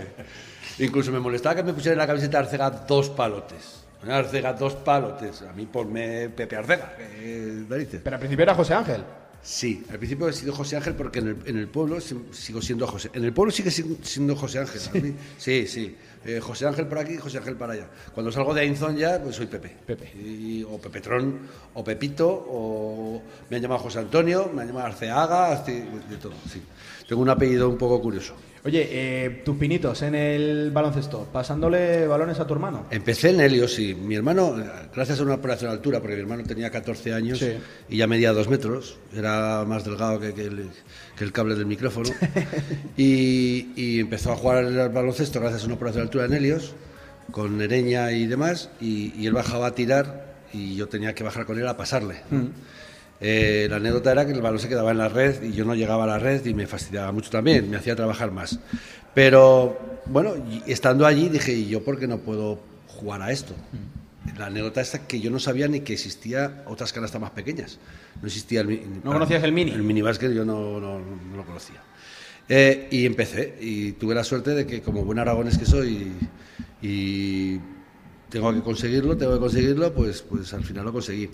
incluso 0.80 1.12
me 1.12 1.20
molestaba 1.20 1.56
que 1.56 1.64
me 1.64 1.74
pusieran 1.74 1.94
en 1.94 2.00
la 2.00 2.08
camiseta 2.08 2.40
Arcega 2.40 2.70
dos 2.70 3.10
palotes. 3.10 3.84
Arcega 4.08 4.54
dos 4.54 4.74
palotes. 4.76 5.42
A 5.44 5.54
mí 5.54 5.66
ponme 5.66 6.30
Pepe 6.30 6.56
Arcega. 6.56 6.96
eh. 7.00 7.66
Pero 8.04 8.16
al 8.16 8.20
principio 8.20 8.44
era 8.44 8.56
José 8.56 8.74
Ángel. 8.74 9.04
Sí, 9.46 9.84
al 9.90 9.98
principio 9.98 10.30
he 10.30 10.34
sido 10.34 10.54
José 10.54 10.78
Ángel 10.78 10.94
porque 10.96 11.20
en 11.20 11.28
el, 11.28 11.38
en 11.46 11.58
el 11.58 11.68
pueblo 11.68 12.00
si- 12.00 12.18
sigo 12.32 12.62
siendo 12.62 12.88
José. 12.88 13.10
En 13.14 13.26
el 13.26 13.34
pueblo 13.34 13.52
sigue 13.52 13.72
si- 13.72 13.98
siendo 14.02 14.38
José 14.38 14.60
Ángel. 14.60 14.82
mí- 15.04 15.16
Sí, 15.38 15.68
sí. 15.68 15.98
Eh, 16.26 16.40
José 16.40 16.66
Ángel 16.66 16.88
por 16.88 17.00
aquí, 17.00 17.18
José 17.18 17.40
Ángel 17.40 17.58
para 17.58 17.74
allá. 17.74 17.88
Cuando 18.14 18.32
salgo 18.32 18.54
de 18.54 18.62
Ainzón 18.62 18.96
ya, 18.96 19.22
pues 19.22 19.36
soy 19.36 19.48
Pepe. 19.48 19.76
Pepe. 19.86 20.14
Y- 20.18 20.64
o 20.64 20.80
Pepetrón, 20.80 21.40
o 21.74 21.84
Pepito, 21.84 22.30
o 22.30 23.22
me 23.50 23.58
han 23.58 23.62
llamado 23.62 23.82
José 23.82 24.00
Antonio, 24.00 24.50
me 24.54 24.62
han 24.62 24.70
llamado 24.70 24.86
Arceaga, 24.88 25.52
Arce- 25.52 25.86
de 26.10 26.16
todo, 26.18 26.34
sí. 26.50 26.62
Tengo 27.10 27.22
un 27.22 27.30
apellido 27.30 27.68
un 27.68 27.78
poco 27.78 28.02
curioso. 28.02 28.36
Oye, 28.66 28.88
eh, 28.92 29.42
tus 29.44 29.58
pinitos 29.58 30.02
en 30.04 30.16
el 30.16 30.72
baloncesto, 30.72 31.28
pasándole 31.34 32.08
balones 32.08 32.40
a 32.40 32.48
tu 32.48 32.54
hermano. 32.54 32.86
Empecé 32.92 33.32
en 33.32 33.42
Helios, 33.42 33.74
sí. 33.74 33.94
Mi 33.94 34.16
hermano, 34.16 34.56
gracias 34.96 35.20
a 35.20 35.24
una 35.24 35.34
operación 35.34 35.70
de 35.72 35.76
altura, 35.76 36.00
porque 36.00 36.16
mi 36.16 36.22
hermano 36.22 36.44
tenía 36.44 36.70
14 36.70 37.14
años 37.14 37.40
Sí. 37.40 37.52
y 37.90 37.98
ya 37.98 38.08
medía 38.08 38.32
dos 38.32 38.48
metros, 38.48 38.98
era 39.14 39.66
más 39.68 39.84
delgado 39.84 40.18
que, 40.20 40.34
que 40.34 40.44
el, 40.46 40.70
que 41.18 41.24
el 41.26 41.34
cable 41.34 41.56
del 41.56 41.66
micrófono, 41.66 42.10
y, 42.98 43.68
y 43.76 44.00
empezó 44.00 44.32
a 44.32 44.36
jugar 44.38 44.60
al 44.60 44.90
baloncesto 44.90 45.42
gracias 45.42 45.64
a 45.64 45.66
una 45.66 45.76
operación 45.76 46.04
de 46.04 46.08
altura 46.08 46.26
en 46.26 46.34
Helios, 46.34 46.74
con 47.32 47.62
Ereña 47.62 48.12
y 48.14 48.28
demás, 48.28 48.70
y, 48.80 49.14
y 49.22 49.28
él 49.28 49.34
bajaba 49.34 49.68
a 49.68 49.76
tirar 49.76 50.36
y 50.54 50.76
yo 50.76 50.88
tenía 50.88 51.14
que 51.16 51.24
bajar 51.26 51.46
con 51.46 51.60
él 51.60 51.68
a 51.68 51.76
pasarle. 51.76 52.22
Eh, 53.26 53.68
la 53.70 53.78
anécdota 53.78 54.12
era 54.12 54.26
que 54.26 54.34
el 54.34 54.42
balón 54.42 54.60
se 54.60 54.68
quedaba 54.68 54.92
en 54.92 54.98
la 54.98 55.08
red 55.08 55.42
y 55.44 55.54
yo 55.54 55.64
no 55.66 55.74
llegaba 55.76 56.04
a 56.04 56.08
la 56.08 56.20
red 56.20 56.46
y 56.46 56.54
me 56.54 56.68
fastidiaba 56.68 57.12
mucho 57.14 57.30
también, 57.30 57.70
me 57.70 57.78
hacía 57.78 57.96
trabajar 57.96 58.32
más. 58.32 58.60
Pero 59.14 60.02
bueno, 60.08 60.34
estando 60.68 61.06
allí 61.06 61.30
dije, 61.30 61.54
¿y 61.54 61.68
yo 61.70 61.84
por 61.84 61.98
qué 61.98 62.08
no 62.08 62.18
puedo 62.18 62.60
jugar 62.88 63.22
a 63.22 63.32
esto? 63.32 63.54
La 64.38 64.48
anécdota 64.48 64.82
es 64.82 64.92
que 65.08 65.20
yo 65.22 65.30
no 65.32 65.40
sabía 65.40 65.68
ni 65.68 65.82
que 65.82 65.94
existía 65.94 66.64
otras 66.66 66.92
canastas 66.92 67.22
más 67.22 67.32
pequeñas. 67.32 67.80
No 68.22 68.28
existía 68.28 68.62
el 68.62 68.82
¿No 69.04 69.12
conocías 69.14 69.44
el 69.44 69.52
mini? 69.54 69.72
El 69.72 69.84
mini 69.84 70.02
básquet 70.02 70.32
yo 70.34 70.44
no, 70.46 70.80
no- 70.80 71.00
no 71.00 71.38
lo 71.38 71.46
conocía. 71.46 71.82
Eh, 72.50 72.88
y 72.92 73.06
empecé 73.06 73.56
y 73.62 73.94
tuve 73.94 74.14
la 74.16 74.24
suerte 74.24 74.52
de 74.52 74.66
que 74.68 74.82
como 74.82 75.06
buen 75.06 75.18
aragones 75.20 75.58
que 75.58 75.66
soy 75.66 76.12
y 76.82 77.58
tengo 78.34 78.52
que 78.52 78.62
conseguirlo, 78.62 79.16
tengo 79.16 79.34
que 79.36 79.40
conseguirlo, 79.40 79.94
pues, 79.94 80.24
pues 80.24 80.52
al 80.56 80.64
final 80.64 80.86
lo 80.86 80.92
conseguí. 80.92 81.30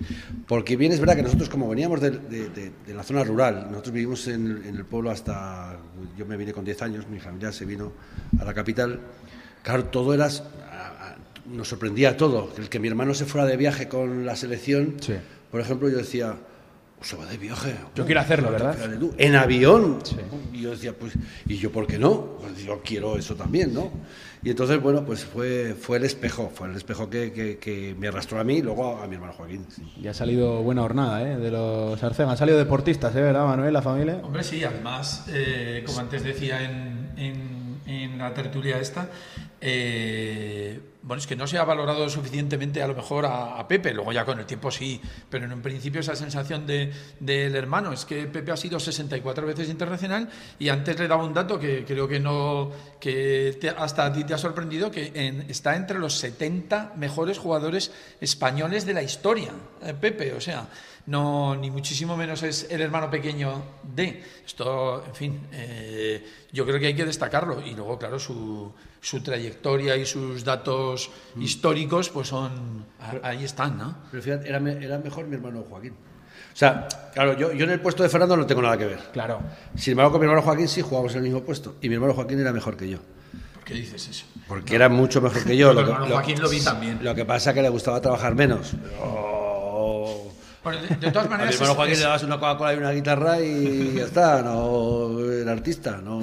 Porque 0.45 0.75
bien 0.75 0.91
es 0.91 0.99
verdad 0.99 1.15
que 1.15 1.23
nosotros 1.23 1.47
como 1.47 1.69
veníamos 1.69 2.01
de, 2.01 2.11
de- 2.11 2.49
de- 2.49 2.71
de 2.85 2.93
la 2.93 3.03
zona 3.03 3.23
rural, 3.23 3.67
nosotros 3.71 3.93
vivimos 3.93 4.27
en, 4.27 4.45
el- 4.47 4.65
en 4.65 4.75
el 4.75 4.83
pueblo 4.85 5.09
hasta, 5.09 5.77
yo 6.17 6.25
me 6.25 6.35
vine 6.35 6.51
con 6.51 6.65
10 6.65 6.81
años, 6.81 7.07
mi 7.07 7.19
familia 7.21 7.53
se 7.53 7.63
vino 7.63 7.93
a 8.37 8.43
la 8.43 8.53
capital, 8.53 8.99
claro, 9.63 9.85
todo 9.85 10.13
era, 10.13 10.27
nos 11.49 11.69
sorprendía 11.69 12.17
todo, 12.17 12.51
el 12.57 12.67
que 12.67 12.79
mi 12.79 12.89
hermano 12.89 13.13
se 13.13 13.25
fuera 13.25 13.47
de 13.47 13.55
viaje 13.55 13.87
con 13.87 14.25
la 14.25 14.35
selección, 14.35 14.95
Sí. 14.99 15.13
por 15.51 15.61
ejemplo, 15.61 15.87
yo 15.89 15.97
decía, 15.97 16.35
se 17.01 17.15
va 17.15 17.25
de 17.25 17.37
viaje. 17.37 17.75
Yo 17.95 18.05
quiero 18.05 18.21
hacerlo, 18.21 18.51
¿verdad? 18.51 18.75
En 19.17 19.35
avión. 19.35 19.99
Y 20.53 20.61
yo 20.61 20.71
decía, 20.71 20.93
pues, 20.93 21.13
¿y 21.47 21.55
yo 21.57 21.71
por 21.71 21.87
qué 21.87 21.97
no? 21.97 22.37
Pues 22.39 22.63
yo 22.63 22.81
quiero 22.83 23.17
eso 23.17 23.35
también, 23.35 23.73
¿no? 23.73 23.89
Y 24.43 24.49
entonces, 24.51 24.81
bueno, 24.81 25.03
pues 25.05 25.25
fue, 25.25 25.75
fue 25.79 25.97
el 25.97 26.05
espejo, 26.05 26.49
fue 26.53 26.69
el 26.69 26.75
espejo 26.75 27.09
que, 27.09 27.31
que- 27.33 27.57
que 27.57 27.93
me 27.97 28.07
arrastró 28.07 28.39
a 28.39 28.43
mí 28.45 28.55
y 28.57 28.61
luego 28.61 28.97
a, 28.97 29.05
mi 29.07 29.15
hermano 29.15 29.33
Joaquín. 29.33 29.65
sí. 29.69 29.83
Ya 30.01 30.11
ha 30.11 30.13
salido 30.13 30.61
buena 30.63 30.83
hornada, 30.83 31.21
¿eh? 31.29 31.37
De 31.37 31.51
los 31.51 32.01
Arcega. 32.01 32.31
Han 32.31 32.37
salido 32.37 32.57
deportistas, 32.57 33.13
¿eh? 33.15 33.21
¿Verdad, 33.21 33.45
Manuel? 33.45 33.73
La 33.73 33.81
familia. 33.81 34.21
Hombre, 34.23 34.43
sí, 34.43 34.63
además, 34.63 35.25
eh, 35.29 35.83
como 35.85 35.99
antes 35.99 36.23
decía 36.23 36.63
en, 36.63 37.09
en- 37.17 37.58
en 37.89 38.17
la 38.19 38.33
tertulia 38.33 38.77
esta, 38.79 39.09
eh, 39.61 40.79
bueno, 41.01 41.19
es 41.19 41.27
que 41.27 41.35
no 41.35 41.47
se 41.47 41.57
ha 41.57 41.63
valorado 41.63 42.07
suficientemente 42.09 42.83
a 42.83 42.87
lo 42.87 42.93
mejor 42.93 43.25
a, 43.25 43.57
a 43.57 43.67
Pepe, 43.67 43.93
luego 43.93 44.11
ya 44.11 44.25
con 44.25 44.37
el 44.39 44.45
tiempo 44.45 44.69
sí, 44.69 45.01
pero 45.29 45.45
en 45.45 45.53
un 45.53 45.61
principio 45.61 46.01
esa 46.01 46.15
sensación 46.15 46.67
de- 46.67 46.91
del 47.19 47.55
hermano 47.55 47.91
es 47.93 48.05
que 48.05 48.25
Pepe 48.27 48.51
ha 48.51 48.57
sido 48.57 48.79
64 48.79 49.47
veces 49.47 49.69
internacional 49.69 50.29
y 50.59 50.69
antes 50.69 50.99
le 50.99 51.07
daba 51.07 51.23
un 51.23 51.33
dato 51.33 51.59
que 51.59 51.83
creo 51.85 52.07
que 52.07 52.19
no, 52.19 52.71
que 52.99 53.57
te- 53.59 53.69
hasta 53.69 54.05
a 54.05 54.13
ti 54.13 54.23
te 54.23 54.33
ha 54.33 54.37
sorprendido, 54.37 54.91
que 54.91 55.11
en- 55.15 55.41
está 55.49 55.75
entre 55.75 55.97
los 55.99 56.13
70 56.15 56.93
mejores 56.97 57.37
jugadores 57.39 57.91
españoles 58.21 58.85
de 58.85 58.93
la 58.93 59.01
historia, 59.01 59.51
eh, 59.83 59.93
Pepe, 59.99 60.33
o 60.33 60.41
sea, 60.41 60.67
no, 61.09 61.55
ni 61.55 61.71
muchísimo 61.71 62.15
menos 62.15 62.43
es 62.43 62.67
el 62.69 62.81
hermano 62.81 63.09
pequeño 63.09 63.63
de. 63.81 64.23
Esto, 64.45 65.03
en 65.03 65.15
fin, 65.15 65.47
eh, 65.51 66.23
yo 66.51 66.67
creo 66.67 66.79
que 66.79 66.85
hay 66.85 66.95
que 66.95 67.03
destacarlo. 67.03 67.65
Y 67.65 67.73
luego, 67.73 67.97
claro, 67.97 68.19
su, 68.19 68.71
su 69.01 69.19
trayectoria 69.21 69.95
y 69.95 70.05
sus 70.05 70.43
datos 70.43 71.09
históricos, 71.39 72.09
pues 72.09 72.27
son. 72.27 72.85
Ahí 73.23 73.43
están, 73.43 73.79
¿no? 73.79 73.97
Pero 74.11 74.21
fíjate, 74.21 74.47
era, 74.47 74.59
era 74.71 74.99
mejor 74.99 75.25
mi 75.25 75.35
hermano 75.35 75.65
Joaquín. 75.67 75.93
O 75.93 76.55
sea, 76.55 76.87
claro, 77.11 77.35
yo, 77.35 77.53
yo 77.53 77.65
en 77.65 77.71
el 77.71 77.81
puesto 77.81 78.03
de 78.03 78.09
Fernando 78.09 78.37
no 78.37 78.45
tengo 78.45 78.61
nada 78.61 78.77
que 78.77 78.85
ver. 78.85 78.99
Claro. 79.11 79.41
Sin 79.75 79.93
embargo, 79.93 80.11
con 80.11 80.21
mi 80.21 80.25
hermano 80.25 80.43
Joaquín 80.43 80.67
sí 80.67 80.81
jugábamos 80.81 81.13
en 81.13 81.17
el 81.19 81.23
mismo 81.23 81.41
puesto. 81.41 81.77
Y 81.81 81.89
mi 81.89 81.95
hermano 81.95 82.13
Joaquín 82.13 82.39
era 82.39 82.53
mejor 82.53 82.77
que 82.77 82.87
yo. 82.87 82.99
¿Por 83.55 83.63
qué 83.63 83.73
dices 83.73 84.07
eso? 84.09 84.25
Porque 84.47 84.75
era 84.75 84.89
mucho 84.89 85.21
mejor 85.21 85.43
que 85.43 85.57
yo. 85.57 85.73
Lo 85.73 85.85
que, 85.85 85.91
hermano 85.91 86.13
Joaquín 86.13 86.39
lo 86.39 86.49
vi 86.49 86.61
también. 86.61 86.99
Lo 87.01 87.15
que 87.15 87.25
pasa 87.25 87.49
es 87.49 87.55
que 87.55 87.63
le 87.63 87.69
gustaba 87.69 87.99
trabajar 87.99 88.35
menos. 88.35 88.75
Bueno, 90.69 90.81
de, 90.87 90.95
de 90.95 91.11
todas 91.11 91.25
A 91.25 91.29
mi 91.29 91.35
maneras. 91.35 91.55
hermano 91.55 91.75
Joaquín 91.75 91.93
es- 91.93 91.99
le 91.99 92.05
dabas 92.05 92.23
una 92.23 92.35
Coca-Cola 92.39 92.73
y 92.73 92.77
una 92.77 92.91
guitarra 92.91 93.41
y 93.41 93.93
ya 93.95 94.03
está, 94.05 94.41
no 94.41 95.19
era 95.31 95.51
artista, 95.51 95.99
no. 96.03 96.21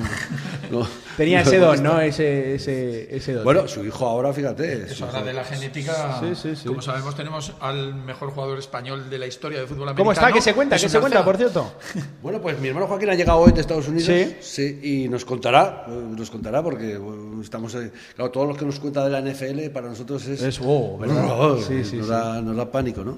no- 0.70 0.86
Tenía 1.16 1.42
no 1.42 1.46
ese 1.48 1.58
don. 1.58 1.82
¿no? 1.82 2.00
Ese, 2.00 2.54
ese, 2.56 3.16
ese 3.16 3.32
don. 3.32 3.44
Bueno, 3.44 3.66
su 3.66 3.84
hijo 3.84 4.06
ahora, 4.06 4.32
fíjate. 4.32 4.84
Eso 4.84 5.06
habla 5.06 5.18
hijo- 5.20 5.26
de 5.28 5.32
la 5.32 5.44
genética. 5.44 6.20
Sí, 6.20 6.34
sí, 6.34 6.56
sí. 6.56 6.68
Como 6.68 6.82
sabemos, 6.82 7.14
tenemos 7.16 7.52
al 7.60 7.94
mejor 7.94 8.30
jugador 8.30 8.58
español 8.58 9.08
de 9.10 9.18
la 9.18 9.26
historia 9.26 9.58
del 9.58 9.66
fútbol 9.68 9.88
americano. 9.88 9.98
¿Cómo 10.04 10.12
está? 10.12 10.30
¿Qué 10.32 10.40
se 10.42 10.52
cuenta? 10.54 10.76
¿Qué 10.76 10.88
se 10.88 11.00
cuenta, 11.00 11.24
por 11.24 11.36
cierto? 11.36 11.72
Bueno, 12.22 12.40
pues 12.40 12.58
mi 12.60 12.68
hermano 12.68 12.86
Joaquín 12.86 13.08
ha 13.10 13.14
llegado 13.14 13.38
hoy 13.38 13.52
de 13.52 13.60
Estados 13.60 13.88
Unidos. 13.88 14.10
Sí. 14.40 14.80
y 14.82 15.08
nos 15.08 15.24
contará, 15.24 15.86
nos 15.88 16.30
contará 16.30 16.62
porque 16.62 16.98
estamos. 17.42 17.74
eh, 17.76 17.90
claro, 18.14 18.30
todo 18.30 18.44
lo 18.46 18.56
que 18.56 18.64
nos 18.64 18.78
cuenta 18.80 19.04
de 19.04 19.10
la 19.10 19.20
NFL 19.20 19.70
para 19.72 19.88
nosotros 19.88 20.26
es. 20.26 20.42
Es 20.42 20.58
wow, 20.58 20.98
¿verdad? 20.98 21.56
Sí, 21.58 21.84
sí, 21.84 21.96
nos, 21.96 22.06
sí. 22.06 22.12
Da, 22.12 22.40
nos 22.42 22.56
da 22.56 22.70
pánico, 22.70 23.02
¿no? 23.04 23.16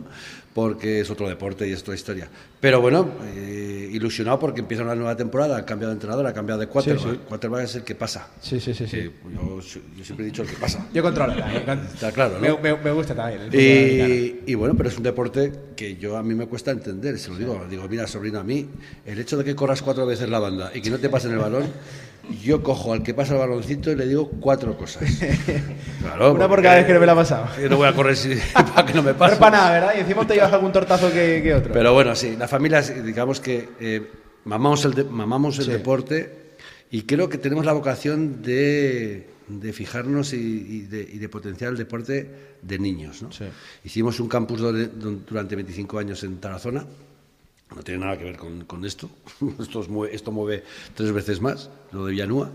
porque 0.54 1.00
es 1.02 1.10
otro 1.18 1.28
deporte 1.28 1.68
y 1.68 1.72
es 1.72 1.81
otra 1.83 1.94
historia. 1.96 2.28
Pero 2.61 2.81
bueno, 2.81 3.11
eh, 3.35 3.88
ilusionado 3.92 4.38
porque 4.38 4.61
empieza 4.61 4.85
una 4.85 4.94
nueva 4.94 5.16
temporada, 5.16 5.57
ha 5.57 5.64
cambiado 5.66 5.90
de 5.90 5.96
entrenador, 5.96 6.26
ha 6.26 6.33
cambiado 6.33 6.61
de 6.61 6.68
quarterback. 6.68 7.02
Sí, 7.04 7.11
sí. 7.12 7.20
Quarterback 7.28 7.64
es 7.64 7.74
el 7.74 7.83
que 7.83 7.94
pasa. 7.96 8.28
Sí, 8.40 8.61
sí, 8.61 8.72
sí. 8.72 8.87
sí. 8.87 8.96
Eh, 8.98 9.11
yo, 9.35 9.61
yo 9.61 10.04
siempre 10.04 10.24
he 10.26 10.31
dicho 10.31 10.42
el 10.42 10.48
que 10.48 10.57
pasa. 10.57 10.87
Yo 10.94 11.02
controlo. 11.02 11.35
también. 11.66 11.87
Está 11.92 12.12
claro, 12.12 12.35
¿no? 12.40 12.59
Me, 12.59 12.72
me- 12.72 12.76
me 12.81 12.92
gusta 12.92 13.14
también. 13.16 13.48
Y, 13.52 14.50
y 14.50 14.54
bueno, 14.54 14.74
pero 14.76 14.88
es 14.88 14.96
un 14.96 15.02
deporte 15.02 15.52
que 15.74 15.96
yo 15.96 16.16
a 16.16 16.22
mí 16.22 16.35
me 16.35 16.46
cuesta 16.46 16.70
entender, 16.70 17.18
se 17.18 17.31
lo 17.31 17.37
digo. 17.37 17.66
Digo, 17.68 17.88
mira, 17.88 18.07
sobrino, 18.07 18.38
a 18.38 18.44
mí, 18.44 18.68
el 19.04 19.18
hecho 19.18 19.37
de 19.37 19.44
que 19.44 19.54
corras 19.57 19.83
cuatro 19.83 20.07
veces 20.07 20.28
la 20.28 20.38
banda 20.38 20.70
y 20.74 20.81
que 20.81 20.90
no 20.90 20.98
te 20.98 21.09
pasen 21.09 21.33
el 21.33 21.38
balón, 21.38 21.64
yo 22.42 22.62
cojo 22.62 22.92
al 22.92 23.02
que 23.02 23.14
pasa 23.14 23.34
el 23.34 23.38
baloncito 23.40 23.90
y 23.90 23.96
le 23.96 24.06
digo 24.06 24.28
cuatro 24.40 24.76
cosas. 24.76 25.04
Claro, 26.00 26.32
Una 26.34 26.48
por 26.48 26.62
cada 26.62 26.76
vez 26.76 26.86
que 26.86 26.94
no 26.94 27.00
me 27.00 27.06
la 27.06 27.12
ha 27.12 27.16
pasado. 27.16 27.46
Yo 27.60 27.68
no 27.68 27.76
voy 27.76 27.88
a 27.88 27.92
correr 27.94 28.16
si- 28.16 28.34
para 28.74 28.86
que 28.86 28.94
no 28.94 29.02
me 29.02 29.12
No 29.12 29.18
pase. 29.18 29.34
es 29.34 29.38
para 29.40 29.56
nada, 29.58 29.70
¿verdad? 29.72 29.92
Y 29.96 30.00
encima 30.00 30.26
te 30.26 30.34
llevas 30.34 30.52
algún 30.52 30.72
tortazo 30.72 31.12
que, 31.12 31.40
que 31.42 31.54
otro. 31.54 31.72
Pero 31.72 31.92
bueno, 31.92 32.14
sí, 32.14 32.36
la 32.38 32.48
familia, 32.48 32.78
es- 32.78 33.04
digamos 33.04 33.40
que 33.40 33.68
eh, 33.80 34.10
mamamos 34.44 34.84
el, 34.84 34.94
de- 34.94 35.04
mamamos 35.04 35.58
el 35.58 35.64
Sí. 35.66 35.70
deporte 35.72 36.32
y 36.90 37.02
creo 37.02 37.28
que 37.28 37.36
tenemos 37.38 37.66
la 37.66 37.72
vocación 37.72 38.40
de, 38.42 39.28
de 39.48 39.72
fijarnos 39.72 40.32
y, 40.32 40.36
y 40.36 40.80
de, 40.82 41.00
y 41.02 41.18
de 41.18 41.28
potenciar 41.28 41.72
el 41.72 41.76
deporte 41.78 42.30
de 42.62 42.78
niños. 42.78 43.20
¿no? 43.22 43.30
Sí. 43.32 43.44
Hicimos 43.84 44.18
un 44.20 44.28
campus 44.28 44.60
durante 44.60 45.56
25 45.56 45.98
años 45.98 46.22
en 46.24 46.38
Tarazona. 46.38 46.86
No 47.74 47.83
tiene 47.83 48.00
nada 48.04 48.16
que 48.16 48.24
ver 48.24 48.37
con, 48.37 48.64
con 48.64 48.85
esto. 48.85 49.11
Esto, 49.61 49.81
es 49.83 49.88
esto 50.14 50.33
mueve 50.33 50.64
tres 50.94 51.12
veces 51.12 51.40
más, 51.40 51.70
lo 51.92 52.07
de 52.07 52.12
Villanúa. 52.12 52.50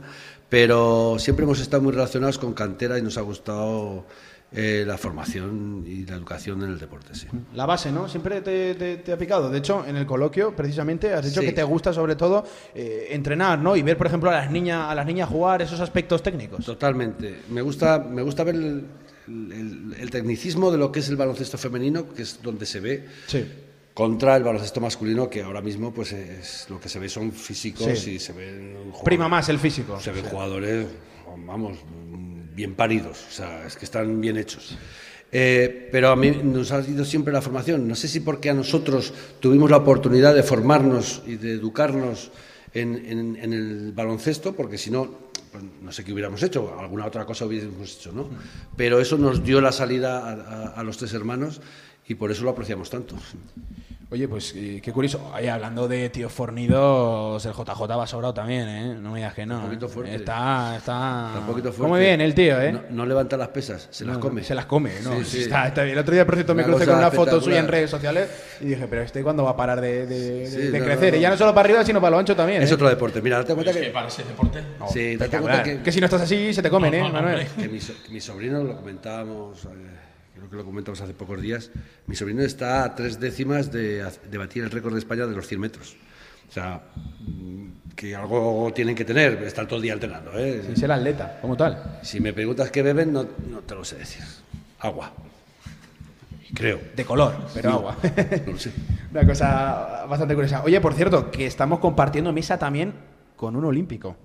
Pero 0.49 1.17
siempre 1.19 1.45
hemos 1.45 1.59
estado 1.59 1.81
muy 1.83 1.93
relacionados 1.93 2.37
con 2.37 2.53
cantera 2.53 2.97
y 2.99 3.01
nos 3.01 3.17
ha 3.17 3.21
gustado 3.21 4.05
eh, 4.51 4.83
la 4.85 4.97
formación 4.99 5.83
y 5.87 6.05
la 6.05 6.15
educación 6.15 6.61
en 6.63 6.69
el 6.69 6.79
deporte. 6.79 7.15
Sí. 7.15 7.27
La 7.55 7.65
base, 7.65 7.91
¿no? 7.91 8.07
Siempre 8.07 8.41
te, 8.41 8.75
te- 8.75 8.97
te 8.97 9.11
ha 9.13 9.17
picado. 9.17 9.49
De 9.49 9.57
hecho, 9.59 9.83
en 9.87 9.95
el 9.97 10.05
coloquio, 10.05 10.55
precisamente, 10.55 11.11
has 11.13 11.25
dicho 11.25 11.39
Sí. 11.41 11.47
que 11.47 11.53
te 11.53 11.63
gusta 11.63 11.91
sobre 11.93 12.15
todo 12.15 12.43
eh, 12.75 13.07
entrenar, 13.11 13.57
¿no? 13.59 13.75
Y 13.75 13.81
ver, 13.81 13.97
por 13.97 14.05
ejemplo, 14.07 14.29
a 14.29 14.33
las 14.33 14.51
niñas, 14.51 14.89
a 14.89 14.93
las 14.95 15.05
niñas 15.07 15.27
jugar 15.29 15.61
esos 15.63 15.79
aspectos 15.79 16.21
técnicos. 16.21 16.63
Totalmente. 16.65 17.39
Me 17.49 17.61
gusta, 17.63 17.97
me 17.97 18.21
gusta 18.21 18.43
ver 18.43 18.55
el, 18.55 18.85
el- 19.27 19.95
el 19.99 20.09
tecnicismo 20.11 20.71
de 20.71 20.77
lo 20.77 20.91
que 20.91 20.99
es 20.99 21.09
el 21.09 21.15
baloncesto 21.15 21.57
femenino, 21.57 22.09
que 22.13 22.21
es 22.23 22.39
donde 22.43 22.65
se 22.67 22.79
ve, 22.79 23.05
Sí. 23.25 23.43
Contra 23.93 24.35
el 24.35 24.43
baloncesto 24.43 24.81
masculino, 24.81 25.29
que 25.29 25.43
ahora 25.43 25.61
mismo 25.61 25.93
pues 25.93 26.11
es 26.13 26.65
lo 26.69 26.79
que 26.79 26.89
se 26.89 26.99
ve 26.99 27.09
son 27.09 27.31
físicos 27.31 27.99
Sí. 27.99 28.11
y 28.11 28.19
se 28.19 28.33
ven 28.33 28.73
jugadores- 28.75 29.03
Prima 29.03 29.27
más 29.29 29.49
el 29.49 29.59
físico. 29.59 29.99
Se 29.99 30.11
ven 30.11 30.25
jugadores, 30.25 30.87
vamos, 31.45 31.77
bien 32.55 32.73
paridos, 32.75 33.23
o 33.29 33.31
sea, 33.31 33.65
es 33.67 33.75
que 33.75 33.85
están 33.85 34.19
bien 34.21 34.37
hechos. 34.37 34.77
Eh, 35.35 35.89
pero 35.91 36.09
a 36.09 36.15
mí 36.15 36.29
nos 36.43 36.71
ha 36.71 36.79
ido 36.87 37.03
siempre 37.05 37.33
la 37.33 37.41
formación. 37.41 37.87
No 37.87 37.95
sé 37.95 38.07
si 38.07 38.19
porque 38.19 38.51
a 38.51 38.53
nosotros 38.53 39.13
tuvimos 39.39 39.69
la 39.71 39.77
oportunidad 39.77 40.35
de 40.35 40.43
formarnos 40.43 41.23
y 41.25 41.35
de 41.37 41.53
educarnos 41.53 42.31
en, 42.73 42.95
en- 43.05 43.35
en 43.37 43.53
el 43.53 43.91
baloncesto, 43.93 44.53
porque 44.55 44.77
si 44.77 44.91
no, 44.91 45.09
pues 45.51 45.63
no 45.81 45.91
sé 45.91 46.03
qué 46.03 46.13
hubiéramos 46.13 46.41
hecho, 46.43 46.75
alguna 46.79 47.05
otra 47.07 47.25
cosa 47.25 47.45
hubiéramos 47.45 47.95
hecho, 47.97 48.11
¿no? 48.11 48.29
Pero 48.77 48.99
eso 48.99 49.17
nos 49.17 49.43
dio 49.43 49.59
la 49.61 49.71
salida 49.71 50.19
a, 50.19 50.31
a- 50.33 50.67
a 50.79 50.83
los 50.83 50.97
tres 50.97 51.13
hermanos 51.13 51.61
y 52.07 52.15
por 52.15 52.31
eso 52.31 52.43
lo 52.43 52.51
apreciamos 52.51 52.89
tanto. 52.89 53.15
Oye, 54.11 54.27
pues 54.27 54.53
eh, 54.55 54.79
qué 54.83 54.91
curioso. 54.91 55.31
Ahí 55.33 55.47
hablando 55.47 55.87
de 55.87 56.07
tíos 56.11 56.31
fornidos, 56.31 57.43
el 57.47 57.51
JJ 57.53 57.81
va 57.97 58.05
sobrado 58.05 58.31
también, 58.31 58.69
¿eh? 58.69 58.95
No 59.01 59.09
me 59.09 59.17
digas 59.17 59.33
que 59.33 59.43
no. 59.43 59.57
Un 59.57 59.63
poquito 59.65 59.87
¿eh? 59.87 59.89
fuerte. 59.89 60.15
Está, 60.15 60.75
está. 60.77 61.27
Está 61.29 61.39
un 61.39 61.45
poquito 61.47 61.73
fuerte. 61.73 61.81
Come 61.93 61.99
bien 61.99 62.21
el 62.21 62.35
tío, 62.35 62.61
¿eh? 62.61 62.71
No, 62.73 62.81
no 62.91 63.05
levanta 63.07 63.37
las 63.37 63.47
pesas, 63.47 63.87
se 63.89 64.05
las 64.05 64.15
No, 64.17 64.19
come. 64.21 64.43
Se 64.43 64.53
las 64.53 64.67
come, 64.67 64.91
¿no? 65.03 65.17
Sí, 65.19 65.23
sí. 65.25 65.41
Está, 65.43 65.67
está 65.67 65.81
bien. 65.81 65.93
El 65.95 66.01
otro 66.01 66.13
día, 66.13 66.25
por 66.27 66.35
cierto, 66.35 66.53
me 66.53 66.63
crucé 66.63 66.85
con 66.85 66.97
una 66.97 67.09
foto 67.09 67.41
suya 67.41 67.57
en 67.57 67.67
redes 67.67 67.89
sociales 67.89 68.29
y 68.61 68.65
dije, 68.65 68.85
pero 68.87 69.01
este 69.01 69.23
cuándo 69.23 69.45
va 69.45 69.51
a 69.51 69.57
parar 69.57 69.81
de, 69.81 70.05
de- 70.05 70.45
Sí, 70.47 70.57
de 70.57 70.79
no, 70.79 70.85
crecer. 70.85 71.13
no, 71.13 71.17
Y 71.17 71.21
ya 71.21 71.29
no. 71.31 71.37
solo 71.37 71.55
para 71.55 71.65
arriba, 71.69 71.83
sino 71.83 71.99
para 71.99 72.11
lo 72.11 72.19
ancho 72.19 72.35
también. 72.35 72.61
Es 72.61 72.69
¿eh? 72.69 72.75
otro 72.75 72.87
deporte. 72.89 73.19
Mira, 73.19 73.37
date 73.37 73.53
cuenta 73.55 73.71
Es 73.71 73.77
que 73.77 73.83
que... 73.85 73.89
para 73.89 74.07
ese 74.09 74.23
deporte. 74.23 74.59
Sí, 74.91 75.15
date 75.15 75.39
cuenta 75.39 75.63
que... 75.63 75.81
Que 75.81 75.91
si 75.91 75.99
no 75.99 76.05
estás 76.05 76.21
así, 76.21 76.53
se 76.53 76.61
te 76.61 76.69
comen, 76.69 76.91
No, 76.99 77.07
¿eh, 77.07 77.11
Manuel? 77.11 77.47
que 77.57 77.67
mi, 77.67 77.79
so- 77.79 77.93
que 78.05 78.11
mi 78.11 78.21
sobrino, 78.21 78.63
lo 78.63 78.75
comentábamos, 78.75 79.65
eh, 79.65 79.69
creo 80.47 80.49
que 80.49 80.57
lo 80.57 80.65
comentamos 80.65 80.99
hace 81.01 81.13
pocos 81.13 81.41
días, 81.41 81.71
mi 82.07 82.15
sobrino 82.15 82.41
está 82.41 82.83
a 82.83 82.95
tres 82.95 83.19
décimas 83.19 83.71
de, 83.71 84.05
batir 84.37 84.63
el 84.63 84.71
récord 84.71 84.93
de 84.93 84.99
España 84.99 85.25
de 85.25 85.35
los 85.35 85.47
100 85.47 85.61
metros. 85.61 85.95
O 86.49 86.51
sea, 86.51 86.81
mm, 87.21 87.95
que 87.95 88.15
algo 88.15 88.71
tienen 88.75 88.95
que 88.95 89.05
tener, 89.05 89.41
estar 89.43 89.65
todo 89.65 89.77
el 89.77 89.83
día 89.83 89.93
entrenando. 89.93 90.31
¿eh? 90.37 90.63
Y 90.73 90.75
ser 90.75 90.91
atleta, 90.91 91.39
como 91.41 91.55
tal. 91.55 91.99
Si 92.03 92.19
me 92.19 92.33
preguntas 92.33 92.69
qué 92.71 92.81
beben, 92.83 93.13
no, 93.13 93.25
no 93.49 93.59
te 93.61 93.75
lo 93.75 93.83
sé 93.83 93.97
decir. 93.97 94.23
Agua. 94.79 95.11
Creo. 96.53 96.79
De 96.95 97.05
color, 97.05 97.35
pero 97.53 97.71
agua. 97.71 97.97
No 98.45 98.51
lo 98.51 98.59
sé. 98.59 98.71
Una 99.11 99.25
cosa 99.25 100.05
bastante 100.07 100.35
curiosa. 100.35 100.63
Oye, 100.63 100.79
por 100.81 100.93
cierto, 100.93 101.31
que 101.31 101.45
estamos 101.45 101.79
compartiendo 101.79 102.33
mesa 102.33 102.57
también 102.59 102.93
con 103.35 103.55
un 103.55 103.65
olímpico. 103.65 104.15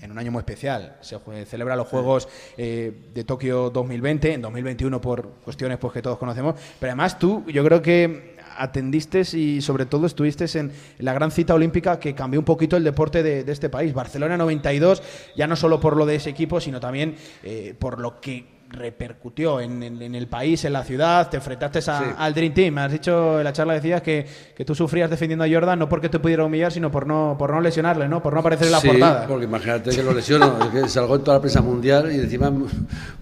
En 0.00 0.10
un 0.12 0.18
año 0.18 0.30
muy 0.30 0.40
especial. 0.40 0.96
Se 1.00 1.16
jue- 1.16 1.44
celebra 1.44 1.74
los 1.76 1.88
Juegos 1.88 2.28
eh, 2.56 2.92
de 3.14 3.24
Tokio 3.24 3.70
2020, 3.70 4.34
en 4.34 4.42
2021 4.42 5.00
por 5.00 5.28
cuestiones 5.44 5.78
pues, 5.78 5.92
que 5.92 6.02
todos 6.02 6.18
conocemos. 6.18 6.54
Pero 6.78 6.90
además 6.92 7.18
tú, 7.18 7.44
yo 7.48 7.64
creo 7.64 7.82
que 7.82 8.36
atendiste 8.56 9.22
y 9.36 9.60
sobre 9.60 9.86
todo 9.86 10.06
estuviste 10.06 10.46
en 10.58 10.72
la 10.98 11.12
gran 11.12 11.30
cita 11.30 11.54
olímpica 11.54 12.00
que 12.00 12.14
cambió 12.14 12.40
un 12.40 12.44
poquito 12.44 12.76
el 12.76 12.84
deporte 12.84 13.22
de, 13.22 13.44
de 13.44 13.52
este 13.52 13.68
país. 13.68 13.92
Barcelona 13.94 14.36
92, 14.36 15.02
ya 15.36 15.46
no 15.46 15.54
solo 15.56 15.78
por 15.80 15.96
lo 15.96 16.06
de 16.06 16.16
ese 16.16 16.30
equipo, 16.30 16.60
sino 16.60 16.80
también 16.80 17.14
eh, 17.44 17.74
por 17.78 18.00
lo 18.00 18.20
que 18.20 18.57
repercutió 18.70 19.60
en, 19.60 19.82
en- 19.82 20.02
en 20.02 20.14
el 20.14 20.26
país, 20.26 20.64
en 20.64 20.72
la 20.72 20.84
ciudad, 20.84 21.28
te 21.30 21.36
enfrentaste 21.38 21.78
a- 21.78 21.82
Sí. 21.82 22.04
al 22.16 22.34
Dream 22.34 22.54
Team. 22.54 22.78
Has 22.78 22.92
dicho 22.92 23.38
en 23.38 23.44
la 23.44 23.52
charla 23.52 23.74
decías 23.74 24.02
que, 24.02 24.26
que 24.56 24.64
tú 24.64 24.74
sufrías 24.74 25.08
defendiendo 25.10 25.44
a 25.44 25.48
Jordan 25.48 25.78
no 25.78 25.88
porque 25.88 26.08
te 26.08 26.18
pudiera 26.18 26.44
humillar, 26.44 26.72
sino 26.72 26.90
por 26.90 27.06
no, 27.06 27.36
por 27.38 27.50
no 27.52 27.60
lesionarle, 27.60 28.08
¿no? 28.08 28.22
Por 28.22 28.34
no 28.34 28.40
aparecer 28.40 28.66
en 28.66 28.72
la 28.72 28.80
sí, 28.80 28.88
portada. 28.88 29.26
porque 29.26 29.44
imagínate 29.44 29.90
que 29.90 30.02
lo 30.02 30.12
lesiono, 30.12 30.58
es 30.62 30.68
que 30.82 30.88
salgo 30.88 31.16
en 31.16 31.24
toda 31.24 31.38
la 31.38 31.40
prensa 31.40 31.60
mundial 31.62 32.12
y 32.12 32.16
encima 32.20 32.50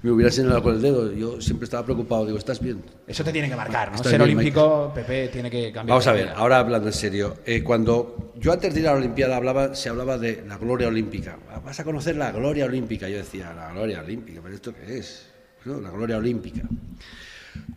me 0.03 0.11
hubiera 0.11 0.31
señalado 0.31 0.63
con 0.63 0.75
el 0.75 0.83
dedo. 0.83 1.13
Yo 1.13 1.41
siempre 1.41 1.65
estaba 1.65 1.85
preocupado, 1.85 2.27
digo, 2.27 2.39
¿estás 2.39 2.61
bien? 2.61 2.83
Eso 3.07 3.23
te 3.25 3.33
tiene 3.33 3.49
que 3.49 3.57
marcar, 3.57 3.93
¿no? 3.93 3.99
Ser 4.03 4.21
olímpico, 4.23 4.93
Pepe, 4.95 5.29
tiene 5.29 5.51
que 5.51 5.73
cambiar. 5.73 5.95
Vamos 5.95 6.07
a 6.07 6.13
ver, 6.13 6.31
ahora 6.35 6.59
hablando 6.59 6.89
en 6.89 6.95
serio, 6.95 7.37
eh, 7.47 7.63
cuando 7.63 8.33
yo 8.39 8.53
antes 8.53 8.75
de 8.75 8.81
ir 8.81 8.89
a 8.89 8.93
la 8.93 8.99
Olimpiada 8.99 9.37
hablaba, 9.37 9.75
se 9.75 9.89
hablaba 9.89 10.19
de 10.19 10.45
la 10.47 10.57
gloria 10.59 10.89
olímpica. 10.89 11.37
Ah, 11.51 11.61
Vas 11.65 11.81
a 11.81 11.85
conocer 11.85 12.17
la 12.17 12.31
gloria 12.33 12.65
olímpica. 12.67 13.09
Yo 13.09 13.17
decía, 13.19 13.53
la 13.55 13.73
gloria 13.73 14.01
olímpica, 14.01 14.41
¿pero 14.43 14.55
esto 14.55 14.73
qué 14.75 14.99
es? 14.99 15.27
Bueno, 15.67 15.81
la 15.81 15.91
gloria 15.91 16.17
olímpica. 16.17 16.63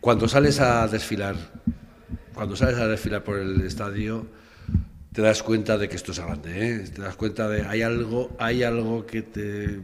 Cuando 0.00 0.28
sales 0.28 0.60
a 0.60 0.86
desfilar, 0.86 1.34
cuando 2.34 2.54
sales 2.54 2.78
a 2.78 2.86
desfilar 2.86 3.24
por 3.24 3.38
el 3.38 3.60
estadio, 3.62 4.26
te 5.12 5.22
das 5.22 5.42
cuenta 5.42 5.76
de 5.76 5.88
que 5.88 5.96
esto 5.96 6.12
es 6.12 6.20
grande, 6.20 6.50
¿eh? 6.68 6.78
Te 6.94 7.02
das 7.02 7.16
cuenta 7.16 7.48
de 7.48 7.62
hay 7.62 7.82
algo, 7.82 8.36
hay 8.38 8.62
algo 8.62 9.04
que 9.06 9.22
te, 9.22 9.80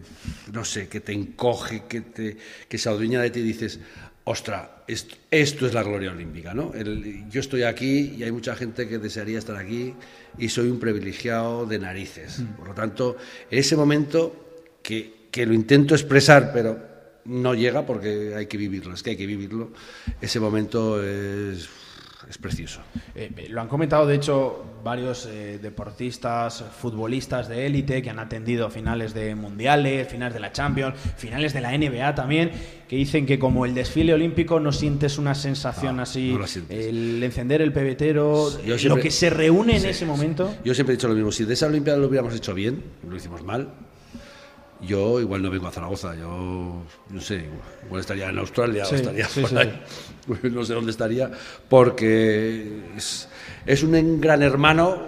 no 0.53 0.65
sé, 0.65 0.87
que 0.89 1.01
te 1.01 1.13
encoge, 1.13 1.83
que 1.89 2.01
te, 2.01 2.37
que 2.69 2.79
se 2.79 2.89
adueña 2.89 3.21
de 3.21 3.31
ti 3.31 3.41
y 3.41 3.43
dices, 3.43 3.81
ostra, 4.23 4.85
esto, 4.87 5.17
esto 5.33 5.67
es 5.67 5.75
la 5.75 5.83
gloria 5.83 6.13
olímpica, 6.13 6.55
¿no? 6.55 6.73
El- 6.75 7.29
yo 7.29 7.41
estoy 7.41 7.65
aquí 7.65 8.15
y 8.17 8.23
hay 8.23 8.31
mucha 8.31 8.55
gente 8.55 8.87
que 8.89 8.99
desearía 8.99 9.39
estar 9.41 9.57
aquí 9.57 9.95
y 10.39 10.49
soy 10.49 10.71
un 10.71 10.79
privilegiado 10.79 11.67
de 11.67 11.81
narices. 11.81 12.41
Por 12.57 12.69
lo 12.69 12.75
tanto, 12.75 13.17
en 13.51 13.59
ese 13.59 13.75
momento 13.77 14.79
que, 14.81 15.27
que 15.33 15.45
lo 15.45 15.55
intento 15.55 15.97
expresar, 15.97 16.53
pero 16.55 16.96
no 17.27 17.55
llega 17.55 17.85
porque 17.87 18.35
hay 18.37 18.47
que 18.47 18.57
vivirlo, 18.57 18.95
es 18.95 19.03
que 19.03 19.11
hay 19.11 19.17
que 19.17 19.27
vivirlo, 19.27 19.71
ese 20.21 20.41
momento 20.41 21.03
es, 21.03 21.69
es 22.29 22.39
precioso. 22.39 22.81
Eh, 23.15 23.31
lo 23.51 23.61
han 23.61 23.69
comentado, 23.69 24.07
de 24.07 24.17
hecho, 24.17 24.65
varios 24.83 25.27
eh, 25.31 25.59
deportistas, 25.63 26.65
futbolistas 26.81 27.49
de 27.49 27.67
élite 27.67 28.03
que 28.03 28.11
han 28.11 28.19
atendido 28.19 28.69
finales 28.71 29.15
de 29.15 29.35
mundiales, 29.35 30.09
finales 30.09 30.35
de 30.35 30.41
la 30.41 30.53
Champions, 30.53 30.95
finales 31.17 31.53
de 31.53 31.61
la 31.61 31.77
NBA 31.77 32.15
también, 32.15 32.51
que 32.89 32.97
dicen 32.97 33.27
que 33.27 33.39
como 33.39 33.65
el 33.67 33.75
desfile 33.75 34.13
olímpico 34.15 34.59
no 34.61 34.73
sientes 34.73 35.19
una 35.19 35.35
sensación 35.35 35.97
No, 35.97 36.03
así, 36.03 36.33
no 36.33 36.45
el 36.69 37.23
encender 37.23 37.63
el 37.63 37.73
pebetero, 37.73 38.51
Yo 38.63 38.73
lo 38.75 38.79
siempre- 38.79 39.03
que 39.03 39.11
se 39.11 39.31
reúne 39.31 39.77
en 39.77 39.87
ese 39.87 40.05
momento. 40.07 40.55
Yo 40.65 40.75
siempre 40.75 40.95
he 40.95 40.97
dicho 40.97 41.09
lo 41.09 41.15
mismo, 41.15 41.33
si 41.33 41.45
de 41.45 41.55
esa 41.55 41.67
Olimpiada 41.67 41.99
lo 41.99 42.07
hubiéramos 42.09 42.35
hecho 42.35 42.55
bien, 42.55 42.83
lo 43.09 43.17
hicimos 43.17 43.43
mal, 43.43 43.69
yo 44.81 45.21
igual 45.21 45.43
no 45.43 45.51
vengo 45.51 45.67
a 45.67 45.71
Zaragoza, 45.73 46.15
yo 46.15 46.83
no 47.11 47.21
sé, 47.21 47.47
igual, 47.85 48.01
estaría 48.01 48.29
en 48.29 48.39
Australia 48.39 48.85
Sí, 48.85 48.95
o 48.95 48.99
estaría 48.99 49.29
sí, 49.29 49.41
por 49.41 49.51
sí. 49.51 49.57
ahí, 49.57 49.83
no 50.51 50.65
sé 50.65 50.75
dónde 50.75 50.91
estaría, 50.91 51.31
porque 51.69 52.83
es, 52.97 53.29
es 53.65 53.83
un 53.83 54.21
gran 54.21 54.43
hermano, 54.43 54.99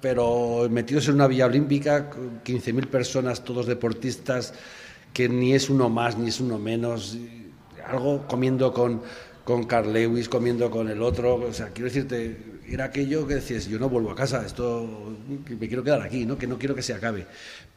pero 0.00 0.68
metidos 0.70 1.08
en 1.08 1.14
una 1.14 1.26
villa 1.26 1.46
olímpica, 1.46 2.10
con 2.10 2.42
15.000 2.42 2.86
personas, 2.88 3.44
todos 3.44 3.66
deportistas, 3.66 4.54
que 5.12 5.28
ni 5.28 5.54
es 5.54 5.70
uno 5.70 5.88
más 5.88 6.18
ni 6.18 6.28
es 6.28 6.40
uno 6.40 6.58
menos, 6.58 7.16
algo 7.86 8.26
comiendo 8.26 8.72
con, 8.72 9.02
con 9.44 9.64
Carl 9.64 9.92
Lewis, 9.92 10.28
comiendo 10.28 10.70
con 10.70 10.88
el 10.88 11.00
otro, 11.00 11.36
o 11.36 11.52
sea, 11.52 11.68
quiero 11.68 11.88
decirte, 11.88 12.36
era 12.68 12.86
aquello 12.86 13.26
que 13.26 13.36
decías, 13.36 13.66
yo 13.66 13.78
no 13.78 13.88
vuelvo 13.88 14.10
a 14.10 14.14
casa, 14.14 14.44
esto, 14.44 15.16
me 15.48 15.68
quiero 15.68 15.82
quedar 15.84 16.02
aquí, 16.02 16.26
¿no? 16.26 16.36
que 16.36 16.46
no 16.46 16.58
quiero 16.58 16.74
que 16.74 16.82
se 16.82 16.92
acabe. 16.94 17.26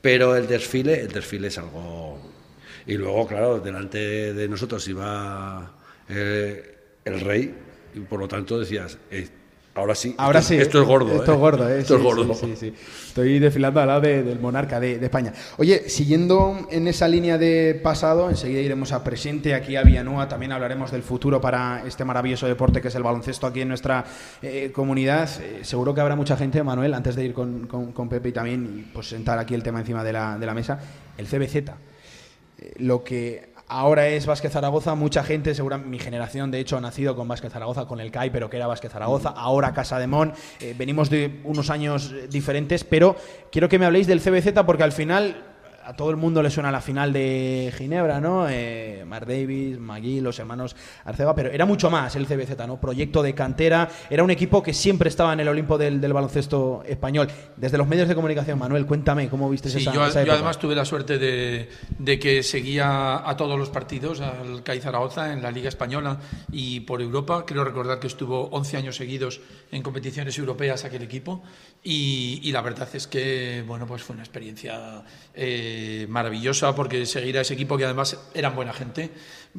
Pero 0.02 0.36
el 0.36 0.48
desfile, 0.48 1.02
el 1.02 1.10
desfile 1.10 1.48
es 1.48 1.58
algo... 1.58 2.20
Y 2.86 2.96
luego, 2.96 3.28
claro, 3.28 3.60
delante 3.60 4.34
de 4.34 4.48
nosotros 4.48 4.88
iba 4.88 5.74
eh, 6.08 6.78
el 7.06 7.20
rey, 7.20 7.54
y 7.94 8.00
por 8.00 8.20
lo 8.20 8.28
tanto 8.28 8.60
decías, 8.60 8.98
eh, 9.12 9.28
ahora 9.76 9.96
sí, 9.96 10.14
Ahora 10.18 10.40
esto, 10.40 10.50
sí. 10.50 10.56
esto 10.60 10.82
es 10.82 10.88
gordo. 10.88 11.16
Esto 11.16 11.32
¿eh? 11.32 11.36
es 11.36 11.40
gordo, 11.40 11.70
¿eh? 11.70 11.80
Esto 11.80 11.94
Sí, 11.96 12.00
es 12.00 12.04
gordo. 12.04 12.34
Sí, 12.34 12.54
sí. 12.58 12.74
Estoy 13.08 13.40
desfilando 13.40 13.80
al 13.80 13.88
lado 13.88 14.02
de- 14.02 14.24
del 14.24 14.40
monarca 14.40 14.80
de, 14.80 14.98
de 15.00 15.06
España. 15.06 15.34
Oye, 15.58 15.90
siguiendo 15.90 16.68
en 16.70 16.88
esa 16.88 17.08
línea 17.08 17.38
de 17.38 17.80
pasado, 17.82 18.30
enseguida 18.30 18.60
iremos 18.62 18.92
a 18.92 19.04
presente 19.04 19.54
aquí 19.56 19.76
a 19.76 19.84
Villanueva. 19.84 20.28
También 20.28 20.52
hablaremos 20.52 20.92
del 20.92 21.04
futuro 21.04 21.40
para 21.40 21.84
este 21.86 22.04
maravilloso 22.06 22.46
deporte 22.48 22.82
que 22.82 22.90
es 22.90 22.96
el 22.96 23.04
baloncesto 23.04 23.48
aquí 23.48 23.62
en 23.62 23.70
nuestra 23.70 24.06
eh, 24.42 24.72
comunidad. 24.74 25.30
Eh, 25.42 25.60
seguro 25.64 25.94
que 25.94 26.02
habrá 26.02 26.16
mucha 26.16 26.36
gente, 26.36 26.62
Manuel, 26.64 26.94
antes 26.94 27.16
de 27.16 27.26
ir 27.26 27.34
con, 27.34 27.68
con- 27.68 27.92
con 27.94 28.10
Pepe 28.10 28.30
y 28.30 28.32
también 28.34 28.86
y, 28.90 28.92
pues, 28.94 29.08
sentar 29.08 29.40
aquí 29.40 29.54
el 29.56 29.64
tema 29.64 29.80
encima 29.80 30.04
de 30.04 30.14
la, 30.14 30.38
de 30.38 30.46
la 30.46 30.54
mesa. 30.54 30.80
El 31.18 31.28
CBZ. 31.28 31.56
Eh, 32.62 32.74
lo 32.80 33.04
que 33.04 33.49
ahora 33.70 34.08
es 34.08 34.26
Vázquez 34.26 34.52
Zaragoza, 34.52 34.96
mucha 34.96 35.24
gente, 35.24 35.56
segura 35.56 35.78
mi 35.78 36.00
generación 36.00 36.52
de 36.52 36.60
hecho 36.60 36.78
ha 36.78 36.82
nacido 36.82 37.16
con 37.16 37.28
Vázquez 37.28 37.54
Zaragoza, 37.54 37.86
con 37.86 38.00
el 38.02 38.12
CAI, 38.12 38.32
pero 38.32 38.50
que 38.50 38.58
era 38.58 38.68
Vázquez 38.68 38.92
Zaragoza, 38.92 39.30
ahora 39.30 39.74
Casa 39.74 40.00
de 40.00 40.08
Mon, 40.08 40.34
eh, 40.60 40.76
venimos 40.78 41.10
de 41.10 41.40
unos 41.44 41.70
años 41.70 42.12
eh, 42.12 42.28
diferentes, 42.28 42.84
pero 42.84 43.16
quiero 43.52 43.70
que 43.70 43.80
me 43.80 43.86
habléis 43.86 44.08
del 44.08 44.22
CBZ 44.22 44.64
porque 44.66 44.84
al 44.84 44.92
final 44.92 45.49
a 45.90 45.96
todo 45.96 46.12
el 46.12 46.18
mundo 46.18 46.44
le 46.44 46.52
suena 46.52 46.72
la 46.72 46.82
final 46.82 47.12
de 47.12 47.74
Ginebra, 47.76 48.22
¿no? 48.22 48.48
Eh, 48.48 49.04
Mark 49.08 49.26
Davis, 49.26 49.80
Magui, 49.80 50.22
los 50.22 50.38
hermanos 50.38 50.76
Arceba, 51.04 51.34
pero 51.34 51.50
era 51.50 51.66
mucho 51.66 51.90
más 51.90 52.16
el 52.16 52.28
CBZ, 52.28 52.68
¿no? 52.68 52.80
Proyecto 52.80 53.24
de 53.24 53.34
cantera, 53.34 53.90
era 54.08 54.24
un 54.24 54.30
equipo 54.30 54.62
que 54.62 54.72
siempre 54.72 55.10
estaba 55.10 55.34
en 55.34 55.40
el 55.40 55.48
Olimpo 55.48 55.80
del, 55.80 56.00
del 56.00 56.14
baloncesto 56.14 56.84
español. 56.86 57.28
Desde 57.58 57.80
los 57.80 57.88
medios 57.88 58.08
de 58.08 58.14
comunicación, 58.14 58.60
Manuel, 58.60 58.86
cuéntame 58.86 59.30
cómo 59.30 59.50
viste 59.50 59.68
Sí, 59.70 59.80
esa, 59.80 59.92
yo, 59.92 60.06
esa 60.06 60.24
yo 60.24 60.34
además 60.34 60.60
tuve 60.60 60.76
la 60.76 60.86
suerte 60.86 61.18
de, 61.18 61.70
de 61.98 62.20
que 62.20 62.44
seguía 62.44 63.28
a 63.28 63.36
todos 63.36 63.58
los 63.58 63.70
partidos, 63.70 64.22
al 64.22 64.62
CAI 64.62 64.82
Zaragoza 64.82 65.34
en 65.34 65.42
la 65.42 65.50
Liga 65.50 65.70
Española 65.70 66.20
y 66.52 66.82
por 66.82 67.02
Europa. 67.02 67.46
Creo 67.48 67.64
recordar 67.64 68.00
que 68.00 68.08
estuvo 68.08 68.48
11 68.52 68.78
años 68.78 68.96
seguidos 68.96 69.42
en 69.72 69.82
competiciones 69.82 70.38
europeas 70.38 70.86
aquel 70.86 71.02
equipo 71.02 71.42
y, 71.84 72.42
y 72.44 72.52
la 72.52 72.62
verdad 72.62 72.90
es 72.94 73.08
que 73.08 73.64
bueno, 73.66 73.88
pues 73.88 74.04
fue 74.04 74.14
una 74.14 74.24
experiencia 74.24 75.04
eh, 75.34 75.79
maravillosa 76.08 76.76
porque 76.76 77.06
seguir 77.06 77.38
a 77.38 77.42
ese 77.42 77.54
equipo 77.54 77.78
que 77.78 77.86
además 77.86 78.18
eran 78.34 78.56
buena 78.56 78.74
gente, 78.74 79.12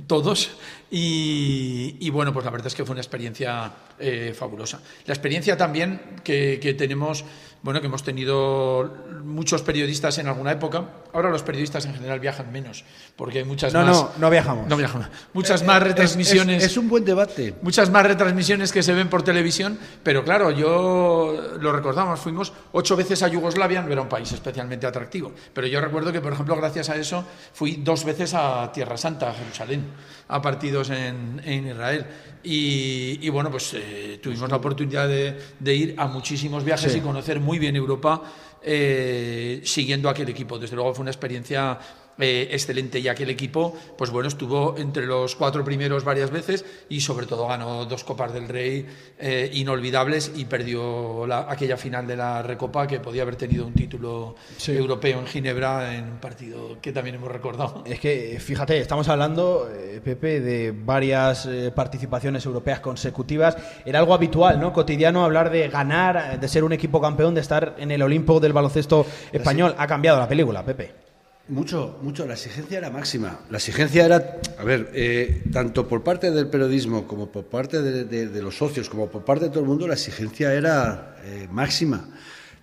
todos, 0.07 0.51
y, 0.91 1.97
y, 2.01 2.11
bueno, 2.11 2.33
pues 2.33 2.45
la 2.45 2.51
verdad 2.51 2.67
es 2.69 2.75
que 2.75 2.85
fue 2.85 2.93
una 2.93 3.01
experiencia 3.01 3.73
eh, 3.99 4.35
fabulosa. 4.37 4.81
La 5.07 5.15
experiencia 5.15 5.57
también 5.57 6.01
que, 6.25 6.59
que 6.61 6.75
tenemos 6.75 7.25
bueno, 7.63 7.81
que 7.81 7.89
hemos 7.89 8.03
tenido 8.03 8.91
muchos 9.23 9.63
periodistas 9.63 10.17
en 10.19 10.29
alguna 10.29 10.53
época. 10.53 10.85
Ahora 11.13 11.29
los 11.29 11.43
periodistas 11.43 11.85
en 11.85 11.95
general 11.95 12.19
viajan 12.19 12.51
menos, 12.51 12.85
porque 13.17 13.39
hay 13.41 13.45
muchas 13.45 13.75
No, 13.75 13.85
más. 13.85 13.89
no, 13.97 14.11
no 14.17 14.31
viajamos. 14.31 14.67
No 14.67 14.77
viajamos. 14.77 15.09
Muchas 15.35 15.63
más 15.65 15.83
retransmisiones. 15.83 16.65
Es, 16.65 16.71
es 16.71 16.77
un 16.79 16.89
buen 16.89 17.05
debate. 17.05 17.55
Muchas 17.61 17.91
más 17.91 18.07
retransmisiones 18.07 18.73
que 18.73 18.83
se 18.83 18.95
ven 18.95 19.11
por 19.11 19.23
televisión, 19.23 19.79
pero 20.03 20.25
claro, 20.25 20.51
yo 20.51 21.59
lo 21.61 21.73
recordamos, 21.73 22.19
fuimos 22.19 22.53
ocho 22.73 22.97
veces 22.97 23.23
a 23.23 23.29
Yugoslavia, 23.29 23.83
no 23.83 23.93
era 23.93 24.01
un 24.01 24.09
país 24.09 24.33
especialmente 24.33 24.87
atractivo, 24.87 25.33
pero 25.53 25.67
yo 25.67 25.81
recuerdo 25.83 26.13
que, 26.13 26.21
por 26.23 26.33
ejemplo, 26.33 26.57
gracias 26.57 26.89
a 26.89 26.97
eso 26.97 27.27
fui 27.53 27.77
dos 27.77 28.05
veces 28.05 28.33
a 28.33 28.73
Tierra 28.73 28.97
Santa, 28.97 29.31
a 29.31 29.35
Jerusalén, 29.35 29.80
a 30.29 30.41
partidos 30.41 30.91
en, 30.91 31.41
en 31.45 31.67
Israel. 31.69 32.07
Y, 32.43 33.19
y, 33.21 33.29
bueno, 33.29 33.51
pues 33.51 33.75
eh, 33.75 34.19
tuvimos 34.23 34.49
la 34.49 34.57
oportunidad 34.57 35.09
de, 35.09 35.37
de, 35.59 35.75
ir 35.75 35.95
a 35.99 36.07
muchísimos 36.07 36.65
viajes 36.65 36.93
Sí. 36.93 36.99
y 36.99 37.01
conocer 37.01 37.39
muy 37.41 37.59
bien 37.59 37.77
Europa 37.77 38.23
eh, 38.63 39.61
siguiendo 39.65 40.09
aquel 40.09 40.29
equipo. 40.29 40.59
Desde 40.59 40.77
luego 40.77 40.95
fue 40.95 41.03
una 41.03 41.11
experiencia 41.11 41.79
eh, 42.21 42.49
excelente 42.53 42.99
y 42.99 43.09
aquel 43.09 43.31
equipo, 43.31 43.77
pues 43.97 44.11
bueno, 44.11 44.29
estuvo 44.29 44.77
entre 44.79 45.07
los 45.07 45.37
cuatro 45.37 45.65
primeros 45.65 46.05
varias 46.05 46.31
veces 46.31 46.65
y 46.89 47.01
sobre 47.01 47.27
todo 47.27 47.47
ganó 47.49 47.85
dos 47.87 48.05
Copas 48.05 48.33
del 48.33 48.49
Rey 48.49 48.87
eh, 49.19 49.51
inolvidables 49.55 50.33
y 50.37 50.45
perdió 50.45 51.27
la- 51.27 51.47
aquella 51.51 51.77
final 51.77 52.07
de 52.07 52.17
la 52.17 52.43
Recopa 52.43 52.87
que 52.87 53.01
podía 53.01 53.23
haber 53.23 53.37
tenido 53.37 53.67
un 53.67 53.75
título 53.75 54.35
Sí. 54.57 54.73
europeo 54.73 55.19
en 55.21 55.27
Ginebra 55.27 55.95
en 55.97 56.05
un 56.05 56.19
partido 56.19 56.79
que 56.81 56.93
también 56.93 57.17
hemos 57.17 57.31
recordado. 57.31 57.83
Es 57.87 58.01
que, 58.01 58.39
fíjate, 58.41 58.79
estamos 58.79 59.09
hablando, 59.09 59.69
eh, 59.73 60.01
Pepe, 60.03 60.41
de 60.41 60.73
varias 60.73 61.47
eh, 61.47 61.73
participaciones 61.75 62.45
europeas 62.47 62.81
consecutivas. 62.81 63.57
Era 63.85 63.99
algo 63.99 64.15
habitual, 64.15 64.61
¿no? 64.61 64.73
Cotidiano 64.73 65.25
hablar 65.25 65.51
de 65.51 65.69
ganar, 65.69 66.39
de 66.41 66.49
ser 66.49 66.65
un 66.65 66.73
equipo 66.73 67.01
campeón, 67.01 67.35
de 67.35 67.41
estar 67.41 67.75
en 67.79 67.91
el 67.91 68.03
Olimpo 68.03 68.41
del 68.41 68.53
baloncesto 68.53 69.07
español. 69.33 69.75
Ha 69.79 69.87
cambiado 69.87 70.19
la 70.19 70.29
película, 70.29 70.65
Pepe. 70.65 71.10
Mucho, 71.51 71.99
mucho. 72.03 72.27
La 72.27 72.35
exigencia 72.35 72.79
era 72.79 72.91
máxima. 72.91 73.41
La 73.51 73.59
exigencia 73.59 74.05
era, 74.07 74.39
a 74.59 74.65
ver, 74.65 74.91
eh, 74.95 75.43
tanto 75.53 75.87
por 75.89 76.03
parte 76.05 76.31
del 76.31 76.47
periodismo 76.49 77.07
como 77.07 77.27
por 77.31 77.45
parte 77.45 77.83
de, 77.83 78.05
de- 78.05 78.29
de 78.29 78.43
los 78.43 78.57
socios, 78.57 78.89
como 78.89 79.09
por 79.09 79.25
parte 79.25 79.47
de 79.47 79.51
todo 79.51 79.61
el 79.61 79.67
mundo, 79.67 79.87
la 79.89 79.95
exigencia 79.95 80.53
era 80.55 81.17
eh, 81.25 81.49
máxima. 81.51 82.09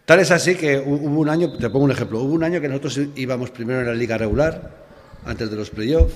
Tal 0.06 0.22
es 0.22 0.32
así 0.32 0.56
que 0.56 0.80
hu- 0.80 1.02
hubo 1.02 1.20
un 1.20 1.28
año, 1.30 1.58
te 1.58 1.70
pongo 1.70 1.84
un 1.86 1.92
ejemplo, 1.92 2.22
hubo 2.22 2.34
un 2.34 2.44
año 2.44 2.62
que 2.62 2.70
nosotros 2.70 3.00
íbamos 3.16 3.52
primero 3.52 3.82
en 3.82 3.88
la 3.88 3.94
liga 3.94 4.18
regular, 4.18 4.88
antes 5.26 5.50
de 5.52 5.58
los 5.58 5.70
playoffs, 5.70 6.16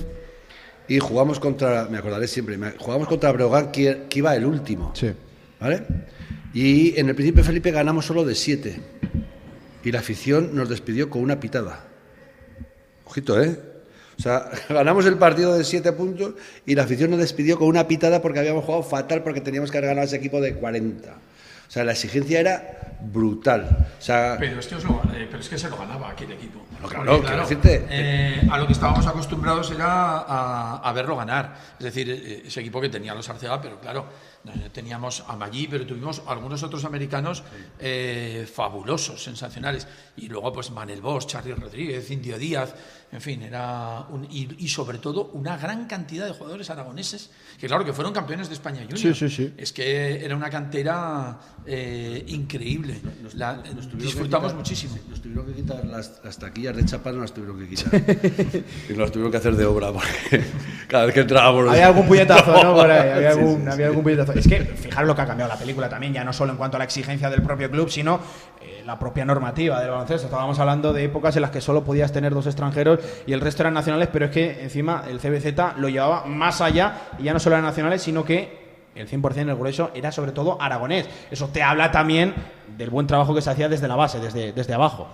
y 0.88 0.98
jugamos 0.98 1.38
contra, 1.38 1.88
me 1.90 1.98
acordaré 1.98 2.26
siempre, 2.26 2.58
jugamos 2.78 3.06
contra 3.06 3.30
Breogán, 3.32 3.70
que, 3.70 4.06
que 4.08 4.18
iba 4.20 4.34
el 4.34 4.46
último. 4.46 4.92
Sí. 4.96 5.10
¿Vale? 5.60 5.82
Y 6.54 6.98
en 6.98 7.08
el 7.10 7.14
Príncipe 7.14 7.42
Felipe 7.42 7.70
ganamos 7.70 8.06
solo 8.06 8.24
de 8.24 8.34
siete. 8.34 8.80
Y 9.84 9.92
la 9.92 9.98
afición 10.00 10.54
nos 10.54 10.68
despidió 10.70 11.10
con 11.10 11.22
una 11.22 11.38
pitada. 11.38 11.88
Ojito, 13.12 13.38
¿eh? 13.42 13.60
O 14.18 14.22
sea, 14.22 14.50
ganamos 14.70 15.04
el 15.04 15.18
partido 15.18 15.54
de 15.56 15.64
siete 15.64 15.92
puntos 15.92 16.32
y 16.64 16.74
la 16.74 16.84
afición 16.84 17.10
nos 17.10 17.20
despidió 17.20 17.58
con 17.58 17.68
una 17.68 17.86
pitada 17.86 18.22
porque 18.22 18.38
habíamos 18.38 18.64
jugado 18.64 18.82
fatal 18.82 19.22
porque 19.22 19.42
teníamos 19.42 19.70
que 19.70 19.76
haber 19.76 19.88
ganado 19.88 20.02
a 20.04 20.06
ese 20.06 20.16
equipo 20.16 20.40
de 20.40 20.54
40. 20.54 21.10
O 21.10 21.70
sea, 21.72 21.84
la 21.84 21.92
exigencia 21.92 22.40
era 22.40 22.96
brutal. 23.02 23.86
O 23.98 24.02
sea, 24.02 24.36
Pero 24.38 24.60
es 24.60 24.66
que, 24.66 24.76
os 24.76 24.84
lo- 24.84 25.02
eh, 25.14 25.26
pero 25.30 25.40
es 25.42 25.48
que 25.48 25.58
se 25.58 25.68
lo 25.68 25.76
ganaba 25.76 26.10
aquel 26.10 26.32
equipo. 26.32 26.64
Bueno, 26.80 26.88
claro, 27.20 27.42
Porque, 27.42 27.54
decirte- 27.54 27.86
eh, 27.90 28.48
a 28.50 28.56
lo 28.58 28.66
que 28.66 28.72
estábamos 28.72 29.06
acostumbrados 29.06 29.70
era 29.72 29.86
a, 29.86 30.76
a 30.88 30.92
verlo 30.94 31.16
ganar. 31.16 31.54
Es 31.78 31.84
decir, 31.84 32.10
eh, 32.10 32.42
ese 32.46 32.60
equipo 32.60 32.80
que 32.80 32.88
tenía 32.88 33.14
los 33.14 33.28
Arcega, 33.28 33.60
pero 33.60 33.78
claro, 33.80 34.06
teníamos 34.72 35.24
a 35.28 35.36
Maggi, 35.36 35.68
pero 35.68 35.86
tuvimos 35.86 36.22
algunos 36.26 36.62
otros 36.62 36.84
americanos 36.84 37.42
eh, 37.78 38.48
fabulosos, 38.52 39.22
sensacionales. 39.22 39.86
Y 40.16 40.28
luego, 40.28 40.52
pues 40.52 40.70
Manel 40.70 41.00
Bosch, 41.00 41.26
Charlie 41.26 41.54
Rodríguez, 41.54 42.10
Indio 42.10 42.38
Díaz, 42.38 42.74
en 43.12 43.20
fin, 43.20 43.42
era 43.42 44.06
un- 44.10 44.24
y, 44.30 44.48
y 44.58 44.68
sobre 44.68 44.98
todo 44.98 45.30
una 45.34 45.56
gran 45.58 45.86
cantidad 45.86 46.26
de 46.26 46.32
jugadores 46.32 46.70
aragoneses 46.70 47.30
que, 47.60 47.66
claro, 47.66 47.84
que 47.84 47.92
fueron 47.92 48.12
campeones 48.12 48.48
de 48.48 48.54
España 48.54 48.80
Junior. 48.88 48.98
Sí, 48.98 49.14
sí, 49.14 49.28
sí. 49.28 49.52
Es 49.56 49.72
que 49.72 50.24
era 50.24 50.34
una 50.34 50.48
cantera 50.50 51.38
eh, 51.66 52.24
increíble. 52.28 53.00
La- 53.34 53.56
nos 53.56 53.90
disfrutamos 53.98 54.52
quitar- 54.52 54.56
muchísimo. 54.56 54.98
Nos 55.10 55.20
tuvieron 55.20 55.46
que 55.46 55.52
quitar 55.52 55.84
las, 55.84 56.20
las 56.24 56.38
taquillas 56.38 56.74
de 56.76 56.84
chapa, 56.86 57.12
no 57.12 57.20
las 57.20 57.32
tuvieron 57.34 57.58
que 57.58 57.68
quitar. 57.68 57.94
y 58.88 58.90
nos 58.92 58.98
las 58.98 59.12
tuvieron 59.12 59.30
que 59.30 59.36
hacer 59.38 59.56
de 59.56 59.64
obra 59.66 59.92
porque 59.92 60.42
cada 60.88 61.04
vez 61.06 61.14
que 61.14 61.20
entrábamos. 61.20 61.68
Había 61.68 61.86
algún 61.88 62.06
puñetazo, 62.08 62.62
¿no? 62.62 62.74
Por 62.82 62.90
ahí, 62.90 63.10
había 63.10 63.32
Sí, 63.34 63.38
algún, 63.40 63.62
sí, 63.62 63.68
había 63.70 63.86
algún 63.88 64.02
puñetazo. 64.02 64.31
Es 64.34 64.48
que 64.48 64.60
fijaros 64.60 65.06
lo 65.06 65.14
que 65.14 65.22
ha 65.22 65.26
cambiado 65.26 65.52
la 65.52 65.58
película 65.58 65.88
también, 65.88 66.12
ya 66.12 66.24
no 66.24 66.32
solo 66.32 66.52
en 66.52 66.58
cuanto 66.58 66.76
a 66.76 66.78
la 66.78 66.84
exigencia 66.84 67.30
del 67.30 67.42
propio 67.42 67.70
club, 67.70 67.90
sino 67.90 68.20
eh, 68.60 68.82
la 68.84 68.98
propia 68.98 69.24
normativa 69.24 69.80
del 69.80 69.90
baloncesto. 69.90 70.26
Estábamos 70.26 70.58
hablando 70.58 70.92
de 70.92 71.04
épocas 71.04 71.36
en 71.36 71.42
las 71.42 71.50
que 71.50 71.60
solo 71.60 71.84
podías 71.84 72.12
tener 72.12 72.34
dos 72.34 72.46
extranjeros 72.46 73.00
y 73.26 73.32
el 73.32 73.40
resto 73.40 73.62
eran 73.62 73.74
nacionales, 73.74 74.08
pero 74.12 74.26
es 74.26 74.30
que 74.30 74.62
encima 74.62 75.04
el 75.08 75.18
CBZ 75.18 75.78
lo 75.78 75.88
llevaba 75.88 76.24
más 76.26 76.60
allá 76.60 77.08
y 77.18 77.24
ya 77.24 77.32
no 77.32 77.40
solo 77.40 77.56
eran 77.56 77.64
nacionales, 77.64 78.02
sino 78.02 78.24
que 78.24 78.62
el 78.94 79.08
100% 79.08 79.46
del 79.46 79.56
grueso 79.56 79.90
era 79.94 80.12
sobre 80.12 80.32
todo 80.32 80.60
aragonés. 80.60 81.08
Eso 81.30 81.48
te 81.48 81.62
habla 81.62 81.90
también 81.90 82.34
del 82.76 82.90
buen 82.90 83.06
trabajo 83.06 83.34
que 83.34 83.42
se 83.42 83.50
hacía 83.50 83.68
desde 83.68 83.88
la 83.88 83.96
base, 83.96 84.20
desde, 84.20 84.52
desde 84.52 84.74
abajo. 84.74 85.08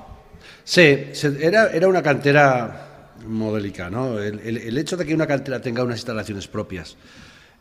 Sí, 0.65 1.11
era, 1.41 1.69
era 1.71 1.89
una 1.89 2.03
cantera 2.03 3.15
modélica, 3.27 3.91
¿no? 3.91 4.19
El 4.19 4.79
hecho 4.79 4.97
de 4.97 5.05
que 5.05 5.15
una 5.15 5.27
cantera 5.27 5.61
tenga 5.61 5.83
unas 5.83 5.99
instalaciones 5.99 6.47
propias, 6.47 6.97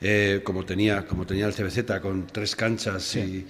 eh, 0.01 0.41
como, 0.43 0.65
tenía, 0.65 1.05
como 1.05 1.25
tenía 1.25 1.47
el 1.47 1.53
CBZ, 1.53 1.99
con 2.01 2.27
tres 2.27 2.55
canchas 2.55 3.15
y, 3.15 3.45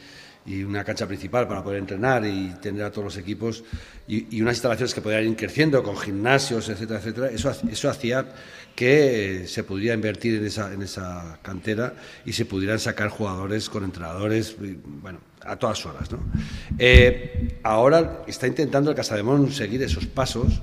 y 0.46 0.64
una 0.64 0.84
cancha 0.84 1.06
principal 1.06 1.48
para 1.48 1.62
poder 1.62 1.80
entrenar 1.80 2.26
y 2.26 2.54
tener 2.62 2.84
a 2.84 2.92
todos 2.92 3.06
los 3.06 3.18
equipos, 3.18 3.64
y, 4.08 4.38
y 4.38 4.42
unas 4.42 4.56
instalaciones 4.56 4.94
que 4.94 5.02
podían 5.02 5.26
ir 5.26 5.36
creciendo 5.36 5.84
con 5.84 5.98
gimnasios, 5.98 6.70
etcétera, 6.70 7.00
etcétera, 7.00 7.28
eso, 7.30 7.54
eso 7.70 7.90
hacía 7.90 8.26
que 8.74 9.42
eh, 9.42 9.48
se 9.48 9.64
pudiera 9.64 9.94
invertir 9.94 10.36
en 10.36 10.46
esa, 10.46 10.72
en 10.72 10.82
esa 10.84 11.40
cantera 11.42 11.96
y 12.26 12.32
se 12.32 12.46
pudieran 12.46 12.80
sacar 12.80 13.10
jugadores 13.10 13.70
con 13.70 13.84
entrenadores, 13.84 14.56
bueno, 14.86 15.20
a 15.46 15.56
todas 15.56 15.86
horas, 15.86 16.12
¿no? 16.12 16.20
Eh, 16.78 17.60
ahora 17.64 18.24
está 18.28 18.48
intentando 18.48 18.90
el 18.90 18.96
Casademón 18.96 19.52
seguir 19.52 19.82
esos 19.82 20.06
pasos 20.06 20.60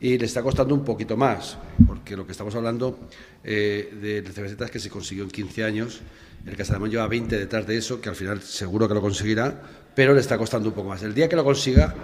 y 0.00 0.18
le 0.18 0.26
está 0.26 0.42
costando 0.42 0.74
un 0.74 0.84
poquito 0.84 1.16
más, 1.16 1.58
porque 1.86 2.16
lo 2.16 2.26
que 2.26 2.32
estamos 2.32 2.54
hablando 2.54 2.98
eh, 3.44 3.92
del 4.00 4.32
CBZ 4.32 4.60
es 4.62 4.70
que 4.70 4.78
se 4.78 4.90
consiguió 4.90 5.24
en 5.24 5.30
15 5.30 5.64
años, 5.64 6.00
el 6.46 6.56
Casademón 6.56 6.90
lleva 6.90 7.06
20 7.06 7.38
detrás 7.38 7.66
de 7.66 7.76
eso, 7.76 8.00
que 8.00 8.08
al 8.08 8.16
final 8.16 8.40
seguro 8.42 8.88
que 8.88 8.94
lo 8.94 9.00
conseguirá, 9.00 9.60
pero 9.94 10.14
le 10.14 10.20
está 10.20 10.38
costando 10.38 10.68
un 10.68 10.74
poco 10.74 10.88
más. 10.88 11.02
El 11.02 11.14
día 11.14 11.28
que 11.28 11.36
lo 11.36 11.44
consiga, 11.44 11.94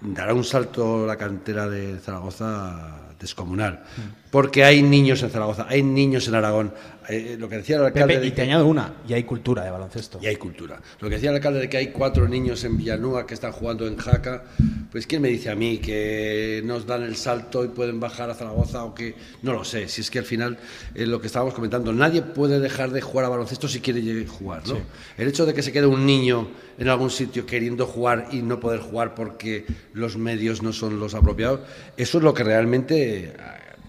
dará 0.00 0.34
un 0.34 0.44
salto 0.44 1.06
la 1.06 1.16
cantera 1.16 1.68
de 1.68 1.98
Zaragoza 1.98 3.14
descomunal. 3.18 3.84
Porque 4.30 4.64
hay 4.64 4.82
niños 4.82 5.22
en 5.22 5.30
Zaragoza, 5.30 5.66
hay 5.68 5.82
niños 5.82 6.28
en 6.28 6.34
Aragón. 6.34 6.72
Eh, 7.08 7.36
lo 7.38 7.48
que 7.48 7.56
decía 7.56 7.76
el 7.76 7.84
alcalde. 7.84 8.14
Pepe, 8.14 8.20
de 8.20 8.26
y 8.26 8.30
te 8.32 8.42
añado 8.42 8.66
una, 8.66 8.96
y 9.08 9.14
hay 9.14 9.24
cultura 9.24 9.64
de 9.64 9.70
baloncesto. 9.70 10.18
y 10.20 10.26
hay 10.26 10.36
cultura. 10.36 10.78
Lo 11.00 11.08
que 11.08 11.14
decía 11.14 11.30
el 11.30 11.36
alcalde 11.36 11.60
de 11.60 11.68
que 11.68 11.78
hay 11.78 11.86
cuatro 11.86 12.28
niños 12.28 12.62
en 12.64 12.76
Villanúa 12.76 13.26
que 13.26 13.32
están 13.32 13.52
jugando 13.52 13.86
en 13.86 13.96
Jaca, 13.96 14.44
pues 14.92 15.06
¿quién 15.06 15.22
me 15.22 15.28
dice 15.28 15.48
a 15.48 15.54
mí 15.54 15.78
que 15.78 16.60
nos 16.66 16.86
dan 16.86 17.02
el 17.02 17.16
salto 17.16 17.64
y 17.64 17.68
pueden 17.68 17.98
bajar 17.98 18.28
a 18.28 18.34
Zaragoza 18.34 18.84
o 18.84 18.94
que 18.94 19.14
no 19.40 19.54
lo 19.54 19.64
sé? 19.64 19.88
Si 19.88 20.02
es 20.02 20.10
que 20.10 20.18
al 20.18 20.26
final 20.26 20.58
eh, 20.94 21.06
lo 21.06 21.18
que 21.18 21.28
estábamos 21.28 21.54
comentando, 21.54 21.94
nadie 21.94 22.20
puede 22.20 22.60
dejar 22.60 22.90
de 22.90 23.00
jugar 23.00 23.24
a 23.24 23.30
baloncesto 23.30 23.68
si 23.68 23.80
quiere 23.80 24.26
jugar, 24.26 24.68
¿no? 24.68 24.76
El 25.16 25.28
hecho 25.28 25.46
de 25.46 25.54
que 25.54 25.62
se 25.62 25.72
quede 25.72 25.86
un 25.86 26.04
niño 26.04 26.48
en 26.76 26.88
algún 26.88 27.10
sitio 27.10 27.46
queriendo 27.46 27.86
jugar 27.86 28.28
y 28.32 28.42
no 28.42 28.60
poder 28.60 28.80
jugar 28.80 29.14
porque 29.14 29.64
los 29.94 30.18
medios 30.18 30.62
no 30.62 30.74
son 30.74 31.00
los 31.00 31.14
apropiados, 31.14 31.60
eso 31.96 32.18
es 32.18 32.24
lo 32.24 32.34
que 32.34 32.44
realmente 32.44 33.24
eh, 33.24 33.34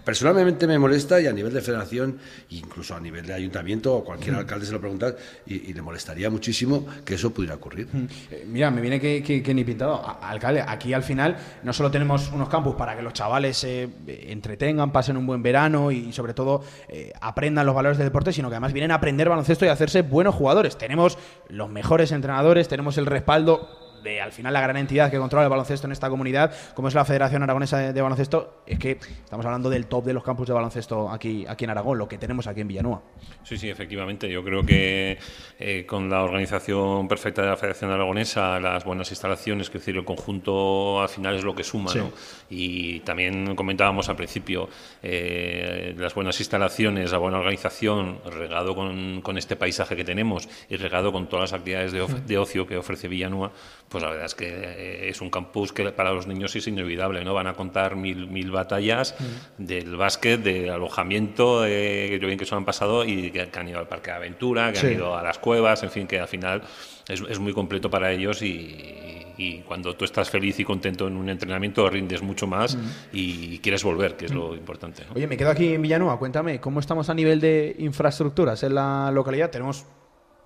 Personalmente 0.04 0.66
me 0.66 0.78
molesta 0.78 1.20
y 1.20 1.26
a 1.26 1.32
nivel 1.32 1.52
de 1.52 1.60
federación, 1.60 2.18
incluso 2.50 2.94
a 2.94 3.00
nivel 3.00 3.26
de 3.26 3.34
ayuntamiento 3.34 3.94
o 3.94 4.04
cualquier 4.04 4.34
alcalde 4.34 4.66
se 4.66 4.72
lo 4.72 4.80
pregunta 4.80 5.14
y, 5.46 5.70
y 5.70 5.72
le 5.72 5.82
molestaría 5.82 6.30
muchísimo 6.30 6.86
que 7.04 7.14
eso 7.14 7.30
pudiera 7.30 7.54
ocurrir. 7.56 7.88
Eh, 8.30 8.44
Mira, 8.48 8.70
me 8.70 8.80
viene 8.80 8.98
que, 9.00 9.22
que- 9.22 9.42
que 9.42 9.54
ni 9.54 9.64
pintado. 9.64 9.94
A- 9.94 10.30
alcalde, 10.30 10.64
aquí 10.66 10.92
al 10.92 11.02
final 11.02 11.36
no 11.62 11.72
solo 11.72 11.90
tenemos 11.90 12.30
unos 12.32 12.48
campus 12.48 12.74
para 12.76 12.96
que 12.96 13.02
los 13.02 13.12
chavales 13.12 13.56
se 13.58 13.82
eh, 13.84 14.26
entretengan, 14.28 14.90
pasen 14.92 15.16
un 15.16 15.26
buen 15.26 15.42
verano 15.42 15.90
y, 15.92 16.12
sobre 16.12 16.34
todo 16.34 16.62
eh, 16.88 17.12
aprendan 17.20 17.66
los 17.66 17.74
valores 17.74 17.98
del 17.98 18.06
deporte, 18.06 18.32
sino 18.32 18.48
que 18.48 18.54
además 18.56 18.72
vienen 18.72 18.90
a 18.90 18.94
aprender 18.96 19.28
baloncesto 19.28 19.64
y 19.64 19.68
a 19.68 19.72
hacerse 19.72 20.02
buenos 20.02 20.34
jugadores. 20.34 20.78
Tenemos 20.78 21.18
los 21.48 21.68
mejores 21.70 22.10
entrenadores, 22.12 22.68
tenemos 22.68 22.96
el 22.98 23.06
respaldo 23.06 23.68
de 24.02 24.20
al 24.20 24.32
final 24.32 24.52
la 24.52 24.60
gran 24.60 24.76
entidad 24.76 25.10
que 25.10 25.18
controla 25.18 25.44
el 25.44 25.50
baloncesto 25.50 25.86
en 25.86 25.92
esta 25.92 26.08
comunidad, 26.08 26.52
como 26.74 26.88
es 26.88 26.94
la 26.94 27.04
Federación 27.04 27.42
Aragonesa 27.42 27.78
de, 27.78 27.92
de 27.92 28.02
Baloncesto, 28.02 28.62
es 28.66 28.78
que 28.78 28.92
estamos 28.92 29.44
hablando 29.46 29.70
del 29.70 29.86
top 29.86 30.04
de 30.04 30.12
los 30.12 30.22
campus 30.24 30.46
de 30.48 30.54
baloncesto 30.54 31.10
aquí, 31.10 31.44
aquí 31.48 31.64
en 31.64 31.70
Aragón, 31.70 31.98
lo 31.98 32.08
que 32.08 32.18
tenemos 32.18 32.46
aquí 32.46 32.60
en 32.60 32.68
Villanueva. 32.68 33.02
Sí, 33.42 33.56
sí, 33.56 33.68
efectivamente. 33.70 34.28
Yo 34.30 34.42
creo 34.44 34.64
que 34.64 35.18
eh, 35.58 35.84
con 35.86 36.08
la 36.10 36.22
organización 36.22 37.08
perfecta 37.08 37.42
de 37.42 37.48
la 37.48 37.56
Federación 37.56 37.90
Aragonesa, 37.90 38.58
las 38.60 38.84
buenas 38.84 39.10
instalaciones, 39.10 39.70
que 39.70 39.78
decir, 39.78 39.96
el 39.96 40.04
conjunto 40.04 41.00
al 41.00 41.08
final 41.08 41.34
es 41.36 41.44
lo 41.44 41.54
que 41.54 41.64
suma, 41.64 41.90
Sí. 41.90 41.98
¿no? 41.98 42.10
Y 42.48 43.00
también 43.00 43.54
comentábamos 43.54 44.08
al 44.08 44.16
principio 44.16 44.68
eh, 45.02 45.94
las 45.98 46.14
buenas 46.14 46.38
instalaciones, 46.40 47.12
la 47.12 47.18
buena 47.18 47.38
organización, 47.38 48.18
regado 48.24 48.74
con, 48.74 49.20
con 49.22 49.38
este 49.38 49.56
paisaje 49.56 49.96
que 49.96 50.04
tenemos 50.04 50.48
y 50.68 50.76
regado 50.76 51.12
con 51.12 51.28
todas 51.28 51.50
las 51.50 51.58
actividades 51.58 51.92
de, 51.92 52.06
de 52.26 52.38
ocio 52.38 52.66
que 52.66 52.76
ofrece 52.76 53.08
Villanúa, 53.08 53.52
pues 53.90 54.02
la 54.04 54.10
verdad 54.10 54.26
es 54.26 54.36
que 54.36 54.46
eh, 54.48 55.08
es 55.08 55.20
un 55.20 55.30
campus 55.30 55.72
que 55.72 55.90
para 55.90 56.12
los 56.12 56.28
niños 56.28 56.54
es 56.54 56.66
inolvidable, 56.68 57.24
¿no? 57.24 57.34
Van 57.34 57.48
a 57.48 57.54
contar 57.54 57.96
mil, 57.96 58.28
mil 58.28 58.52
batallas 58.52 59.16
del 59.58 59.96
básquet, 59.96 60.40
del 60.40 60.70
alojamiento, 60.70 61.62
de 61.62 62.16
lo 62.20 62.28
bien 62.28 62.38
que 62.38 62.46
se 62.46 62.54
han 62.54 62.64
pasado 62.64 63.04
y 63.04 63.32
que, 63.32 63.50
han 63.52 63.68
ido 63.68 63.80
al 63.80 63.88
parque 63.88 64.10
de 64.12 64.16
aventura, 64.16 64.72
que 64.72 64.78
Sí. 64.78 64.86
han 64.86 64.92
ido 64.92 65.16
a 65.16 65.22
las 65.24 65.38
cuevas, 65.38 65.82
en 65.82 65.90
fin, 65.90 66.06
que 66.06 66.20
al 66.20 66.28
final 66.28 66.62
es, 67.08 67.20
es 67.28 67.38
muy 67.40 67.52
completo 67.52 67.90
para 67.90 68.12
ellos 68.12 68.42
y, 68.42 69.26
y 69.36 69.58
cuando 69.62 69.96
tú 69.96 70.04
estás 70.04 70.30
feliz 70.30 70.60
y 70.60 70.64
contento 70.64 71.08
en 71.08 71.16
un 71.16 71.28
entrenamiento 71.28 71.88
rindes 71.90 72.22
mucho 72.22 72.46
más 72.46 72.78
y 73.12 73.58
quieres 73.58 73.82
volver, 73.82 74.16
que 74.16 74.26
es 74.26 74.32
lo 74.32 74.54
importante. 74.54 75.02
¿no? 75.08 75.14
Oye, 75.14 75.26
me 75.26 75.36
quedo 75.36 75.50
aquí 75.50 75.74
en 75.74 75.82
Villanueva. 75.82 76.16
Cuéntame, 76.18 76.60
¿cómo 76.60 76.78
estamos 76.78 77.10
a 77.10 77.14
nivel 77.14 77.40
de 77.40 77.74
infraestructuras 77.78 78.62
en 78.62 78.76
la 78.76 79.10
localidad? 79.10 79.50
Tenemos 79.50 79.84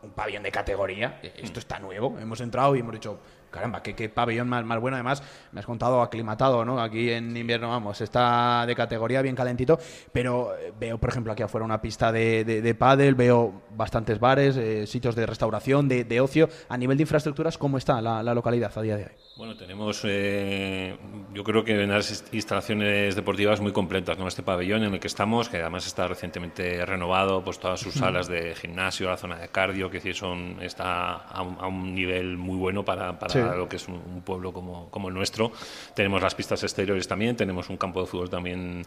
un 0.03 0.11
pabellón 0.11 0.43
de 0.43 0.51
categoría. 0.53 1.19
Esto 1.39 1.59
está 1.59 1.79
nuevo. 1.79 2.19
Hemos 2.21 2.41
entrado 2.41 2.77
y 2.77 2.81
hemos 2.81 2.93
dicho, 2.93 3.19
caramba, 3.55 3.83
qué, 3.83 3.95
qué 3.95 4.09
pabellón 4.09 4.49
más, 4.49 4.65
más 4.65 4.81
bueno. 4.81 4.97
Además, 4.97 5.23
me 5.53 5.61
has 5.61 5.67
contado 5.67 6.03
aclimatado, 6.03 6.65
¿no? 6.65 6.81
Aquí 6.81 7.11
en 7.11 7.37
invierno, 7.37 7.69
vamos, 7.69 8.01
está 8.01 8.67
de 8.67 8.75
categoría, 8.75 9.23
bien 9.23 9.37
calentito. 9.37 9.79
Pero 10.13 10.55
eh, 10.57 10.73
veo, 10.79 10.99
por 10.99 11.11
ejemplo, 11.11 11.33
aquí 11.33 11.43
afuera 11.43 11.65
una 11.65 11.81
pista 11.81 12.11
de, 12.13 12.45
de, 12.45 12.61
de 12.61 12.75
pádel, 12.75 13.15
veo 13.15 13.63
bastantes 13.77 14.19
bares, 14.19 14.57
eh, 14.57 14.87
sitios 14.87 15.15
de 15.15 15.25
restauración, 15.27 15.89
de, 15.89 16.05
de 16.05 16.21
ocio. 16.21 16.49
A 16.69 16.77
nivel 16.77 16.97
de 16.97 17.03
infraestructuras, 17.05 17.57
¿cómo 17.57 17.79
está 17.79 18.01
la, 18.03 18.23
la 18.23 18.35
localidad 18.35 18.73
a 18.77 18.83
día 18.83 18.97
de 18.97 19.05
hoy? 19.05 19.11
Bueno, 19.37 19.57
tenemos, 19.57 20.01
eh, 20.05 20.97
yo 21.33 21.43
creo 21.43 21.65
que 21.65 21.77
unas 21.83 22.13
inst- 22.13 22.33
instalaciones 22.33 23.17
deportivas 23.17 23.61
muy 23.61 23.73
completas, 23.73 24.17
¿no? 24.17 24.29
Este 24.29 24.43
pabellón 24.45 24.85
en 24.85 24.95
el 24.95 25.01
que 25.01 25.09
estamos, 25.09 25.49
que 25.49 25.57
además 25.61 25.87
está 25.87 26.07
recientemente 26.07 26.85
renovado, 26.87 27.43
pues 27.43 27.59
todas 27.59 27.81
sus 27.81 27.95
salas 27.95 28.29
de 28.29 28.55
gimnasio, 28.55 29.09
la 29.11 29.17
zona 29.17 29.37
de 29.39 29.49
cardio, 29.49 29.91
que 29.91 30.01
sí 30.01 30.15
son, 30.15 30.59
está 30.61 31.15
a 31.15 31.43
un, 31.43 31.57
a 31.61 31.67
un 31.67 31.95
nivel 31.95 32.37
muy 32.37 32.57
bueno 32.57 32.85
para, 32.85 33.19
para 33.19 33.33
Sí. 33.33 33.41
Lo 33.57 33.69
que 33.69 33.77
es 33.77 33.89
un, 33.89 34.23
pueblo 34.25 34.53
como, 34.53 35.09
el 35.09 35.15
nuestro. 35.15 35.53
Tenemos 35.95 36.23
las 36.23 36.35
pistas 36.35 36.63
exteriores 36.63 37.07
también, 37.09 37.37
tenemos 37.37 37.69
un 37.71 37.77
campo 37.77 38.01
de 38.01 38.07
fútbol 38.07 38.31
también 38.31 38.85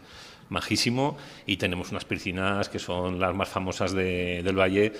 majísimo 0.48 1.16
y 1.46 1.56
tenemos 1.56 1.90
unas 1.90 2.04
piscinas 2.04 2.68
que 2.68 2.78
son 2.78 3.18
las 3.20 3.34
más 3.34 3.48
famosas 3.48 3.92
de- 3.92 4.42
del 4.42 4.58
valle 4.58 4.92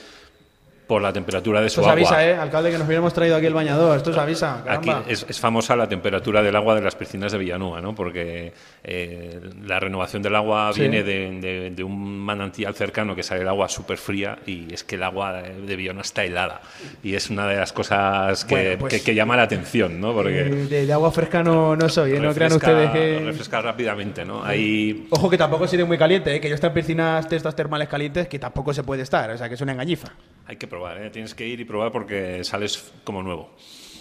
por 0.88 1.02
la 1.02 1.12
temperatura 1.12 1.60
de 1.60 1.68
su 1.68 1.80
Esto 1.80 1.82
se 1.94 2.00
agua. 2.00 2.10
avisa, 2.16 2.26
¿eh? 2.26 2.34
Alcalde, 2.34 2.70
que 2.72 2.78
nos 2.78 2.86
hubiéramos 2.86 3.12
traído 3.12 3.36
aquí 3.36 3.46
el 3.46 3.52
bañador. 3.54 3.96
Esto 3.98 4.12
se 4.12 4.18
avisa, 4.18 4.60
Aquí 4.66 4.88
caramba. 4.88 5.04
es, 5.06 5.24
es 5.28 5.38
famosa 5.38 5.76
la 5.76 5.86
temperatura 5.88 6.42
del 6.42 6.56
agua 6.56 6.74
de 6.74 6.80
las 6.80 6.96
piscinas 6.96 7.30
de 7.30 7.38
Villanueva, 7.38 7.80
¿no? 7.82 7.94
Porque 7.94 8.52
eh, 8.82 9.38
la 9.66 9.78
renovación 9.78 10.22
del 10.22 10.34
agua 10.34 10.72
Sí. 10.72 10.80
viene 10.80 11.02
de, 11.02 11.40
de- 11.40 11.70
de 11.70 11.84
un 11.84 12.18
manantial 12.18 12.74
cercano 12.74 13.14
que 13.14 13.22
sale 13.22 13.42
el 13.42 13.48
agua 13.48 13.68
súper 13.68 13.98
fría 13.98 14.38
y 14.46 14.72
es 14.72 14.82
que 14.82 14.94
el 14.96 15.02
agua 15.02 15.42
de 15.42 15.76
Villanueva 15.76 16.02
está 16.02 16.24
helada. 16.24 16.62
Y 17.02 17.14
es 17.14 17.28
una 17.28 17.46
de 17.46 17.56
las 17.56 17.72
cosas 17.74 18.44
que, 18.46 18.54
Bueno, 18.54 18.78
pues- 18.78 18.94
que- 18.94 19.02
que 19.02 19.14
llama 19.14 19.36
la 19.36 19.42
atención, 19.42 20.00
¿no? 20.00 20.10
Eh, 20.10 20.14
Porque 20.14 20.30
de, 20.44 20.86
de 20.86 20.92
agua 20.92 21.12
fresca 21.12 21.42
no, 21.42 21.76
no 21.76 21.88
soy, 21.90 22.12
¿eh? 22.14 22.18
no 22.20 22.32
crean 22.32 22.52
ustedes 22.54 22.90
que... 22.92 23.20
refresca 23.26 23.60
rápidamente, 23.60 24.24
¿no? 24.24 24.42
Hay 24.42 25.06
Ojo 25.10 25.28
que 25.28 25.36
tampoco 25.36 25.66
sirve 25.68 25.84
muy 25.84 25.98
caliente, 25.98 26.34
¿eh? 26.34 26.40
que 26.40 26.48
yo 26.48 26.54
estoy 26.54 26.68
en 26.68 26.74
piscinas 26.74 27.28
de 27.28 27.36
estas 27.36 27.54
termales 27.54 27.88
calientes 27.88 28.26
que 28.26 28.38
tampoco 28.38 28.72
se 28.72 28.82
puede 28.82 29.02
estar, 29.02 29.30
o 29.30 29.36
sea 29.36 29.48
que 29.48 29.54
es 29.54 29.60
una 29.60 29.72
engañifa. 29.72 30.08
Hay 30.48 30.56
que 30.56 30.66
probar, 30.66 31.00
¿eh? 31.00 31.10
tienes 31.10 31.34
que 31.34 31.46
ir 31.46 31.60
y 31.60 31.64
probar 31.64 31.92
porque 31.92 32.42
sales 32.42 32.90
como 33.04 33.22
nuevo. 33.22 33.54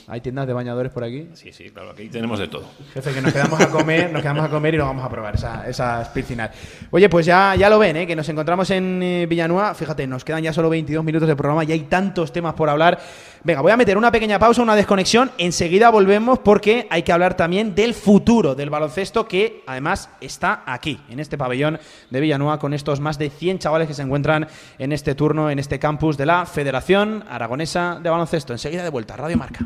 Hay 0.09 0.21
tiendas 0.21 0.47
de 0.47 0.53
bañadores 0.53 0.89
por 0.93 1.03
aquí. 1.03 1.27
Sí, 1.33 1.51
sí, 1.51 1.69
claro, 1.69 1.89
aquí 1.89 2.07
tenemos 2.07 2.39
de 2.39 2.47
todo. 2.47 2.63
Jefe, 2.93 3.11
que 3.13 3.21
nos 3.21 3.33
quedamos 3.33 3.59
a 3.59 3.69
comer, 3.69 4.09
nos 4.13 4.21
quedamos 4.21 4.45
a 4.45 4.49
comer 4.49 4.73
y 4.75 4.77
lo 4.77 4.85
vamos 4.85 5.03
a 5.03 5.09
probar, 5.09 5.35
esa- 5.35 5.67
esas 5.67 6.07
piscinas. 6.07 6.51
Oye, 6.91 7.09
pues 7.09 7.25
ya, 7.25 7.53
ya 7.57 7.69
lo 7.69 7.77
ven, 7.77 7.97
¿eh? 7.97 8.07
que 8.07 8.15
nos 8.15 8.29
encontramos 8.29 8.71
en 8.71 9.03
eh, 9.03 9.25
Villanueva. 9.25 9.75
Fíjate, 9.75 10.07
nos 10.07 10.23
quedan 10.23 10.41
ya 10.43 10.53
solo 10.53 10.69
22 10.69 11.03
minutos 11.03 11.27
de 11.27 11.35
programa 11.35 11.65
y 11.65 11.73
hay 11.73 11.81
tantos 11.81 12.31
temas 12.31 12.53
por 12.53 12.69
hablar. 12.69 12.97
Venga, 13.43 13.61
voy 13.61 13.71
a 13.71 13.77
meter 13.77 13.97
una 13.97 14.11
pequeña 14.11 14.39
pausa, 14.39 14.61
una 14.61 14.75
desconexión. 14.75 15.31
Enseguida 15.37 15.89
volvemos 15.89 16.39
porque 16.39 16.87
hay 16.89 17.03
que 17.03 17.11
hablar 17.11 17.35
también 17.35 17.75
del 17.75 17.93
futuro 17.93 18.55
del 18.55 18.69
baloncesto 18.69 19.27
que 19.27 19.63
además 19.67 20.09
está 20.21 20.63
aquí, 20.65 20.99
en 21.09 21.19
este 21.19 21.37
pabellón 21.37 21.79
de 22.09 22.19
Villanueva, 22.19 22.59
con 22.59 22.73
estos 22.73 22.99
más 22.99 23.17
de 23.17 23.29
100 23.29 23.59
chavales 23.59 23.87
que 23.87 23.93
se 23.93 24.01
encuentran 24.01 24.47
en 24.77 24.91
este 24.91 25.15
turno, 25.15 25.49
en 25.49 25.59
este 25.59 25.79
campus 25.79 26.17
de 26.17 26.25
la 26.25 26.45
Federación 26.45 27.23
Aragonesa 27.29 27.99
de 28.01 28.09
Baloncesto. 28.09 28.53
Enseguida 28.53 28.83
de 28.83 28.89
vuelta, 28.89 29.15
Radio 29.15 29.37
Marca. 29.37 29.65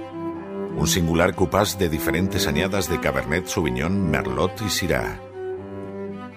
Un 0.77 0.87
singular 0.87 1.35
cupás 1.35 1.77
de 1.77 1.89
diferentes 1.89 2.47
añadas 2.47 2.89
de 2.89 2.99
Cabernet 2.99 3.47
Sauvignon, 3.47 4.09
Merlot 4.09 4.61
y 4.65 4.69
Syrah. 4.69 5.19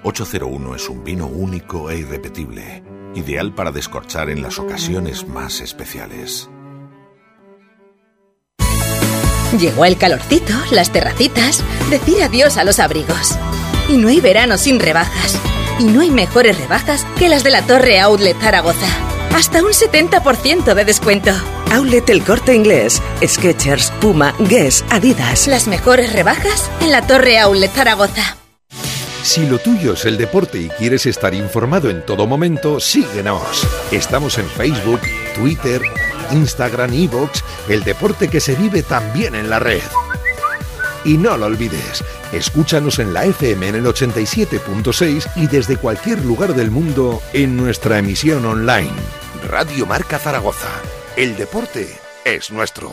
801 0.02 0.74
es 0.74 0.88
un 0.90 1.02
vino 1.02 1.26
único 1.26 1.90
e 1.90 1.98
irrepetible, 1.98 2.82
ideal 3.14 3.54
para 3.54 3.72
descorchar 3.72 4.28
en 4.28 4.42
las 4.42 4.58
ocasiones 4.58 5.26
más 5.26 5.60
especiales. 5.60 6.50
Llegó 9.58 9.84
el 9.84 9.96
calorcito, 9.96 10.52
las 10.72 10.90
terracitas, 10.90 11.62
decir 11.88 12.22
adiós 12.22 12.56
a 12.56 12.64
los 12.64 12.80
abrigos. 12.80 13.38
Y 13.88 13.96
no 13.96 14.08
hay 14.08 14.20
verano 14.20 14.58
sin 14.58 14.80
rebajas. 14.80 15.38
Y 15.78 15.84
no 15.84 16.00
hay 16.00 16.10
mejores 16.10 16.58
rebajas 16.58 17.06
que 17.18 17.28
las 17.28 17.44
de 17.44 17.50
la 17.50 17.62
Torre 17.62 18.00
Outlet 18.00 18.36
Zaragoza. 18.40 18.88
Hasta 19.34 19.62
un 19.62 19.70
70% 19.70 20.74
de 20.74 20.84
descuento. 20.84 21.30
Outlet 21.74 22.08
El 22.08 22.22
Corte 22.22 22.54
Inglés, 22.54 23.02
Skechers, 23.26 23.90
Puma, 24.00 24.32
Guess, 24.38 24.84
Adidas. 24.90 25.48
Las 25.48 25.66
mejores 25.66 26.12
rebajas 26.12 26.70
en 26.80 26.92
la 26.92 27.04
Torre 27.04 27.40
Outlet 27.40 27.72
Zaragoza. 27.72 28.36
Si 29.24 29.44
lo 29.44 29.58
tuyo 29.58 29.94
es 29.94 30.04
el 30.04 30.16
deporte 30.16 30.60
y 30.60 30.68
quieres 30.68 31.04
estar 31.06 31.34
informado 31.34 31.90
en 31.90 32.06
todo 32.06 32.28
momento, 32.28 32.78
síguenos. 32.78 33.66
Estamos 33.90 34.38
en 34.38 34.46
Facebook, 34.46 35.00
Twitter, 35.34 35.82
Instagram, 36.30 36.92
Evox, 36.92 37.42
el 37.68 37.82
deporte 37.82 38.28
que 38.28 38.38
se 38.38 38.54
vive 38.54 38.84
también 38.84 39.34
en 39.34 39.50
la 39.50 39.58
red. 39.58 39.82
Y 41.04 41.16
no 41.16 41.36
lo 41.36 41.46
olvides, 41.46 42.04
escúchanos 42.32 43.00
en 43.00 43.12
la 43.12 43.24
FM 43.24 43.66
en 43.66 43.74
el 43.74 43.84
87.6 43.86 45.28
y 45.34 45.48
desde 45.48 45.76
cualquier 45.76 46.24
lugar 46.24 46.54
del 46.54 46.70
mundo 46.70 47.20
en 47.32 47.56
nuestra 47.56 47.98
emisión 47.98 48.46
online. 48.46 48.92
Radio 49.48 49.86
Marca 49.86 50.20
Zaragoza. 50.20 50.68
El 51.16 51.36
deporte 51.36 51.86
es 52.24 52.50
nuestro. 52.50 52.90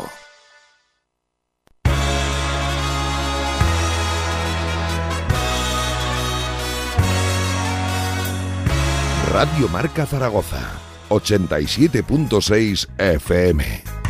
Radio 9.32 9.68
Marca 9.70 10.06
Zaragoza, 10.06 10.60
87.6 11.10 12.88
FM. 13.00 14.01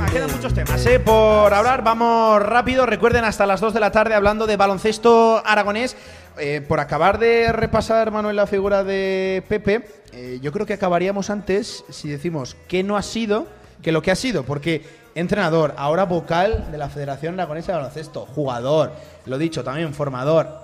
Ah, 0.00 0.06
quedan 0.12 0.30
muchos 0.30 0.54
temas 0.54 0.86
¿eh? 0.86 1.00
por 1.00 1.52
hablar. 1.52 1.82
Vamos 1.82 2.40
rápido. 2.40 2.86
Recuerden 2.86 3.24
hasta 3.24 3.44
las 3.44 3.60
2 3.60 3.74
de 3.74 3.80
la 3.80 3.90
tarde 3.90 4.14
hablando 4.14 4.46
de 4.46 4.56
baloncesto 4.56 5.42
aragonés. 5.44 5.96
Eh, 6.38 6.60
por 6.66 6.78
acabar 6.78 7.18
de 7.18 7.50
repasar, 7.52 8.12
Manuel, 8.12 8.36
la 8.36 8.46
figura 8.46 8.84
de 8.84 9.42
Pepe, 9.48 9.84
eh, 10.12 10.38
yo 10.40 10.52
creo 10.52 10.64
que 10.64 10.74
acabaríamos 10.74 11.28
antes 11.28 11.84
si 11.90 12.08
decimos 12.08 12.56
que 12.68 12.84
no 12.84 12.96
ha 12.96 13.02
sido 13.02 13.48
que 13.82 13.90
lo 13.90 14.00
que 14.00 14.12
ha 14.12 14.16
sido, 14.16 14.44
porque 14.44 14.84
entrenador, 15.16 15.74
ahora 15.76 16.04
vocal 16.04 16.70
de 16.70 16.78
la 16.78 16.88
Federación 16.88 17.34
Aragonesa 17.34 17.72
de 17.72 17.78
Baloncesto, 17.78 18.26
jugador, 18.26 18.92
lo 19.26 19.38
dicho, 19.38 19.64
también 19.64 19.92
formador, 19.92 20.63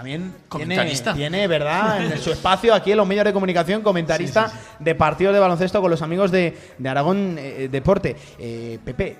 también 0.00 0.32
tiene, 0.48 0.74
Comentarista. 0.74 1.12
tiene, 1.12 1.46
¿verdad? 1.46 2.12
En 2.12 2.18
su 2.18 2.32
espacio 2.32 2.74
aquí 2.74 2.92
en 2.92 2.96
los 2.96 3.06
medios 3.06 3.26
de 3.26 3.34
comunicación, 3.34 3.82
comentarista 3.82 4.50
de 4.78 4.94
partidos 4.94 5.34
de 5.34 5.40
baloncesto 5.40 5.80
con 5.82 5.90
los 5.90 6.00
amigos 6.00 6.30
de, 6.30 6.56
de 6.78 6.88
Aragón 6.88 7.36
eh, 7.38 7.68
Deporte. 7.70 8.16
Eh, 8.38 8.78
Pepe, 8.82 9.18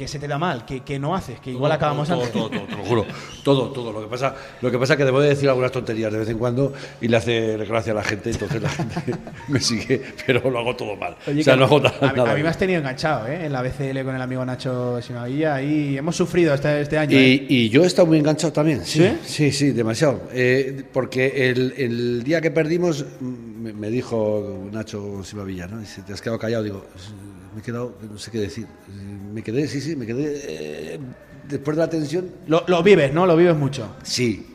¿qué 0.00 0.08
se 0.08 0.18
te 0.18 0.26
da 0.26 0.38
mal? 0.38 0.64
¿Qué, 0.64 0.80
qué 0.80 0.98
no 0.98 1.14
haces? 1.14 1.40
Que 1.40 1.50
igual 1.50 1.70
acabamos 1.72 2.08
todo, 2.08 2.20
antes. 2.20 2.32
Todo, 2.32 2.48
todo, 2.48 2.62
te 2.62 2.74
lo 2.74 2.84
juro. 2.84 3.06
Todo, 3.44 3.70
todo. 3.70 3.92
Lo 3.92 4.00
que 4.00 4.06
pasa, 4.06 4.34
lo 4.62 4.70
que 4.70 4.78
pasa 4.78 4.94
es 4.94 4.96
que 4.96 5.04
debo 5.04 5.20
de 5.20 5.28
decir 5.28 5.46
algunas 5.46 5.70
tonterías 5.72 6.10
de 6.10 6.20
vez 6.20 6.28
en 6.30 6.38
cuando 6.38 6.72
y 7.02 7.08
le 7.08 7.18
hace 7.18 7.58
gracia 7.58 7.92
a 7.92 7.96
la 7.96 8.02
gente, 8.02 8.30
entonces 8.30 8.62
la 8.62 8.70
gente 8.70 9.14
me 9.48 9.60
sigue, 9.60 10.00
pero 10.26 10.50
lo 10.50 10.58
hago 10.58 10.74
todo 10.74 10.96
mal. 10.96 11.16
Oye, 11.26 11.42
o 11.42 11.44
sea, 11.44 11.52
que 11.52 11.60
no 11.60 11.66
hago 11.66 11.76
a, 11.76 11.82
nada. 11.82 11.98
a 12.00 12.12
nada 12.14 12.34
mí 12.34 12.42
me 12.42 12.48
has 12.48 12.56
tenido 12.56 12.78
enganchado, 12.78 13.28
¿eh? 13.28 13.44
En 13.44 13.52
la 13.52 13.60
BCL 13.60 14.02
con 14.02 14.14
el 14.14 14.22
amigo 14.22 14.42
Nacho 14.42 15.02
Sinavilla 15.02 15.60
y 15.60 15.98
hemos 15.98 16.16
sufrido 16.16 16.54
este, 16.54 16.80
este 16.80 16.96
año. 16.96 17.18
¿eh? 17.18 17.44
Y, 17.46 17.68
yo 17.68 17.84
he 17.84 17.86
estado 17.86 18.06
muy 18.06 18.16
enganchado 18.16 18.54
también, 18.54 18.86
sí, 18.86 19.00
¿Sí? 19.00 19.18
sí, 19.22 19.52
sí, 19.52 19.70
demasiado. 19.72 20.30
Eh, 20.32 20.82
porque 20.94 21.50
el, 21.50 21.74
el 21.76 22.22
día 22.24 22.40
que 22.40 22.50
perdimos, 22.50 23.04
mm, 23.20 23.62
me, 23.62 23.72
me 23.74 23.90
dijo 23.90 24.66
Nacho 24.72 25.22
Silvavilla, 25.22 25.66
¿no? 25.66 25.78
Dice, 25.78 26.00
te 26.00 26.14
has 26.14 26.22
quedado 26.22 26.38
callado. 26.38 26.62
Digo, 26.62 26.86
me 27.54 27.60
he 27.60 27.62
quedado, 27.62 27.94
no 28.10 28.18
sé 28.18 28.30
qué 28.30 28.38
decir. 28.38 28.66
Me 29.32 29.42
quedé, 29.42 29.66
sí, 29.68 29.80
sí, 29.80 29.96
me 29.96 30.06
quedé. 30.06 30.94
eh, 30.94 31.00
después 31.48 31.76
de 31.76 31.82
la 31.82 31.90
tensión, 31.90 32.30
Lo, 32.46 32.64
lo 32.68 32.82
vives, 32.82 33.12
¿no? 33.12 33.26
Lo 33.26 33.36
vives 33.36 33.56
mucho. 33.56 33.96
Sí, 34.02 34.46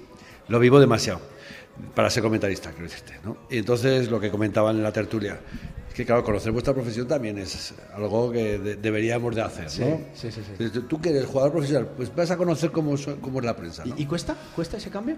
lo 0.47 0.59
vivo 0.59 0.79
demasiado 0.79 1.19
para 1.93 2.09
ser 2.09 2.23
comentarista, 2.23 2.69
quiero 2.71 2.85
decirte. 2.87 3.15
¿no? 3.23 3.37
Y 3.49 3.57
entonces 3.57 4.09
lo 4.09 4.19
que 4.19 4.31
comentaban 4.31 4.77
en 4.77 4.83
la 4.83 4.93
tertulia, 4.93 5.41
es 5.89 5.93
que 5.93 6.05
claro, 6.05 6.23
conocer 6.23 6.53
vuestra 6.53 6.73
profesión 6.73 7.05
también 7.05 7.37
es 7.37 7.73
algo 7.93 8.31
que 8.31 8.57
de- 8.59 8.75
deberíamos 8.77 9.35
de 9.35 9.41
hacer. 9.41 9.65
¿no? 9.65 9.69
sí, 10.13 10.31
sí, 10.31 10.31
sí. 10.31 10.41
Entonces, 10.57 10.87
Tú 10.87 11.01
que 11.01 11.09
eres 11.09 11.25
jugador 11.25 11.51
profesional, 11.51 11.89
pues 11.97 12.15
vas 12.15 12.31
a 12.31 12.37
conocer 12.37 12.71
cómo, 12.71 12.95
so- 12.95 13.17
cómo 13.19 13.39
es 13.39 13.45
la 13.45 13.57
prensa. 13.57 13.83
¿no? 13.85 13.93
¿Y, 13.97 14.03
y 14.03 14.05
cuesta? 14.05 14.35
¿Cuesta 14.55 14.77
ese 14.77 14.89
cambio? 14.89 15.17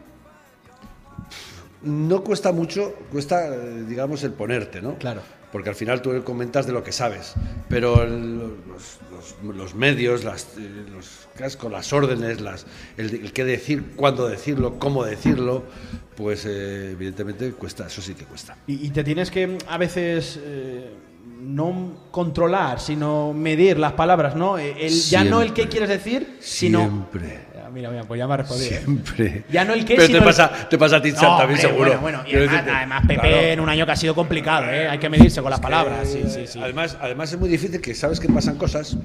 No 1.83 2.23
cuesta 2.23 2.51
mucho, 2.51 2.93
cuesta, 3.11 3.47
eh, 3.47 3.83
digamos, 3.87 4.23
el 4.23 4.31
ponerte, 4.33 4.81
¿no? 4.81 4.97
Claro. 4.97 5.21
Porque 5.51 5.69
al 5.69 5.75
final 5.75 6.01
tú 6.01 6.11
comentas 6.25 6.67
de 6.67 6.73
lo 6.73 6.83
que 6.83 6.91
sabes, 6.91 7.33
pero 7.69 8.03
el- 8.03 8.37
los, 8.37 8.99
los- 9.43 9.55
los 9.55 9.75
medios, 9.75 10.23
las, 10.25 10.57
eh, 10.57 10.85
los 10.91 11.27
cascos, 11.37 11.71
las 11.71 11.93
órdenes, 11.93 12.41
las, 12.41 12.65
el, 12.97 13.13
el 13.15 13.31
qué 13.31 13.45
decir, 13.45 13.91
cuándo 13.95 14.27
decirlo, 14.27 14.77
cómo 14.77 15.05
decirlo, 15.05 15.63
pues 16.17 16.45
eh, 16.45 16.91
evidentemente 16.91 17.51
cuesta, 17.53 17.87
eso 17.87 18.01
sí 18.01 18.13
que 18.13 18.25
cuesta. 18.25 18.57
Y, 18.67 18.87
y 18.87 18.89
te 18.89 19.03
tienes 19.05 19.31
que 19.31 19.57
a 19.69 19.77
veces 19.77 20.37
eh, 20.43 20.91
no 21.39 22.07
controlar, 22.11 22.79
sino 22.81 23.31
medir 23.33 23.79
las 23.79 23.93
palabras, 23.93 24.35
¿no? 24.35 24.57
El, 24.57 24.91
ya 24.91 25.23
no 25.23 25.41
el 25.41 25.53
qué 25.53 25.69
quieres 25.69 25.89
decir, 25.89 26.37
sino. 26.41 26.79
Siempre. 26.79 27.46
Ya, 27.67 27.73
Mira, 27.73 27.89
mira, 27.89 28.03
pues 28.03 28.17
ya 28.17 28.27
me 28.27 28.33
ha 28.33 28.37
respondido. 28.37 28.71
¿eh? 28.75 28.81
Siempre. 28.83 29.43
Ya 29.51 29.65
no 29.65 29.73
el 29.73 29.83
qué, 29.85 29.95
Pero 29.95 30.07
sino 30.07 30.19
te 30.19 30.23
el- 30.23 30.25
pasa, 30.29 30.69
te 30.69 30.77
pasa 30.77 30.95
a 30.97 31.01
ti, 31.01 31.11
Chan, 31.13 31.23
No, 31.23 31.37
también 31.37 31.59
hombre, 31.59 31.61
seguro. 31.61 31.99
Bueno, 31.99 32.23
bueno, 32.23 32.23
y 32.29 32.35
además, 32.69 33.01
Pepe 33.07 33.19
claro. 33.21 33.37
en 33.37 33.59
un 33.59 33.69
año 33.69 33.85
que 33.85 33.91
ha 33.91 33.95
sido 33.95 34.15
complicado, 34.15 34.69
¿eh? 34.71 34.87
Hay 34.87 34.99
que 34.99 35.09
medirse 35.09 35.41
con 35.41 35.51
las 35.51 35.59
palabras. 35.59 36.07
Sí, 36.07 36.23
sí, 36.29 36.47
sí. 36.47 36.59
Además, 36.61 36.97
además 37.01 37.31
es 37.33 37.39
muy 37.39 37.49
difícil 37.49 37.81
que 37.81 37.93
sabes 37.93 38.19
que 38.19 38.29
pasan 38.29 38.57
cosas, 38.57 38.95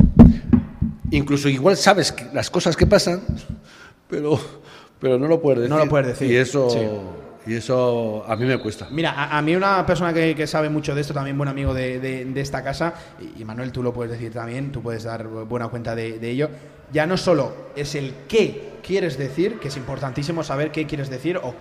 incluso 1.11 1.49
igual 1.49 1.77
sabes 1.77 2.13
que- 2.13 2.27
las 2.33 2.51
cosas 2.51 2.77
que 2.77 2.87
pasan, 2.87 3.21
pero, 4.09 4.39
pero 5.01 5.19
no 5.19 5.27
lo 5.27 5.41
puedes 5.41 5.61
decir. 5.63 5.71
No 5.77 5.79
lo 5.85 5.89
puedes 5.89 6.07
decir, 6.07 6.31
Y 6.31 6.37
eso. 6.37 6.69
Y 7.47 7.55
eso 7.55 8.25
a 8.27 8.37
mí 8.37 8.45
me 8.47 8.59
cuesta. 8.59 8.89
Mira, 8.91 9.13
a, 9.37 9.43
mí 9.43 9.55
una 9.57 9.85
persona 9.85 10.13
que, 10.13 10.47
sabe 10.47 10.69
mucho 10.69 10.95
de 10.95 11.01
esto, 11.01 11.13
también 11.15 11.37
buen 11.37 11.49
amigo 11.49 11.75
de, 11.75 11.99
de- 12.01 12.41
esta 12.41 12.63
casa, 12.63 12.95
y, 13.21 13.43
y 13.43 13.45
Manuel 13.45 13.73
tú 13.73 13.83
lo 13.83 13.93
puedes 13.93 14.13
decir 14.13 14.33
también, 14.33 14.73
tú 14.73 14.83
puedes 14.83 15.05
dar 15.05 15.27
buena 15.27 15.69
cuenta 15.69 15.95
de, 15.95 16.19
de 16.19 16.31
ello, 16.31 16.51
ya 16.93 17.07
no 17.07 17.17
solo 17.17 17.71
es 17.77 17.95
el 17.95 18.15
qué 18.29 18.73
quieres 18.83 19.17
decir, 19.19 19.59
que 19.59 19.69
es 19.69 19.77
importantísimo 19.77 20.43
saber 20.43 20.71
qué 20.73 20.87
quieres 20.87 21.09
decir 21.09 21.37
o, 21.37 21.55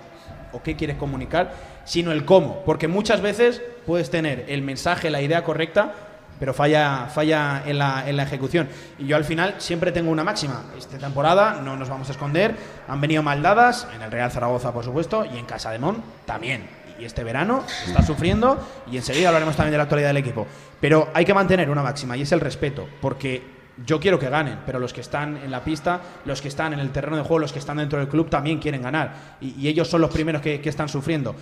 o 0.51 0.63
qué 0.63 0.75
quieres 0.75 0.97
comunicar, 0.97 1.53
sino 1.85 2.11
el 2.11 2.25
cómo, 2.25 2.63
porque 2.65 2.87
muchas 2.87 3.21
veces 3.21 3.61
puedes 3.85 4.09
tener 4.09 4.45
el 4.49 4.61
mensaje, 4.61 5.09
la 5.09 5.21
idea 5.21 5.43
correcta, 5.43 5.93
pero 6.41 6.55
falla, 6.55 7.05
falla 7.13 7.61
en, 7.67 7.77
la, 7.77 8.09
en 8.09 8.17
la 8.17 8.23
ejecución. 8.23 8.67
Y 8.97 9.05
yo 9.05 9.15
al 9.15 9.23
final 9.23 9.53
siempre 9.59 9.91
tengo 9.91 10.09
una 10.09 10.23
máxima. 10.23 10.63
Esta 10.75 10.97
temporada 10.97 11.61
no 11.63 11.77
nos 11.77 11.87
vamos 11.87 12.09
a 12.09 12.13
esconder. 12.13 12.55
Han 12.87 12.99
venido 12.99 13.21
mal 13.21 13.43
dadas, 13.43 13.87
en 13.95 14.01
el 14.01 14.09
Real 14.09 14.31
Zaragoza, 14.31 14.73
por 14.73 14.83
supuesto, 14.83 15.23
y 15.23 15.37
en 15.37 15.45
Casa 15.45 15.69
de 15.69 15.77
Mon 15.77 16.01
también. 16.25 16.67
Y 16.97 17.05
este 17.05 17.23
verano 17.23 17.63
está 17.85 18.01
sufriendo 18.01 18.57
y 18.91 18.97
enseguida 18.97 19.27
hablaremos 19.27 19.55
también 19.55 19.73
de 19.73 19.77
la 19.77 19.83
actualidad 19.83 20.09
del 20.09 20.17
equipo. 20.17 20.47
Pero 20.79 21.09
hay 21.13 21.25
que 21.25 21.33
mantener 21.35 21.69
una 21.69 21.83
máxima 21.83 22.17
y 22.17 22.23
es 22.23 22.31
el 22.31 22.39
respeto, 22.39 22.89
porque 23.01 23.43
yo 23.85 23.99
quiero 23.99 24.17
que 24.17 24.27
ganen, 24.27 24.61
pero 24.65 24.79
los 24.79 24.93
que 24.93 25.01
están 25.01 25.37
en 25.37 25.51
la 25.51 25.63
pista, 25.63 26.01
los 26.25 26.41
que 26.41 26.47
están 26.47 26.73
en 26.73 26.79
el 26.79 26.89
terreno 26.89 27.17
de 27.17 27.21
juego, 27.21 27.37
los 27.37 27.53
que 27.53 27.59
están 27.59 27.77
dentro 27.77 27.99
del 27.99 28.07
club 28.07 28.31
también 28.31 28.57
quieren 28.57 28.81
ganar. 28.81 29.37
Y, 29.41 29.61
y 29.61 29.67
ellos 29.67 29.87
son 29.87 30.01
los 30.01 30.09
primeros 30.09 30.41
que, 30.41 30.59
que 30.59 30.69
están 30.69 30.89
sufriendo. 30.89 31.35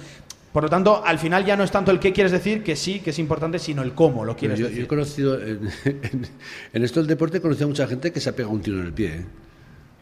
Por 0.52 0.64
lo 0.64 0.70
tanto, 0.70 1.04
al 1.06 1.20
final 1.20 1.46
ya 1.46 1.56
no 1.56 1.64
es 1.64 1.70
tanto 1.72 1.92
el 1.92 2.00
qué 2.00 2.12
quieres 2.12 2.32
decir, 2.32 2.64
que 2.64 2.76
sí, 2.76 3.02
que 3.02 3.12
es 3.12 3.20
importante, 3.20 3.60
sino 3.60 3.84
el 3.84 3.94
cómo 3.94 4.26
lo 4.26 4.36
quieres 4.36 4.58
yo, 4.58 4.64
yo 4.66 4.70
decir. 4.70 4.84
he 4.84 4.88
conocido, 4.88 5.40
en, 5.40 5.70
en- 5.86 6.28
en 6.74 6.84
esto 6.84 7.00
del 7.00 7.08
deporte, 7.08 7.38
he 7.38 7.42
conocido 7.42 7.66
a 7.66 7.70
mucha 7.70 7.88
gente 7.88 8.12
que 8.12 8.20
se 8.20 8.30
ha 8.30 8.36
pegado 8.36 8.54
un 8.54 8.62
tiro 8.62 8.80
en 8.80 8.86
el 8.88 8.94
pie. 8.94 9.08
¿eh? 9.10 9.26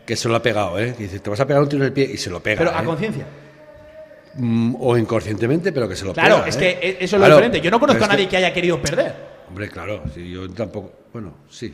Que 0.05 0.15
se 0.15 0.29
lo 0.29 0.35
ha 0.35 0.41
pegado, 0.41 0.79
¿eh? 0.79 0.93
Que 0.97 1.03
dice, 1.03 1.19
te 1.19 1.29
vas 1.29 1.39
a 1.41 1.45
pegar 1.45 1.61
un 1.61 1.67
tiro 1.69 1.81
en 1.83 1.87
el 1.87 1.93
pie 1.93 2.09
y 2.13 2.17
se 2.17 2.29
lo 2.29 2.41
pega. 2.41 2.59
Pero 2.59 2.71
a 2.73 2.81
¿eh? 2.81 2.85
conciencia. 2.85 3.25
Mm, 4.35 4.75
o 4.79 4.97
inconscientemente, 4.97 5.71
pero 5.73 5.89
que 5.89 5.95
se 5.97 6.05
lo 6.05 6.13
Claro, 6.13 6.35
pega. 6.37 6.47
es 6.47 6.55
¿eh? 6.55 6.59
que 6.59 6.69
e- 6.87 6.91
eso 6.91 7.03
es 7.03 7.11
lo 7.13 7.17
Claro, 7.19 7.35
diferente. 7.35 7.59
Yo 7.61 7.69
no 7.71 7.79
conozco 7.79 8.03
a 8.03 8.05
es 8.05 8.09
que- 8.09 8.13
nadie 8.15 8.29
que 8.29 8.37
haya 8.37 8.53
querido 8.53 8.81
perder. 8.81 9.15
Hombre, 9.49 9.67
claro, 9.69 10.03
sí, 10.15 10.29
yo 10.31 10.49
tampoco. 10.49 10.91
Bueno, 11.11 11.33
sí. 11.49 11.73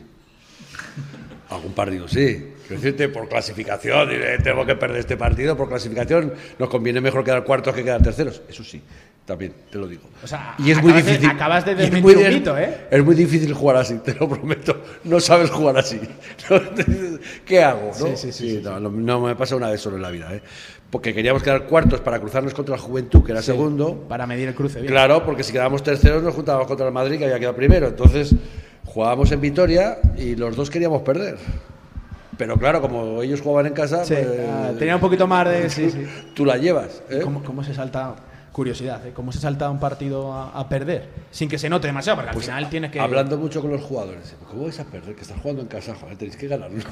Algún 1.50 1.72
partido, 1.72 2.08
sí. 2.08 2.52
Quiero 2.66 2.80
decirte, 2.80 3.08
por 3.10 3.28
clasificación, 3.28 4.08
diré, 4.08 4.38
tengo 4.38 4.64
que 4.64 4.74
perder 4.74 4.98
este 5.00 5.16
partido, 5.18 5.54
por 5.56 5.68
clasificación 5.68 6.32
nos 6.58 6.68
conviene 6.70 7.00
mejor 7.02 7.22
quedar 7.22 7.44
cuartos 7.44 7.74
que 7.74 7.84
quedar 7.84 8.02
terceros. 8.02 8.40
Eso 8.48 8.64
sí, 8.64 8.80
también, 9.26 9.52
te 9.70 9.76
lo 9.76 9.86
digo. 9.86 10.04
O 10.22 10.26
sea, 10.26 10.54
y 10.58 10.70
es 10.70 10.80
muy 10.82 10.92
acabas 10.92 11.04
de- 11.04 11.10
difícil. 11.12 11.30
acabas 11.30 11.64
de 11.66 11.70
y 11.70 11.74
es 11.74 11.80
desmentir 11.82 12.16
muy 12.16 12.24
un 12.24 12.34
mito, 12.34 12.56
¿eh? 12.58 12.86
Es 12.90 13.04
muy 13.04 13.14
difícil 13.14 13.52
jugar 13.52 13.76
así, 13.76 13.96
te 13.98 14.14
lo 14.14 14.26
prometo. 14.30 14.82
No 15.04 15.20
sabes 15.20 15.50
jugar 15.50 15.76
así. 15.76 16.00
¿Qué 17.44 17.62
hago? 17.62 17.88
No, 17.88 18.06
Sí, 18.06 18.16
sí, 18.16 18.32
sí, 18.32 18.50
sí, 18.56 18.60
no, 18.62 18.80
no, 18.80 18.90
no 18.90 19.20
me 19.20 19.36
pasa 19.36 19.56
una 19.56 19.68
vez 19.70 19.80
solo 19.82 19.96
en 19.96 20.02
la 20.02 20.10
vida, 20.10 20.34
¿eh? 20.34 20.42
Porque 20.90 21.12
queríamos 21.12 21.42
quedar 21.42 21.64
cuartos 21.64 22.00
para 22.00 22.18
cruzarnos 22.20 22.54
contra 22.54 22.76
la 22.76 22.80
Juventud, 22.80 23.22
que 23.24 23.32
era 23.32 23.42
segundo. 23.42 24.06
Para 24.08 24.26
medir 24.26 24.48
el 24.48 24.54
cruce. 24.54 24.80
bien. 24.80 24.90
Claro, 24.92 25.24
porque 25.24 25.42
si 25.42 25.52
quedábamos 25.52 25.82
terceros 25.82 26.22
nos 26.22 26.34
juntábamos 26.34 26.66
contra 26.66 26.86
el 26.86 26.92
Madrid, 26.92 27.18
que 27.18 27.24
había 27.24 27.38
quedado 27.38 27.56
primero. 27.56 27.88
Entonces 27.88 28.34
jugábamos 28.86 29.32
en 29.32 29.40
Vitoria 29.40 29.98
y 30.16 30.36
los 30.36 30.56
dos 30.56 30.70
queríamos 30.70 31.02
perder. 31.02 31.36
Pero 32.36 32.56
claro, 32.56 32.80
como 32.80 33.22
ellos 33.22 33.40
jugaban 33.40 33.66
en 33.66 33.74
casa, 33.74 34.04
Sí, 34.04 34.14
pues, 34.14 34.40
ah, 34.48 34.72
tenía 34.78 34.96
un 34.96 35.00
poquito 35.00 35.26
más 35.26 35.48
de. 35.48 35.70
Sí, 35.70 35.90
sí. 35.92 36.06
tú 36.34 36.44
la 36.44 36.56
llevas. 36.56 37.02
¿eh? 37.08 37.20
¿Cómo, 37.22 37.42
cómo 37.44 37.62
se 37.62 37.74
salta? 37.74 38.14
Curiosidad, 38.54 39.04
¿eh? 39.04 39.12
¿cómo 39.12 39.32
se 39.32 39.40
salta 39.40 39.68
un 39.68 39.80
partido 39.80 40.32
a, 40.32 40.50
a 40.50 40.68
perder? 40.68 41.08
Sin 41.32 41.48
que 41.48 41.58
se 41.58 41.68
note 41.68 41.88
demasiado, 41.88 42.18
porque 42.22 42.30
al 42.36 42.40
final 42.40 42.70
tienes 42.70 42.92
que. 42.92 42.98
Pues 42.98 43.04
Hablando 43.08 43.36
mucho 43.36 43.60
con 43.60 43.72
los 43.72 43.82
jugadores. 43.82 44.36
¿Cómo 44.48 44.62
vais 44.62 44.78
a 44.78 44.84
perder? 44.84 45.16
Que 45.16 45.22
estás 45.22 45.38
jugando 45.40 45.62
en 45.62 45.66
casa, 45.66 45.92
joder, 46.00 46.16
tenéis 46.16 46.36
que 46.36 46.46
ganarnos. 46.46 46.84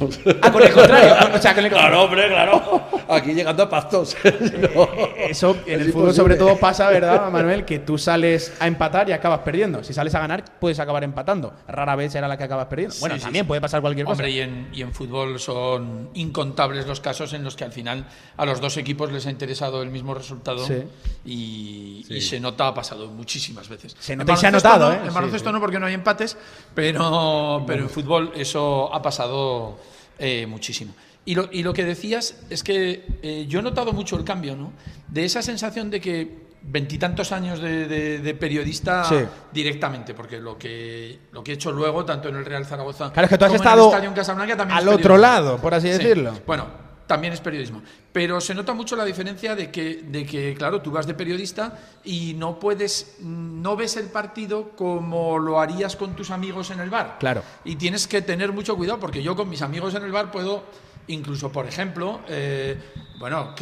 Ah, 0.42 0.50
con 0.50 0.60
el 0.60 0.72
contrario. 0.72 1.14
O 1.36 1.38
sea, 1.38 1.54
con 1.54 1.64
el 1.64 1.70
Claro, 1.70 2.02
hombre, 2.02 2.26
claro. 2.26 2.82
Aquí 3.08 3.32
llegando 3.32 3.62
a 3.62 3.70
pactos. 3.70 4.16
No. 4.24 4.82
Eh, 4.84 5.28
Eso 5.30 5.56
en 5.66 5.80
Es 5.80 5.86
el 5.86 5.92
fútbol 5.92 6.08
imposible. 6.10 6.14
sobre 6.14 6.34
todo 6.36 6.56
pasa, 6.56 6.88
¿verdad, 6.90 7.30
Manuel? 7.30 7.64
Que 7.64 7.78
tú 7.78 7.96
sales 7.96 8.52
a 8.58 8.66
empatar 8.66 9.08
y 9.08 9.12
acabas 9.12 9.40
perdiendo. 9.40 9.84
Si 9.84 9.92
sales 9.94 10.12
a 10.16 10.18
ganar, 10.18 10.44
puedes 10.58 10.80
acabar 10.80 11.04
empatando. 11.04 11.54
Rara 11.68 11.94
vez 11.94 12.10
será 12.12 12.26
la 12.26 12.36
que 12.36 12.42
acabas 12.44 12.66
perdiendo. 12.66 12.96
Bueno, 12.98 13.14
Sí, 13.16 13.22
también 13.22 13.44
sí. 13.44 13.48
puede 13.48 13.60
pasar 13.60 13.80
cualquier 13.80 14.04
cosa. 14.06 14.14
Hombre, 14.14 14.30
y 14.32 14.40
en, 14.40 14.68
y 14.72 14.82
en 14.82 14.92
fútbol 14.92 15.38
son 15.38 16.10
incontables 16.14 16.88
los 16.88 17.00
casos 17.00 17.32
en 17.34 17.44
los 17.44 17.54
que 17.54 17.62
al 17.64 17.72
final 17.72 18.04
a 18.36 18.44
los 18.46 18.60
dos 18.60 18.76
equipos 18.78 19.12
les 19.12 19.26
ha 19.26 19.30
interesado 19.30 19.80
el 19.82 19.90
mismo 19.90 20.12
resultado 20.14 20.58
Sí. 20.66 20.82
y, 21.24 21.51
y, 21.52 22.06
y 22.16 22.20
se 22.20 22.38
nota, 22.40 22.68
ha 22.68 22.74
pasado 22.74 23.08
muchísimas 23.08 23.68
veces. 23.68 23.94
Se 23.98 24.12
En 24.14 24.20
nota 24.20 24.36
se 24.36 24.46
ha 24.46 24.50
notado, 24.50 24.88
no, 24.88 24.94
¿eh? 24.94 25.00
En 25.04 25.08
Sí, 25.10 25.14
baloncesto 25.14 25.48
sí. 25.50 25.52
no, 25.52 25.60
porque 25.60 25.78
no 25.78 25.86
hay 25.86 25.94
empates, 25.94 26.36
pero, 26.74 27.64
pero 27.66 27.82
en 27.82 27.90
fútbol 27.90 28.32
eso 28.34 28.92
ha 28.94 29.00
pasado 29.02 29.78
eh, 30.18 30.46
muchísimo. 30.46 30.94
Y 31.24 31.34
lo, 31.36 31.48
y 31.52 31.62
lo 31.62 31.72
que 31.72 31.84
decías 31.84 32.34
es 32.50 32.64
que 32.64 33.06
eh, 33.22 33.46
yo 33.48 33.60
he 33.60 33.62
notado 33.62 33.92
mucho 33.92 34.16
el 34.16 34.24
cambio, 34.24 34.56
¿no? 34.56 34.72
De 35.08 35.24
esa 35.24 35.40
sensación 35.42 35.90
de 35.90 36.00
que 36.00 36.42
veintitantos 36.64 37.32
años 37.32 37.60
de, 37.60 37.86
de- 37.88 38.18
de 38.20 38.34
periodista 38.34 39.04
Sí. 39.04 39.16
directamente, 39.52 40.14
porque 40.14 40.38
lo 40.38 40.56
que, 40.56 41.18
lo 41.32 41.42
que 41.42 41.52
he 41.52 41.54
hecho 41.54 41.72
luego, 41.72 42.04
tanto 42.04 42.28
en 42.28 42.36
el 42.36 42.44
Real 42.44 42.64
Zaragoza 42.64 43.12
Claro, 43.12 43.26
es 43.26 43.30
que 43.30 43.38
tú 43.38 43.44
has 43.44 43.50
como 43.50 43.62
en 43.62 43.66
estado 43.68 43.82
el 43.82 43.88
Estadio 43.90 44.08
en 44.08 44.14
Casablanca, 44.14 44.56
también 44.56 44.78
al 44.78 44.88
otro 44.88 45.16
lado, 45.16 45.58
por 45.58 45.74
así 45.74 45.88
Sí. 45.88 45.98
decirlo. 45.98 46.32
Bueno, 46.46 46.66
también 47.06 47.32
es 47.32 47.40
periodismo. 47.40 47.82
Pero 48.12 48.40
se 48.40 48.54
nota 48.54 48.72
mucho 48.74 48.96
la 48.96 49.04
diferencia 49.04 49.54
de 49.54 49.70
que, 49.70 50.02
de 50.06 50.24
que, 50.26 50.54
claro, 50.54 50.80
tú 50.82 50.90
vas 50.90 51.06
de 51.06 51.14
periodista 51.14 51.78
y 52.04 52.34
no 52.34 52.58
puedes, 52.58 53.16
no 53.20 53.76
ves 53.76 53.96
el 53.96 54.06
partido 54.06 54.70
como 54.76 55.38
lo 55.38 55.60
harías 55.60 55.96
con 55.96 56.14
tus 56.16 56.30
amigos 56.30 56.70
en 56.70 56.80
el 56.80 56.90
bar. 56.90 57.16
Claro. 57.20 57.42
Y 57.64 57.76
tienes 57.76 58.06
que 58.06 58.22
tener 58.22 58.52
mucho 58.52 58.76
cuidado 58.76 58.98
porque 59.00 59.22
yo 59.22 59.34
con 59.36 59.48
mis 59.48 59.62
amigos 59.62 59.94
en 59.94 60.02
el 60.04 60.12
bar 60.12 60.30
puedo, 60.30 60.64
incluso, 61.08 61.50
por 61.50 61.66
ejemplo, 61.66 62.20
eh, 62.28 62.76
bueno, 63.18 63.54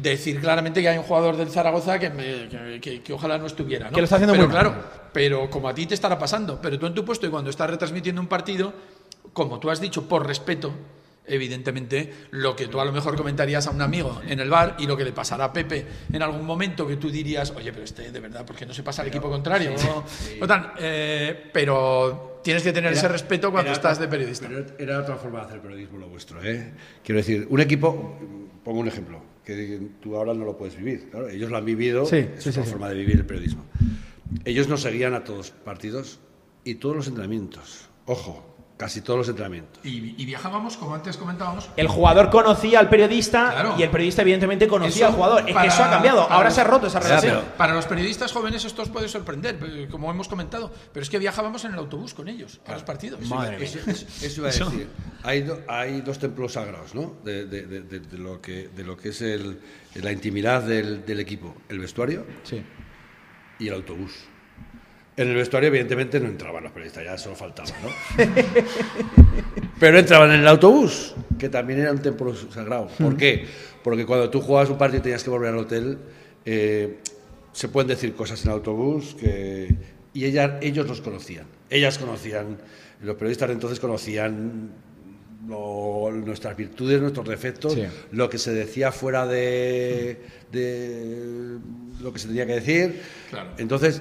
decir 0.00 0.40
claramente 0.40 0.80
que 0.82 0.88
hay 0.88 0.98
un 0.98 1.04
jugador 1.04 1.36
del 1.36 1.50
Zaragoza 1.50 1.98
que, 1.98 2.10
me- 2.10 2.48
que- 2.48 2.80
que- 2.80 3.02
que 3.02 3.12
ojalá 3.12 3.38
no 3.38 3.46
estuviera. 3.46 3.86
¿no? 3.86 3.92
Que 3.92 4.00
lo 4.00 4.04
está 4.04 4.16
haciendo 4.16 4.34
pero 4.34 4.46
muy 4.46 4.54
mal. 4.54 4.62
claro, 4.64 4.84
pero 5.12 5.48
como 5.50 5.68
a 5.68 5.74
ti 5.74 5.86
te 5.86 5.94
estará 5.94 6.18
pasando, 6.18 6.60
pero 6.60 6.78
tú 6.78 6.86
en 6.86 6.94
tu 6.94 7.04
puesto 7.04 7.26
y 7.26 7.30
cuando 7.30 7.50
estás 7.50 7.68
retransmitiendo 7.70 8.20
un 8.20 8.28
partido, 8.28 8.72
como 9.32 9.58
tú 9.58 9.70
has 9.70 9.80
dicho, 9.80 10.08
por 10.08 10.26
respeto, 10.26 10.72
evidentemente, 11.26 12.12
lo 12.30 12.54
que 12.54 12.68
tú 12.68 12.80
a 12.80 12.84
lo 12.84 12.92
mejor 12.92 13.16
comentarías 13.16 13.66
a 13.66 13.70
un 13.70 13.82
amigo 13.82 14.20
en 14.26 14.40
el 14.40 14.50
bar 14.50 14.76
y 14.78 14.86
lo 14.86 14.96
que 14.96 15.04
le 15.04 15.12
pasará 15.12 15.46
a 15.46 15.52
Pepe 15.52 15.86
en 16.12 16.22
algún 16.22 16.44
momento 16.44 16.86
que 16.86 16.96
tú 16.96 17.10
dirías, 17.10 17.52
oye, 17.56 17.72
pero 17.72 17.84
este 17.84 18.10
de 18.10 18.20
verdad, 18.20 18.44
¿por 18.44 18.56
qué 18.56 18.66
no 18.66 18.74
se 18.74 18.82
pasa 18.82 19.02
al 19.02 19.08
equipo 19.08 19.28
contrario? 19.28 19.74
O 19.74 20.46
eh, 20.78 21.50
pero 21.52 22.40
tienes 22.42 22.62
que 22.62 22.72
tener 22.72 22.92
ese 22.92 23.08
respeto 23.08 23.50
cuando 23.50 23.70
Era 23.70 23.76
estás 23.76 23.98
de 23.98 24.08
periodista. 24.08 24.48
Pero 24.48 24.66
era 24.78 25.00
otra 25.00 25.16
forma 25.16 25.40
de 25.40 25.46
hacer 25.46 25.60
periodismo 25.60 25.98
lo 25.98 26.08
vuestro, 26.08 26.42
¿eh? 26.42 26.72
Quiero 27.04 27.18
decir, 27.18 27.46
un 27.50 27.60
equipo, 27.60 28.18
pongo 28.62 28.80
un 28.80 28.88
ejemplo, 28.88 29.20
que 29.44 29.80
tú 30.00 30.16
ahora 30.16 30.34
no 30.34 30.44
lo 30.44 30.56
puedes 30.56 30.76
vivir. 30.76 31.08
Claro, 31.10 31.28
ellos 31.28 31.50
lo 31.50 31.56
han 31.56 31.64
vivido, 31.64 32.06
Sí, 32.06 32.26
es 32.36 32.46
otra 32.46 32.64
forma 32.64 32.88
de 32.88 32.96
vivir 32.96 33.16
el 33.16 33.26
periodismo. 33.26 33.64
Ellos 34.44 34.68
nos 34.68 34.82
seguían 34.82 35.14
a 35.14 35.24
todos 35.24 35.50
partidos 35.50 36.18
y 36.64 36.76
todos 36.76 36.96
los 36.96 37.08
entrenamientos. 37.08 37.88
Ojo, 38.06 38.55
casi 38.76 39.00
todos 39.00 39.18
los 39.18 39.28
entrenamientos. 39.28 39.80
Y, 39.84 40.14
y 40.20 40.24
viajábamos, 40.26 40.76
como 40.76 40.94
antes 40.94 41.16
comentábamos, 41.16 41.70
El 41.78 41.88
jugador 41.88 42.28
conocía 42.28 42.78
al 42.78 42.90
periodista 42.90 43.50
Claro. 43.50 43.74
y 43.78 43.82
el 43.82 43.90
periodista, 43.90 44.20
evidentemente, 44.22 44.68
conocía 44.68 44.96
Eso 44.96 45.06
al 45.06 45.12
jugador. 45.14 45.40
Es 45.40 45.46
que 45.46 45.54
para- 45.54 45.66
eso 45.68 45.82
ha 45.84 45.90
cambiado. 45.90 46.22
para 46.24 46.34
Ahora 46.34 46.48
los- 46.48 46.54
se 46.54 46.60
ha 46.60 46.64
roto 46.64 46.86
esa 46.86 47.00
para- 47.00 47.20
relación. 47.20 47.44
Para 47.56 47.74
los 47.74 47.86
periodistas 47.86 48.32
jóvenes 48.32 48.64
esto 48.66 48.82
os 48.82 48.90
puede 48.90 49.08
sorprender, 49.08 49.58
eh, 49.62 49.88
como 49.90 50.10
hemos 50.10 50.28
comentado, 50.28 50.70
pero 50.92 51.02
es 51.02 51.08
que 51.08 51.18
viajábamos 51.18 51.64
en 51.64 51.72
el 51.72 51.78
autobús 51.78 52.12
con 52.12 52.28
ellos 52.28 52.60
a 52.66 52.72
los 52.72 52.82
partidos. 52.82 53.20
Madre 53.22 53.56
mía. 53.58 53.64
Eso, 53.66 53.78
eso- 53.90 54.06
eso 54.26 54.40
iba 54.40 54.48
a 54.48 54.52
decir. 54.52 54.88
Hay, 55.22 55.40
do- 55.42 55.60
hay 55.68 56.02
dos 56.02 56.18
templos 56.18 56.52
sagrados, 56.52 56.94
¿no? 56.94 57.14
De, 57.24 57.46
de- 57.46 57.66
de- 57.66 57.80
de- 57.80 58.00
de 58.00 58.18
lo, 58.18 58.40
que, 58.42 58.68
de 58.68 58.84
lo 58.84 58.96
que 58.96 59.08
es 59.08 59.22
el- 59.22 59.58
la 59.94 60.12
intimidad 60.12 60.62
del, 60.62 61.06
del 61.06 61.20
equipo. 61.20 61.54
El 61.70 61.78
vestuario 61.78 62.26
Sí. 62.44 62.62
y 63.58 63.68
el 63.68 63.74
autobús. 63.74 64.12
En 65.16 65.28
el 65.28 65.34
vestuario, 65.34 65.68
evidentemente, 65.68 66.20
no 66.20 66.26
entraban 66.28 66.62
los 66.62 66.72
periodistas, 66.72 67.04
ya 67.04 67.16
solo 67.16 67.34
faltaba, 67.36 67.68
¿no? 67.82 68.24
Pero 69.80 69.98
entraban 69.98 70.30
en 70.32 70.40
el 70.40 70.48
autobús, 70.48 71.14
que 71.38 71.48
también 71.48 71.80
era 71.80 71.92
un 71.92 72.00
templo 72.00 72.34
sagrado. 72.34 72.88
¿Por 72.98 73.16
qué? 73.16 73.46
Porque 73.82 74.04
cuando 74.06 74.28
tú 74.30 74.40
jugabas 74.40 74.68
un 74.70 74.78
partido 74.78 75.00
y 75.00 75.02
tenías 75.02 75.22
que 75.24 75.30
volver 75.30 75.50
al 75.52 75.58
hotel, 75.58 75.98
eh, 76.44 76.98
se 77.52 77.68
pueden 77.68 77.88
decir 77.88 78.14
cosas 78.14 78.42
en 78.44 78.50
el 78.50 78.54
autobús 78.58 79.14
que... 79.18 79.74
Y 80.12 80.24
ella- 80.24 80.58
ellos 80.62 80.86
los 80.88 81.00
conocían. 81.02 81.46
Ellas 81.68 81.98
conocían, 81.98 82.58
los 83.02 83.16
periodistas 83.16 83.48
de 83.48 83.54
entonces 83.54 83.80
conocían 83.80 84.70
lo- 85.46 86.10
nuestras 86.10 86.56
virtudes, 86.56 87.00
nuestros 87.00 87.28
defectos, 87.28 87.74
Sí. 87.74 87.84
lo 88.12 88.28
que 88.30 88.38
se 88.38 88.52
decía 88.52 88.92
fuera 88.92 89.26
de, 89.26 90.20
de 90.52 91.58
lo 92.02 92.12
que 92.12 92.18
se 92.18 92.28
tenía 92.28 92.46
que 92.46 92.54
decir. 92.54 93.00
Claro. 93.30 93.50
Entonces, 93.58 94.00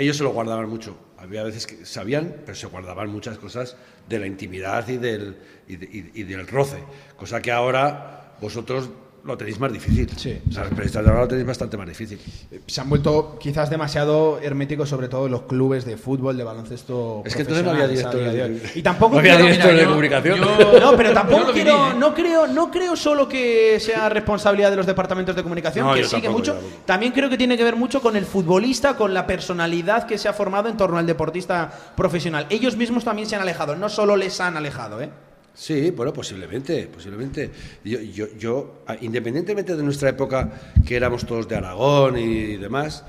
ellos 0.00 0.16
se 0.16 0.24
lo 0.24 0.30
guardaban 0.30 0.68
mucho. 0.68 0.96
Había 1.18 1.42
veces 1.42 1.66
que 1.66 1.84
sabían, 1.84 2.36
pero 2.44 2.56
se 2.56 2.66
guardaban 2.66 3.10
muchas 3.10 3.38
cosas 3.38 3.76
de 4.08 4.18
la 4.18 4.26
intimidad 4.26 4.88
y 4.88 4.96
del, 4.96 5.36
y, 5.68 6.20
y 6.20 6.22
del 6.24 6.46
roce. 6.46 6.78
Cosa 7.16 7.42
que 7.42 7.52
ahora 7.52 8.34
vosotros 8.40 8.88
lo 9.24 9.36
tenéis 9.36 9.58
más 9.60 9.72
difícil. 9.72 10.08
Sí. 10.16 10.40
O 10.48 10.52
sea, 10.52 10.62
los 10.62 10.70
periodistas 10.70 11.04
de 11.04 11.10
ahora 11.10 11.22
lo 11.22 11.28
tenéis 11.28 11.46
bastante 11.46 11.76
más 11.76 11.86
difícil. 11.88 12.18
Se 12.66 12.80
han 12.80 12.88
vuelto 12.88 13.38
quizás 13.38 13.68
demasiado 13.70 14.38
herméticos, 14.40 14.88
sobre 14.88 15.08
todo 15.08 15.26
en 15.26 15.32
los 15.32 15.42
clubes 15.42 15.84
de 15.84 15.96
fútbol, 15.96 16.36
de 16.36 16.44
baloncesto. 16.44 17.22
Es 17.24 17.34
que 17.36 17.42
entonces 17.42 17.64
no 17.64 17.70
había 17.72 17.86
directores 17.88 18.32
de 18.32 18.70
Y 18.74 18.82
tampoco 18.82 19.14
no 19.14 19.18
había 19.20 19.32
quiero- 19.36 19.46
directores 19.46 19.76
de 19.76 19.82
yo- 19.84 19.88
comunicación. 19.90 20.38
yo- 20.38 20.80
No, 20.80 20.96
pero 20.96 21.12
tampoco 21.12 21.46
viví, 21.46 21.62
quiero, 21.62 21.90
¿eh? 21.90 21.94
no 21.98 22.14
creo, 22.14 22.46
no 22.46 22.70
creo 22.70 22.96
solo 22.96 23.28
que 23.28 23.78
sea 23.80 24.08
responsabilidad 24.08 24.70
de 24.70 24.76
los 24.76 24.86
departamentos 24.86 25.36
de 25.36 25.42
comunicación, 25.42 25.86
No, 25.86 25.94
que 25.94 26.04
sí 26.04 26.16
que 26.16 26.22
tampoco, 26.22 26.38
mucho. 26.38 26.52
yo 26.54 26.58
tampoco. 26.60 26.82
También 26.86 27.12
creo 27.12 27.28
que 27.28 27.36
tiene 27.36 27.56
que 27.56 27.64
ver 27.64 27.76
mucho 27.76 28.00
con 28.00 28.16
el 28.16 28.24
futbolista, 28.24 28.96
con 28.96 29.12
la 29.14 29.26
personalidad 29.26 30.06
que 30.06 30.18
se 30.18 30.28
ha 30.28 30.32
formado 30.32 30.68
en 30.68 30.76
torno 30.76 30.96
al 30.98 31.06
deportista 31.06 31.70
profesional. 31.96 32.46
Ellos 32.50 32.76
mismos 32.76 33.04
también 33.04 33.28
se 33.28 33.36
han 33.36 33.42
alejado, 33.42 33.76
no 33.76 33.88
solo 33.88 34.16
les 34.16 34.40
han 34.40 34.56
alejado, 34.56 35.00
¿eh? 35.02 35.10
Sí, 35.54 35.90
bueno, 35.90 36.12
posiblemente, 36.12 36.86
posiblemente. 36.92 37.50
Yo, 37.84 38.00
yo, 38.00 38.26
yo, 38.38 38.82
a- 38.86 38.96
independientemente 39.00 39.76
de 39.76 39.82
nuestra 39.82 40.08
época, 40.10 40.50
que 40.86 40.96
éramos 40.96 41.26
todos 41.26 41.48
de 41.48 41.56
Aragón 41.56 42.16
y 42.18 42.56
demás, 42.56 43.04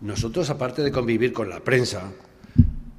nosotros, 0.00 0.50
aparte 0.50 0.82
de 0.82 0.90
convivir 0.90 1.32
con 1.32 1.48
la 1.48 1.60
prensa, 1.60 2.10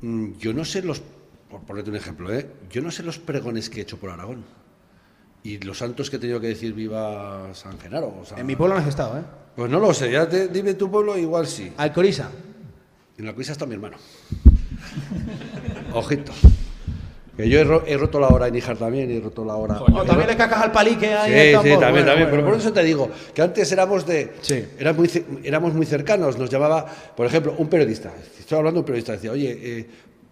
mm, 0.02 0.34
yo 0.38 0.54
no 0.54 0.64
sé 0.64 0.82
los, 0.84 1.02
por 1.50 1.62
ponerte 1.62 1.90
un 1.90 1.96
ejemplo, 1.98 2.34
¿eh? 2.34 2.48
yo 2.70 2.82
no 2.82 2.92
sé 2.92 3.04
los 3.04 3.20
pregones 3.20 3.70
que 3.70 3.80
he 3.80 3.84
hecho 3.84 3.98
por 3.98 4.10
Aragón. 4.10 4.44
Y 5.44 5.58
los 5.60 5.80
santos 5.80 6.10
que 6.10 6.16
he 6.16 6.20
tenido 6.20 6.40
que 6.40 6.48
decir 6.48 6.74
viva 6.74 7.50
San 7.54 7.78
Genaro. 7.80 8.16
o 8.22 8.26
sea, 8.26 8.38
En 8.40 8.46
mi 8.46 8.56
pueblo 8.56 8.76
no 8.76 8.82
has 8.82 8.88
estado, 8.88 9.18
¿eh? 9.20 9.24
Pues 9.58 9.70
no 9.70 9.80
lo 9.80 9.94
sé, 9.94 10.10
ya 10.12 10.30
te- 10.30 10.48
dime 10.48 10.76
tu 10.76 10.90
pueblo, 10.90 11.18
igual 11.18 11.46
sí. 11.48 11.72
Alcoriza. 11.76 12.30
En 13.18 13.32
cuisa 13.34 13.52
está 13.52 13.66
mi 13.66 13.74
hermano. 13.74 13.98
Ojito. 15.94 16.32
Que 17.36 17.50
yo 17.50 17.60
he, 17.60 17.64
ro- 17.64 17.84
he 17.88 17.98
roto 17.98 18.20
la 18.20 18.28
hora 18.28 18.48
en 18.48 18.54
Níjar 18.54 18.78
también 18.78 19.10
y 19.10 19.16
he 19.18 19.20
roto 19.20 19.44
la 19.44 19.56
hora. 19.56 19.82
O 19.82 20.04
también 20.04 20.28
le 20.30 20.36
cacas 20.38 20.62
al 20.64 20.72
palique 20.72 21.08
ahí. 21.08 21.32
Sí, 21.32 21.56
al 21.56 21.64
sí, 21.64 21.70
también, 21.70 21.80
Bueno, 21.80 21.90
también. 21.90 22.16
bueno, 22.16 22.30
pero 22.32 22.46
por 22.46 22.56
eso 22.60 22.72
te 22.74 22.84
digo 22.84 23.10
que 23.34 23.42
antes 23.42 23.72
éramos 23.72 24.06
de. 24.06 24.34
Sí. 24.42 24.64
muy 24.96 25.10
éramos 25.44 25.74
muy 25.74 25.86
cercanos. 25.88 26.38
Nos 26.38 26.50
llamaba, 26.52 26.86
por 27.16 27.26
ejemplo, 27.26 27.56
un 27.58 27.68
periodista. 27.70 28.12
Estoy 28.40 28.60
hablando 28.60 28.78
de 28.78 28.82
un 28.82 28.86
periodista. 28.86 29.14
Decía, 29.14 29.32
oye, 29.32 29.58
eh, 29.62 29.88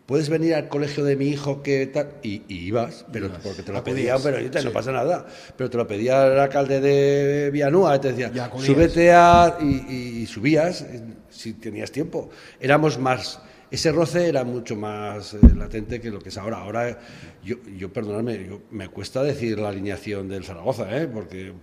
¿puedes 0.05 0.29
venir 0.29 0.53
al 0.53 0.67
colegio 0.67 1.03
de 1.03 1.15
mi 1.15 1.29
hijo 1.29 1.63
que 1.63 1.87
tal? 1.87 2.09
Y, 2.21 2.43
y 2.47 2.67
ibas, 2.67 3.03
pero 3.11 3.29
porque 3.41 3.63
te 3.63 3.71
lo 3.71 3.83
pedía 3.83 4.17
un 4.17 4.23
periodista, 4.23 4.61
no 4.61 4.71
pasa 4.71 4.91
nada. 4.91 5.25
Pero 5.57 5.71
te 5.71 5.77
lo 5.77 5.87
pedía 5.87 6.27
el 6.27 6.37
alcalde 6.37 6.81
de 6.81 7.49
Vianúa. 7.49 7.95
y 7.95 7.99
Te 7.99 8.13
decía, 8.13 8.51
súbete 8.59 9.11
a. 9.11 9.57
Y, 9.59 9.65
y- 9.65 10.21
y 10.21 10.25
subías 10.27 10.81
eh, 10.83 11.01
si 11.31 11.53
tenías 11.53 11.91
tiempo. 11.91 12.29
Éramos 12.59 12.99
más. 12.99 13.39
Ese 13.71 13.91
roce 13.93 14.27
era 14.27 14.43
mucho 14.43 14.75
más 14.75 15.33
eh, 15.33 15.39
latente 15.55 16.01
que 16.01 16.09
lo 16.11 16.19
que 16.19 16.29
es 16.29 16.37
ahora. 16.37 16.57
Ahora, 16.57 16.99
yo, 17.43 17.55
yo 17.77 17.91
perdonadme, 17.91 18.45
yo- 18.45 18.61
me 18.69 18.89
cuesta 18.89 19.23
decir 19.23 19.57
la 19.59 19.69
alineación 19.69 20.27
del 20.27 20.43
Zaragoza, 20.43 20.95
¿eh? 21.01 21.07
porque. 21.07 21.53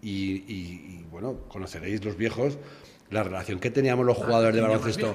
Y, 0.00 0.08
y- 0.10 0.98
y, 1.00 1.06
bueno, 1.10 1.40
conoceréis 1.48 2.04
los 2.04 2.16
viejos, 2.16 2.58
la 3.10 3.22
relación 3.24 3.58
que 3.60 3.70
teníamos 3.70 4.06
los 4.06 4.16
jugadores 4.16 4.54
de 4.54 4.60
baloncesto. 4.60 5.14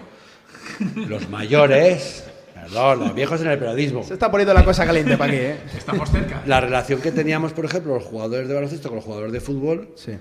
Los 1.07 1.29
mayores, 1.29 2.25
perdón, 2.53 2.99
los 2.99 3.13
viejos 3.15 3.41
en 3.41 3.47
el 3.47 3.59
periodismo. 3.59 4.03
Se 4.03 4.13
está 4.13 4.29
poniendo 4.31 4.53
la 4.53 4.63
cosa 4.65 4.85
caliente 4.85 5.17
para 5.17 5.31
aquí, 5.31 5.41
¿eh? 5.41 5.57
Estamos 5.77 6.09
cerca. 6.09 6.41
La 6.45 6.59
relación 6.61 7.01
que 7.01 7.11
teníamos, 7.11 7.53
por 7.53 7.65
ejemplo, 7.65 7.95
los 7.95 8.03
jugadores 8.03 8.47
de 8.47 8.53
baloncesto 8.53 8.89
con 8.89 8.97
los 8.97 9.05
jugadores 9.05 9.31
de 9.33 9.39
fútbol 9.41 9.89
Sí. 9.95 10.13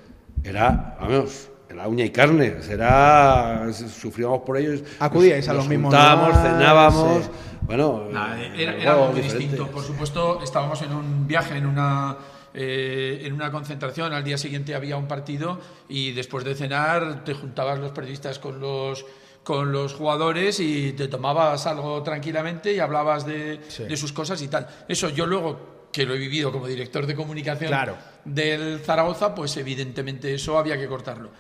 era, 0.45 0.97
vamos, 1.01 1.49
era 1.69 1.89
uña 1.89 2.05
y 2.05 2.11
carne. 2.11 2.57
Era, 2.69 3.67
sufríamos 3.73 4.43
por 4.43 4.57
ellos. 4.57 4.83
Acudíais 4.99 5.49
a 5.49 5.55
los 5.55 5.69
mismos 5.69 5.93
juntábamos, 5.93 6.37
cenábamos. 6.43 7.25
sí. 7.25 7.31
Bueno, 7.63 8.05
eh, 8.37 8.53
era, 8.57 8.75
era 8.77 8.93
juegos 8.95 9.13
muy 9.13 9.23
distinto. 9.23 9.67
Por 9.69 9.83
supuesto, 9.83 10.41
estábamos 10.43 10.81
en 10.83 10.93
un 10.93 11.27
viaje, 11.27 11.57
en 11.57 11.67
una, 11.67 12.17
eh, 12.55 13.23
en 13.25 13.33
una 13.33 13.51
concentración. 13.51 14.13
Al 14.13 14.23
día 14.23 14.39
siguiente 14.39 14.75
había 14.75 14.97
un 14.97 15.09
partido 15.09 15.59
y 15.89 16.13
después 16.13 16.45
de 16.45 16.55
cenar 16.55 17.25
te 17.25 17.35
juntabas 17.35 17.79
los 17.81 17.91
periodistas 17.93 18.39
con 18.39 18.61
los 18.61 19.05
con 19.43 19.71
los 19.71 19.95
jugadores 19.95 20.59
y 20.59 20.93
te 20.95 21.07
tomabas 21.07 21.69
algo 21.69 22.03
tranquilamente 22.03 22.73
y 22.73 22.81
hablabas 22.81 23.25
de, 23.25 23.59
de 23.59 23.97
sus 23.97 24.13
cosas 24.13 24.43
y 24.43 24.49
tal. 24.49 24.67
Eso 24.89 25.09
yo 25.09 25.25
luego 25.25 25.87
que 25.93 26.05
lo 26.05 26.15
he 26.15 26.19
vivido 26.19 26.51
como 26.51 26.67
director 26.67 27.07
de 27.07 27.15
comunicación 27.15 27.69
Claro. 27.69 27.97
del 28.25 28.81
Zaragoza, 28.81 29.37
pues 29.37 29.57
evidentemente 29.57 30.35
eso 30.35 30.59
había 30.59 30.77
que 30.77 30.89
cortarlo. 30.89 31.31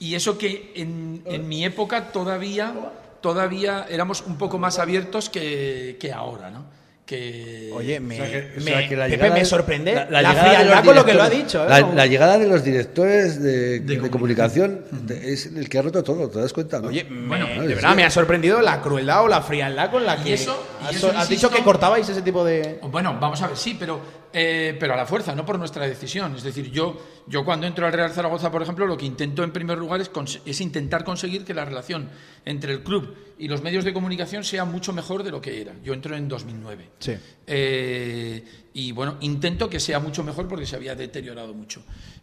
Y 0.00 0.14
eso 0.16 0.36
que 0.36 0.72
en, 0.74 1.22
en 1.26 1.46
mi 1.48 1.64
época 1.64 2.10
todavía, 2.10 2.74
todavía 3.20 3.86
éramos 3.88 4.22
un 4.26 4.36
poco 4.38 4.58
más 4.58 4.78
abiertos 4.80 5.28
que, 5.30 5.96
que 6.00 6.12
ahora, 6.12 6.50
¿no? 6.50 6.64
que 7.06 7.70
Oye, 7.74 7.98
me, 7.98 8.14
O 8.14 8.24
sea 8.24 8.30
que- 8.30 8.52
o 8.52 8.60
me- 8.62 8.70
sea 8.70 8.88
que 8.88 8.96
la 8.96 9.06
Pepe, 9.08 9.30
me 9.30 9.38
de- 9.40 9.44
sorprende 9.44 9.94
la- 9.94 10.04
la, 10.10 10.22
la 10.22 10.32
frialdad 10.32 10.84
con 10.84 10.94
lo 10.94 11.04
que 11.04 11.14
lo 11.14 11.22
ha 11.24 11.28
dicho. 11.28 11.64
¿eh? 11.64 11.84
La, 11.92 12.06
llegada 12.06 12.38
de 12.38 12.46
los 12.46 12.62
directores 12.62 13.42
de, 13.42 13.80
de 13.80 13.96
De 14.00 14.10
comunicación 14.10 14.84
de- 14.92 15.32
es 15.32 15.46
el 15.46 15.68
que 15.68 15.78
ha 15.78 15.82
roto 15.82 16.04
todo, 16.04 16.28
¿te 16.30 16.38
das 16.38 16.52
cuenta? 16.52 16.78
no? 16.80 16.86
Oye, 16.86 17.04
Bueno, 17.10 17.48
me- 17.48 17.56
no, 17.56 17.62
de 17.62 17.68
sí. 17.70 17.74
verdad 17.74 17.96
me 17.96 18.04
ha 18.04 18.10
sorprendido 18.10 18.60
la 18.60 18.80
crueldad 18.80 19.24
o 19.24 19.28
la 19.28 19.42
frialdad 19.42 19.90
con 19.90 20.06
la 20.06 20.22
que 20.22 20.30
y 20.30 20.32
eso, 20.34 20.64
has 20.80 21.28
dicho 21.28 21.50
que 21.50 21.62
cortabais 21.62 22.08
ese 22.08 22.22
tipo 22.22 22.44
de... 22.44 22.80
Bueno, 22.82 23.16
vamos 23.20 23.40
a 23.42 23.48
ver, 23.48 23.56
sí, 23.56 23.76
pero, 23.78 24.00
eh, 24.32 24.76
pero 24.78 24.94
a 24.94 24.96
la 24.96 25.06
fuerza, 25.06 25.34
no 25.34 25.44
por 25.44 25.58
nuestra 25.58 25.86
decisión. 25.86 26.34
Es 26.36 26.42
decir, 26.42 26.70
yo, 26.70 26.96
yo 27.26 27.44
cuando 27.44 27.66
entro 27.66 27.86
al 27.86 27.92
Real 27.92 28.10
Zaragoza, 28.10 28.50
por 28.50 28.62
ejemplo, 28.62 28.86
lo 28.86 28.96
que 28.96 29.06
intento 29.06 29.42
en 29.42 29.52
primer 29.52 29.78
lugar 29.78 30.00
es, 30.00 30.10
es 30.44 30.60
intentar 30.60 31.04
conseguir 31.04 31.44
que 31.44 31.54
la 31.54 31.64
relación 31.64 32.08
entre 32.44 32.72
el 32.72 32.82
club 32.82 33.14
y 33.38 33.48
los 33.48 33.62
medios 33.62 33.84
de 33.84 33.92
comunicación 33.92 34.44
sea 34.44 34.64
mucho 34.64 34.92
mejor 34.92 35.22
de 35.22 35.30
lo 35.30 35.40
que 35.40 35.60
era. 35.60 35.74
Yo 35.82 35.94
entro 35.94 36.16
en 36.16 36.28
2009. 36.28 36.88
Sí. 36.98 37.12
Eh, 37.46 38.44
y 38.72 38.92
bueno, 38.92 39.16
intento 39.20 39.68
que 39.68 39.80
sea 39.80 39.98
mucho 39.98 40.22
mejor 40.22 40.46
porque 40.46 40.66
se 40.66 40.76
había 40.76 40.94
deteriorado 40.94 41.54
mucho. 41.54 41.82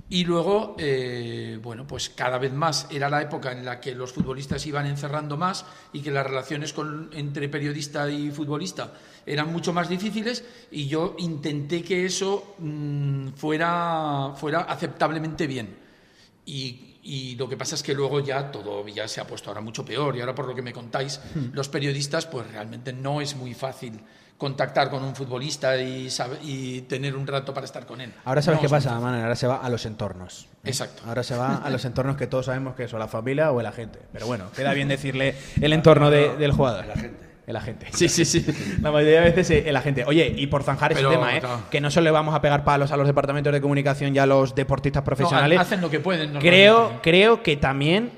Y 0.09 0.23
luego, 0.23 0.75
eh, 0.79 1.59
bueno, 1.61 1.85
pues 1.85 2.09
cada 2.09 2.37
vez 2.37 2.53
más 2.53 2.87
era 2.89 3.09
la 3.09 3.21
época 3.21 3.51
en 3.51 3.65
la 3.65 3.81
que 3.81 3.93
los 3.93 4.13
futbolistas 4.13 4.65
iban 4.65 4.85
encerrando 4.85 5.35
más 5.35 5.65
y 5.91 5.99
que 6.01 6.11
las 6.11 6.25
relaciones 6.25 6.71
con- 6.71 7.09
entre 7.11 7.49
periodista 7.49 8.09
y 8.09 8.31
futbolista 8.31 8.93
eran 9.25 9.51
mucho 9.51 9.73
más 9.73 9.89
difíciles 9.89 10.45
y 10.71 10.87
yo 10.87 11.15
intenté 11.19 11.83
que 11.83 12.05
eso 12.05 12.55
mm, 12.59 13.29
fuera, 13.35 14.31
fuera 14.37 14.61
aceptablemente 14.61 15.45
bien. 15.45 15.75
Y, 16.45 16.95
y 17.03 17.35
lo 17.35 17.49
que 17.49 17.57
pasa 17.57 17.75
es 17.75 17.83
que 17.83 17.93
luego 17.93 18.21
ya 18.21 18.49
todo 18.49 18.87
ya 18.87 19.09
se 19.09 19.19
ha 19.19 19.27
puesto 19.27 19.49
ahora 19.49 19.59
mucho 19.59 19.83
peor 19.83 20.15
y 20.15 20.21
ahora 20.21 20.33
por 20.33 20.47
lo 20.47 20.55
que 20.55 20.61
me 20.61 20.71
contáis, 20.71 21.19
los 21.51 21.67
periodistas 21.67 22.25
pues 22.27 22.49
realmente 22.49 22.93
no 22.93 23.19
es 23.19 23.35
muy 23.35 23.53
fácil 23.53 23.99
contactar 24.37 24.89
con 24.89 25.03
un 25.03 25.15
futbolista 25.15 25.77
y, 25.77 26.09
sabe- 26.09 26.37
y 26.43 26.81
tener 26.81 27.15
un 27.15 27.25
rato 27.25 27.53
para 27.53 27.65
estar 27.65 27.85
con 27.85 28.01
él. 28.01 28.13
Ahora 28.23 28.41
sabes 28.41 28.59
No 28.59 28.61
qué 28.61 28.69
pasa. 28.69 28.99
Manuel, 28.99 29.23
ahora 29.23 29.35
se 29.35 29.47
va 29.47 29.57
a 29.57 29.69
los 29.69 29.85
entornos. 29.85 30.47
Exacto. 30.63 31.01
Ahora 31.07 31.23
se 31.23 31.35
va 31.35 31.55
a 31.55 31.69
los 31.69 31.83
entornos 31.85 32.17
que 32.17 32.27
todos 32.27 32.45
sabemos 32.45 32.75
que 32.75 32.83
es 32.83 32.93
o 32.93 32.99
la 32.99 33.07
familia 33.07 33.51
o 33.51 33.59
el 33.59 33.65
agente. 33.65 33.99
Pero 34.13 34.27
bueno, 34.27 34.45
queda 34.55 34.73
bien 34.73 34.87
decirle 34.87 35.35
el 35.59 35.73
entorno 35.73 36.09
de- 36.11 36.35
del 36.37 36.51
jugador. 36.51 36.85
El 36.85 36.91
agente. 36.91 37.27
El 37.47 37.55
agente. 37.55 37.87
Sí, 37.93 38.09
sí, 38.09 38.25
sí. 38.25 38.45
La 38.81 38.91
mayoría 38.91 39.21
de 39.21 39.29
veces 39.31 39.49
eh, 39.51 39.63
el 39.69 39.75
agente. 39.77 40.03
Oye, 40.05 40.33
y 40.37 40.47
por 40.47 40.63
zanjar 40.63 40.91
ese 40.91 40.99
Pero, 40.99 41.11
tema, 41.11 41.33
¿eh? 41.35 41.39
claro. 41.39 41.61
que 41.71 41.79
no 41.79 41.89
solo 41.89 42.03
le 42.03 42.11
vamos 42.11 42.35
a 42.35 42.41
pegar 42.41 42.65
palos 42.65 42.91
a 42.91 42.97
los 42.97 43.07
departamentos 43.07 43.53
de 43.53 43.61
comunicación 43.61 44.13
y 44.13 44.19
a 44.19 44.25
los 44.25 44.53
deportistas 44.53 45.01
profesionales. 45.03 45.55
No, 45.55 45.61
hacen 45.61 45.79
lo 45.79 45.89
que 45.89 46.01
pueden. 46.01 46.33
creo, 46.39 46.99
creo 47.01 47.41
que 47.43 47.55
también, 47.55 48.11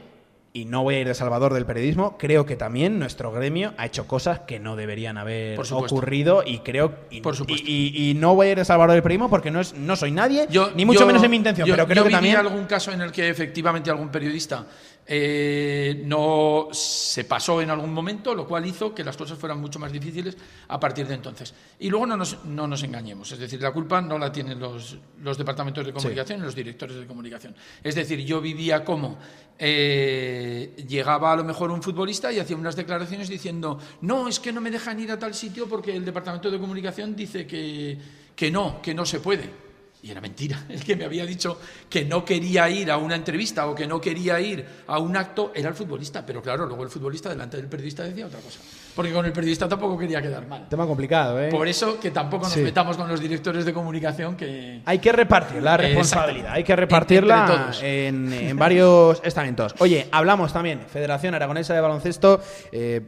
y 0.52 0.66
no 0.66 0.82
voy 0.84 0.96
a 0.96 1.00
ir 1.02 1.08
de 1.08 1.14
salvador 1.14 1.54
del 1.54 1.66
periodismo, 1.66 2.18
creo 2.18 2.46
que 2.46 2.56
también 2.56 2.98
nuestro 2.98 3.32
gremio 3.32 3.74
ha 3.78 3.86
hecho 3.86 4.08
cosas 4.08 4.40
que 4.42 4.60
no 4.60 4.76
deberían 4.76 5.18
haber 5.18 5.60
ocurrido 5.60 6.44
y 6.46 6.60
creo 6.60 6.96
y, 7.12 7.22
Por 7.22 7.36
supuesto. 7.36 7.66
y- 7.70 7.94
y- 7.96 8.10
y 8.10 8.14
no 8.16 8.34
voy 8.36 8.48
a 8.48 8.52
ir 8.52 8.58
de 8.58 8.66
salvador 8.66 8.94
del 8.94 9.04
periodismo 9.04 9.30
porque 9.30 9.52
no 9.52 9.60
es 9.62 9.74
no 9.76 9.96
soy 9.96 10.12
nadie 10.12 10.48
Yo- 10.50 10.72
ni 10.76 10.86
mucho 10.86 11.02
yo- 11.02 11.06
menos 11.06 11.22
es 11.24 11.30
mi 11.30 11.36
intención 11.38 11.68
yo- 11.68 11.74
pero 11.76 11.86
creo 11.86 12.04
yo 12.04 12.08
que 12.08 12.12
también 12.16 12.38
algún 12.38 12.66
caso 12.66 12.92
en 12.92 13.02
el 13.02 13.12
que 13.12 13.30
efectivamente 13.30 13.92
algún 13.92 14.10
periodista 14.10 14.66
eh, 15.12 16.04
no 16.06 16.68
se 16.72 17.24
pasó 17.24 17.64
en 17.64 17.72
algún 17.72 17.92
momento, 17.92 18.36
lo 18.36 18.48
cual 18.48 18.68
hizo 18.68 18.94
que 18.94 19.04
las 19.04 19.18
cosas 19.18 19.40
fueran 19.40 19.60
mucho 19.60 19.80
más 19.80 19.92
difíciles 19.92 20.38
a 20.68 20.80
partir 20.80 21.08
de 21.08 21.16
entonces. 21.16 21.52
Y 21.80 21.90
luego 21.90 22.06
no 22.06 22.16
nos, 22.16 22.46
no 22.46 22.68
nos 22.68 22.84
engañemos, 22.84 23.32
es 23.32 23.40
decir, 23.40 23.60
la 23.60 23.72
culpa 23.72 24.02
no 24.02 24.20
la 24.20 24.32
tienen 24.32 24.60
los, 24.60 25.00
los 25.24 25.36
departamentos 25.36 25.84
de 25.84 25.94
comunicación 25.94 26.42
y 26.42 26.44
los 26.44 26.54
directores 26.54 26.96
de 26.96 27.08
comunicación. 27.08 27.56
Es 27.84 27.96
decir, 27.96 28.20
yo 28.20 28.40
vivía 28.40 28.86
como 28.86 29.18
eh, 29.58 30.76
llegaba 30.88 31.34
a 31.34 31.38
lo 31.38 31.44
mejor 31.44 31.72
un 31.72 31.82
futbolista 31.82 32.32
y 32.32 32.38
hacía 32.38 32.56
unas 32.56 32.76
declaraciones 32.76 33.30
diciendo, 33.30 33.80
no, 34.02 34.28
es 34.28 34.40
que 34.40 34.54
no 34.54 34.62
me 34.62 34.70
dejan 34.70 35.00
ir 35.00 35.12
a 35.12 35.18
tal 35.18 35.34
sitio 35.34 35.68
porque 35.68 35.96
el 35.96 36.06
departamento 36.06 36.52
de 36.52 36.60
comunicación 36.60 37.16
dice 37.16 37.48
que, 37.48 37.98
que 38.36 38.52
no, 38.52 38.80
que 38.80 38.94
no 38.94 39.08
se 39.08 39.20
puede. 39.22 39.69
Y 40.02 40.12
era 40.12 40.22
mentira. 40.22 40.64
El 40.70 40.82
que 40.84 40.96
me 40.96 41.04
había 41.06 41.26
dicho 41.26 41.60
que 41.90 42.06
no 42.06 42.24
quería 42.24 42.70
ir 42.70 42.90
a 42.90 42.98
una 42.98 43.16
entrevista 43.16 43.68
o 43.68 43.76
que 43.76 43.86
no 43.86 44.00
quería 44.00 44.40
ir 44.40 44.66
a 44.88 44.98
un 45.00 45.18
acto 45.18 45.52
era 45.54 45.68
el 45.70 45.76
futbolista. 45.76 46.26
Pero 46.26 46.42
claro, 46.42 46.66
luego 46.66 46.84
el 46.84 46.90
futbolista 46.90 47.28
delante 47.30 47.58
del 47.58 47.68
periodista 47.68 48.04
decía 48.04 48.26
otra 48.28 48.40
cosa. 48.40 48.60
Porque 48.96 49.12
con 49.12 49.26
el 49.26 49.34
periodista 49.34 49.68
tampoco 49.68 49.98
quería 49.98 50.22
quedar 50.22 50.48
mal. 50.48 50.68
tema 50.70 50.86
complicado 50.88 51.40
¿eh? 51.42 51.50
Por 51.50 51.68
eso 51.68 52.00
que 52.00 52.12
tampoco 52.12 52.46
nos 52.46 52.54
Sí. 52.54 52.62
metamos 52.62 52.96
con 52.98 53.08
los 53.08 53.20
directores 53.20 53.66
de 53.66 53.74
comunicación 53.74 54.36
que... 54.36 54.82
hay 54.86 55.00
que 55.00 55.12
repartir 55.12 55.62
la 55.62 55.76
Eh, 55.76 55.78
responsabilidad, 55.78 56.54
hay 56.54 56.64
que 56.64 56.76
repartirla 56.76 57.40
Entre 57.42 57.56
todos. 57.58 57.84
en, 57.84 58.34
en 58.34 58.58
varios 58.58 59.22
estamentos. 59.24 59.76
Oye, 59.80 60.08
hablamos 60.12 60.52
también, 60.54 60.82
Federación 60.92 61.36
Aragonesa 61.36 61.74
de 61.74 61.82
Baloncesto. 61.82 62.42
eh, 62.72 63.02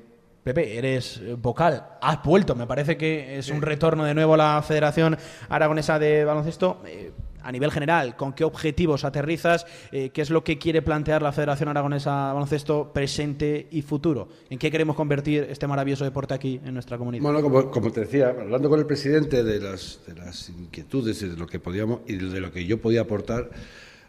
Pepe, 0.44 0.78
eres 0.78 1.22
vocal, 1.40 1.98
has 2.02 2.24
vuelto, 2.24 2.56
me 2.56 2.66
parece 2.66 2.98
que 2.98 3.38
es 3.38 3.50
un 3.50 3.62
retorno 3.62 4.04
de 4.04 4.16
nuevo 4.16 4.34
a 4.34 4.38
la 4.38 4.62
Federación 4.64 5.16
Aragonesa 5.50 6.00
de 6.00 6.26
Baloncesto. 6.26 6.82
Eh, 6.86 7.12
a 7.44 7.52
nivel 7.52 7.72
general, 7.72 8.16
¿con 8.16 8.34
qué 8.34 8.44
objetivos 8.44 9.04
aterrizas? 9.04 9.66
Eh, 9.92 10.10
¿Qué 10.10 10.22
es 10.22 10.30
lo 10.30 10.44
que 10.44 10.58
quiere 10.58 10.82
plantear 10.82 11.22
la 11.22 11.32
Federación 11.32 11.70
Aragonesa 11.70 12.28
de 12.28 12.34
Baloncesto 12.34 12.92
presente 12.94 13.68
y 13.72 13.82
futuro? 13.82 14.30
¿En 14.50 14.60
qué 14.60 14.70
queremos 14.72 14.96
convertir 14.96 15.48
este 15.50 15.68
maravilloso 15.68 16.04
deporte 16.04 16.34
aquí 16.34 16.60
en 16.64 16.74
nuestra 16.74 16.98
comunidad? 16.98 17.24
Bueno, 17.24 17.42
como, 17.42 17.70
como 17.72 17.92
te 17.92 18.02
decía, 18.02 18.30
hablando 18.30 18.70
con 18.70 18.80
el 18.80 18.86
presidente 18.86 19.44
de 19.44 19.60
las, 19.60 20.00
de 20.08 20.16
las 20.16 20.50
inquietudes 20.50 21.22
y 21.22 21.30
de 21.30 21.38
lo 21.38 21.48
que 21.48 21.60
podíamos 21.60 22.02
y 22.08 22.16
de 22.16 22.40
lo 22.40 22.52
que 22.52 22.66
yo 22.66 22.80
podía 22.80 23.02
aportar 23.02 23.50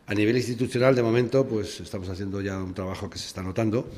a 0.07 0.15
nivel 0.15 0.37
institucional, 0.37 0.95
de 0.95 1.03
momento, 1.03 1.47
pues 1.47 1.81
estamos 1.81 2.09
haciendo 2.09 2.41
ya 2.41 2.59
un 2.59 2.75
trabajo 2.75 3.09
que 3.09 3.19
se 3.19 3.29
está 3.29 3.43
notando. 3.43 3.89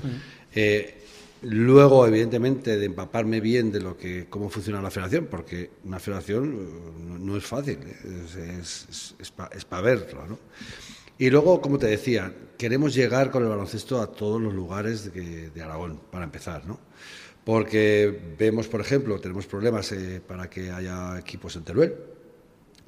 Eh, 0.55 1.04
luego, 1.45 2.07
evidentemente, 2.07 2.77
de 2.77 2.87
empaparme 2.87 3.41
bien 3.41 3.71
de 3.71 3.81
lo 3.81 3.97
que 3.97 4.27
cómo 4.29 4.49
funciona 4.51 4.83
la 4.83 4.91
federación, 4.91 5.29
porque 5.31 5.71
una 5.85 5.99
federación 5.99 6.55
eh, 6.55 7.01
no, 7.01 7.19
no 7.19 7.37
es 7.37 7.45
fácil, 7.45 7.79
¿eh? 7.83 8.61
es, 8.61 9.65
para 9.69 9.83
verlo, 9.83 10.27
¿no? 10.27 10.39
Y 11.17 11.31
luego, 11.31 11.61
como 11.61 11.79
te 11.79 11.87
decía, 11.87 12.33
queremos 12.59 12.95
llegar 12.95 13.31
con 13.31 13.45
el 13.45 13.49
baloncesto 13.49 14.01
a 14.01 14.09
todos 14.09 14.43
los 14.43 14.53
lugares 14.53 15.13
de, 15.13 15.51
de 15.51 15.63
Aragón, 15.63 16.01
para 16.11 16.25
empezar, 16.25 16.67
¿no? 16.67 16.81
Porque 17.45 18.35
vemos, 18.39 18.69
por 18.69 18.81
ejemplo, 18.81 19.21
tenemos 19.21 19.47
problemas 19.47 19.93
eh, 19.93 20.21
para 20.27 20.49
que 20.49 20.71
haya 20.71 21.19
equipos 21.19 21.55
en 21.57 21.65
Teruel, 21.65 21.95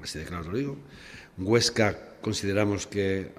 así 0.01 0.19
de 0.19 0.25
claro 0.25 0.43
te 0.43 0.51
lo 0.51 0.57
digo. 0.57 0.77
Huesca 1.37 2.17
consideramos 2.21 2.87
que 2.87 3.31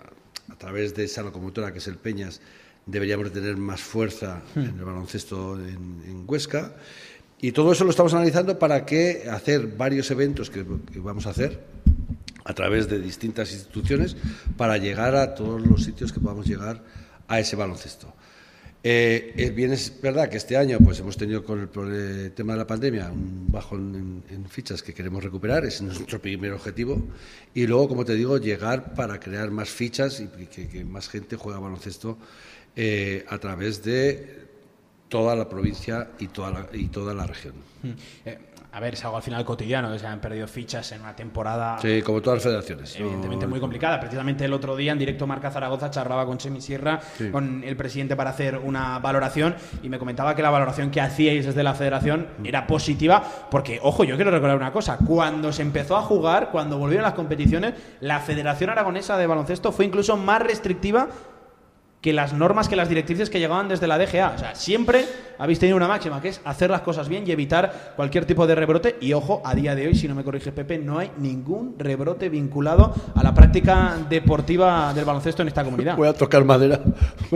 a 0.49 0.57
través 0.57 0.95
de 0.95 1.05
esa 1.05 1.23
locomotora 1.23 1.73
que 1.73 1.79
es 1.79 1.89
el 1.89 1.97
Peñas 1.97 2.41
deberíamos 2.89 3.33
de 3.33 3.41
tener 3.41 3.57
más 3.57 3.81
fuerza 3.81 4.43
en 4.57 4.79
el 4.79 4.85
baloncesto 4.85 5.59
en, 5.59 6.03
en 6.07 6.25
Huesca. 6.27 6.75
Y 7.41 7.53
todo 7.53 7.73
eso 7.73 7.85
lo 7.85 7.91
estamos 7.91 8.13
analizando 8.15 8.59
para 8.59 8.85
que 8.85 9.29
hacer 9.31 9.69
varios 9.77 10.11
eventos 10.11 10.51
que, 10.51 10.65
que 10.93 10.99
vamos 10.99 11.27
a 11.27 11.31
hacer 11.31 11.61
a 12.45 12.55
través 12.55 12.89
de 12.89 12.99
distintas 12.99 13.53
instituciones 13.53 14.17
para 14.57 14.79
llegar 14.79 15.15
a 15.15 15.35
todos 15.35 15.65
los 15.65 15.85
sitios 15.85 16.13
que 16.13 16.19
podamos 16.19 16.47
llegar 16.47 16.83
a 17.29 17.39
ese 17.39 17.55
baloncesto. 17.55 18.13
Eh, 18.83 19.53
bien 19.55 19.73
es 19.73 20.01
verdad 20.01 20.29
que 20.29 20.37
este 20.37 20.57
año 20.57 20.79
pues 20.79 21.01
hemos 21.01 21.17
tenido 21.17 21.45
con 21.45 21.61
el, 21.61 22.33
tema 22.33 22.53
de 22.53 22.59
la 22.59 22.67
pandemia 22.67 23.11
un 23.11 23.51
bajón 23.51 24.23
en, 24.31 24.35
en 24.35 24.49
fichas 24.49 24.83
que 24.83 24.95
queremos 24.95 25.23
recuperar, 25.23 25.65
ese 25.65 25.79
es 25.79 25.83
nuestro 25.83 26.21
primer 26.21 26.53
objetivo. 26.53 27.03
Y 27.55 27.67
luego, 27.67 27.89
como 27.89 28.05
te 28.05 28.15
digo, 28.15 28.39
llegar 28.39 28.95
para 28.95 29.19
crear 29.21 29.51
más 29.51 29.69
fichas 29.69 30.21
y 30.21 30.29
que, 30.47 30.69
que 30.69 30.85
más 30.85 31.09
gente 31.09 31.37
juegue 31.37 31.61
baloncesto 31.61 32.19
eh, 32.81 33.27
a 33.29 33.39
través 33.39 33.83
de 33.83 34.47
toda 35.09 35.35
la 35.35 35.49
provincia 35.49 36.11
y 36.21 36.29
toda 36.29 36.51
la, 36.53 36.67
y 36.73 36.87
toda 36.87 37.13
la 37.13 37.27
región. 37.27 37.55
Eh, 38.25 38.39
a 38.71 38.81
ver, 38.81 38.95
es 38.95 39.05
algo 39.05 39.17
al 39.17 39.23
final 39.23 39.45
cotidiano, 39.45 39.91
que 39.91 39.99
se 39.99 40.07
han 40.07 40.21
perdido 40.21 40.47
fichas 40.47 40.93
en 40.93 41.01
una 41.01 41.17
temporada 41.17 41.79
Sí, 41.81 42.03
como 42.03 42.21
todas 42.21 42.37
las 42.37 42.45
federaciones. 42.45 42.95
evidentemente 43.01 43.47
No- 43.47 43.51
muy 43.51 43.59
complicada. 43.61 43.99
Precisamente 43.99 44.45
el 44.45 44.53
otro 44.53 44.77
día 44.77 44.93
en 44.93 44.99
directo 44.99 45.27
Marca 45.27 45.51
Zaragoza 45.51 45.91
charlaba 45.91 46.25
con 46.27 46.37
Chemi 46.39 46.61
Sierra, 46.61 47.01
Sí. 47.17 47.31
con 47.31 47.65
el 47.65 47.77
presidente 47.77 48.15
para 48.15 48.31
hacer 48.31 48.59
una 48.59 48.99
valoración 49.01 49.57
y 49.83 49.89
me 49.89 49.99
comentaba 49.99 50.37
que 50.37 50.43
la 50.43 50.51
valoración 50.51 50.91
que 50.93 51.01
hacíais 51.01 51.47
desde 51.47 51.63
la 51.65 51.75
federación 51.75 52.29
era 52.45 52.67
positiva 52.67 53.49
porque, 53.51 53.81
ojo, 53.83 54.05
yo 54.05 54.15
quiero 54.17 54.31
recordar 54.31 54.57
una 54.59 54.71
cosa, 54.71 54.99
cuando 54.99 55.53
se 55.53 55.63
empezó 55.63 55.97
a 55.97 56.03
jugar, 56.03 56.51
cuando 56.53 56.77
volvieron 56.79 57.05
las 57.05 57.15
competiciones, 57.15 57.75
la 58.01 58.21
Federación 58.21 58.71
Aragonesa 58.71 59.17
de 59.17 59.27
Baloncesto 59.27 59.73
fue 59.73 59.87
incluso 59.87 60.17
más 60.19 60.43
restrictiva 60.43 61.09
que 62.01 62.13
las 62.13 62.33
normas, 62.33 62.69
que 62.69 62.77
las 62.77 62.89
directrices 62.89 63.31
que 63.31 63.39
llegaban 63.39 63.69
desde 63.69 63.87
la 63.87 63.99
DGA. 63.99 64.33
O 64.35 64.39
sea, 64.39 64.55
siempre 64.55 65.07
habéis 65.39 65.59
tenido 65.59 65.77
una 65.77 65.89
máxima, 65.89 66.21
que 66.21 66.29
es 66.29 66.41
hacer 66.45 66.71
las 66.71 66.81
cosas 66.83 67.09
bien 67.09 67.25
y 67.27 67.31
evitar 67.31 67.93
cualquier 67.97 68.25
tipo 68.25 68.47
de 68.47 68.55
rebrote. 68.55 68.97
Y 69.01 69.13
ojo, 69.13 69.41
a 69.45 69.55
día 69.55 69.75
de 69.75 69.87
hoy, 69.87 69.95
si 69.95 70.09
no 70.09 70.15
me 70.15 70.25
corrige 70.25 70.53
Pepe, 70.53 70.79
no 70.79 70.99
hay 70.99 71.11
ningún 71.19 71.75
rebrote 71.79 72.29
vinculado 72.29 72.95
a 73.15 73.23
la 73.23 73.33
práctica 73.35 73.97
deportiva 74.09 74.93
del 74.95 75.05
baloncesto 75.05 75.43
en 75.43 75.49
esta 75.49 75.65
comunidad. 75.65 75.97
Voy 75.97 76.09
a 76.09 76.13
tocar 76.13 76.45
madera 76.45 76.81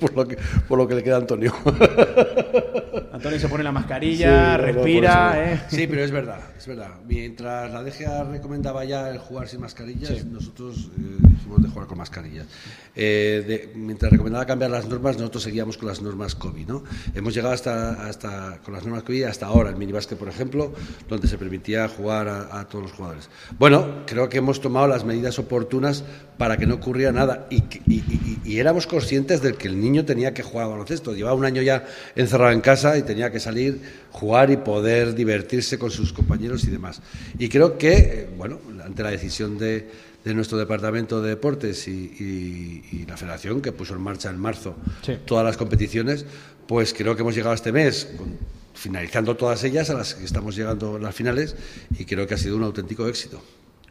por, 0.00 0.14
lo, 0.14 0.26
que, 0.28 0.38
por 0.68 0.78
lo 0.78 0.86
que 0.88 0.94
le 0.94 1.02
queda 1.02 1.16
a 1.16 1.18
Antonio. 1.18 1.52
Antonio 3.12 3.38
se 3.40 3.48
pone 3.48 3.64
la 3.64 3.72
mascarilla, 3.72 4.56
Sí, 4.56 4.60
no, 4.60 4.66
respira. 4.72 5.52
¿eh? 5.52 5.60
Sí, 5.68 5.86
pero 5.88 6.04
es 6.04 6.10
verdad, 6.10 6.38
es 6.56 6.66
verdad. 6.66 6.90
Mientras 7.06 7.72
la 7.72 7.82
DGA 7.82 8.24
recomendaba 8.24 8.84
ya 8.84 9.10
el 9.10 9.18
jugar 9.18 9.48
sin 9.48 9.60
mascarillas, 9.60 10.24
nosotros 10.26 10.90
eh, 10.98 11.16
dijimos 11.18 11.62
de 11.62 11.68
jugar 11.68 11.86
con 11.88 11.98
mascarillas. 11.98 12.46
Eh, 12.94 13.44
de- 13.46 13.72
mientras 13.78 14.12
recomendaba 14.12 14.44
cambiar 14.46 14.70
las 14.70 14.86
normas, 14.88 15.16
nosotros 15.18 15.42
seguíamos 15.42 15.76
con 15.78 15.88
las 15.88 16.00
normas 16.00 16.34
COVID. 16.34 16.66
¿no? 16.68 16.84
Hemos 17.14 17.34
llegado 17.38 17.54
hasta, 17.54 18.06
hasta 18.06 18.58
con 18.64 18.74
las 18.74 18.84
normas 18.84 19.02
que 19.02 19.12
había 19.12 19.28
hasta 19.28 19.46
ahora, 19.46 19.70
el 19.70 19.76
minibásquet, 19.76 20.18
por 20.18 20.28
ejemplo, 20.28 20.72
donde 21.08 21.28
se 21.28 21.38
permitía 21.38 21.88
jugar 21.88 22.28
a, 22.28 22.66
todos 22.68 22.84
los 22.84 22.92
jugadores. 22.92 23.28
Bueno, 23.58 24.04
creo 24.06 24.28
que 24.28 24.38
hemos 24.38 24.60
tomado 24.60 24.86
las 24.86 25.04
medidas 25.04 25.38
oportunas 25.38 26.04
para 26.36 26.56
que 26.56 26.66
no 26.66 26.74
ocurriera 26.74 27.12
nada 27.12 27.46
y- 27.50 27.62
y 28.44 28.58
éramos 28.58 28.86
conscientes 28.86 29.42
de 29.42 29.54
que 29.54 29.68
el 29.68 29.80
niño 29.80 30.04
tenía 30.04 30.32
que 30.32 30.42
jugar 30.42 30.66
a 30.66 30.68
baloncesto. 30.68 31.14
Llevaba 31.14 31.34
un 31.36 31.44
año 31.44 31.62
ya 31.62 31.84
encerrado 32.16 32.52
en 32.52 32.60
casa 32.60 32.96
y 32.96 33.02
tenía 33.02 33.30
que 33.30 33.40
salir, 33.40 33.80
jugar 34.10 34.50
y 34.50 34.56
poder 34.56 35.14
divertirse 35.14 35.78
con 35.78 35.90
sus 35.90 36.12
compañeros 36.12 36.64
y 36.64 36.70
demás. 36.70 37.02
Y 37.38 37.48
creo 37.48 37.78
que, 37.78 37.92
eh, 37.92 38.28
bueno, 38.36 38.58
ante 38.84 39.02
la 39.02 39.10
decisión 39.10 39.58
de, 39.58 39.88
de 40.24 40.34
nuestro 40.34 40.58
departamento 40.58 41.22
de 41.22 41.30
deportes 41.30 41.86
y, 41.88 41.90
y- 41.92 42.82
y 42.92 43.06
la 43.06 43.16
federación 43.16 43.60
que 43.62 43.72
puso 43.72 43.94
en 43.94 44.00
marcha 44.02 44.30
en 44.30 44.38
marzo 44.38 44.74
Sí. 45.02 45.16
todas 45.24 45.44
las 45.44 45.56
competiciones, 45.56 46.26
pues 46.66 46.92
creo 46.92 47.14
que 47.16 47.22
hemos 47.22 47.34
llegado 47.34 47.52
a 47.52 47.54
este 47.54 47.72
mes 47.72 48.08
con- 48.16 48.36
finalizando 48.74 49.36
todas 49.36 49.64
ellas 49.64 49.90
a 49.90 49.94
las 49.94 50.14
que 50.14 50.24
estamos 50.24 50.54
llegando 50.54 50.98
las 50.98 51.14
finales 51.14 51.56
y 51.98 52.04
creo 52.04 52.26
que 52.26 52.34
ha 52.34 52.38
sido 52.38 52.56
un 52.56 52.62
auténtico 52.62 53.06
éxito. 53.08 53.42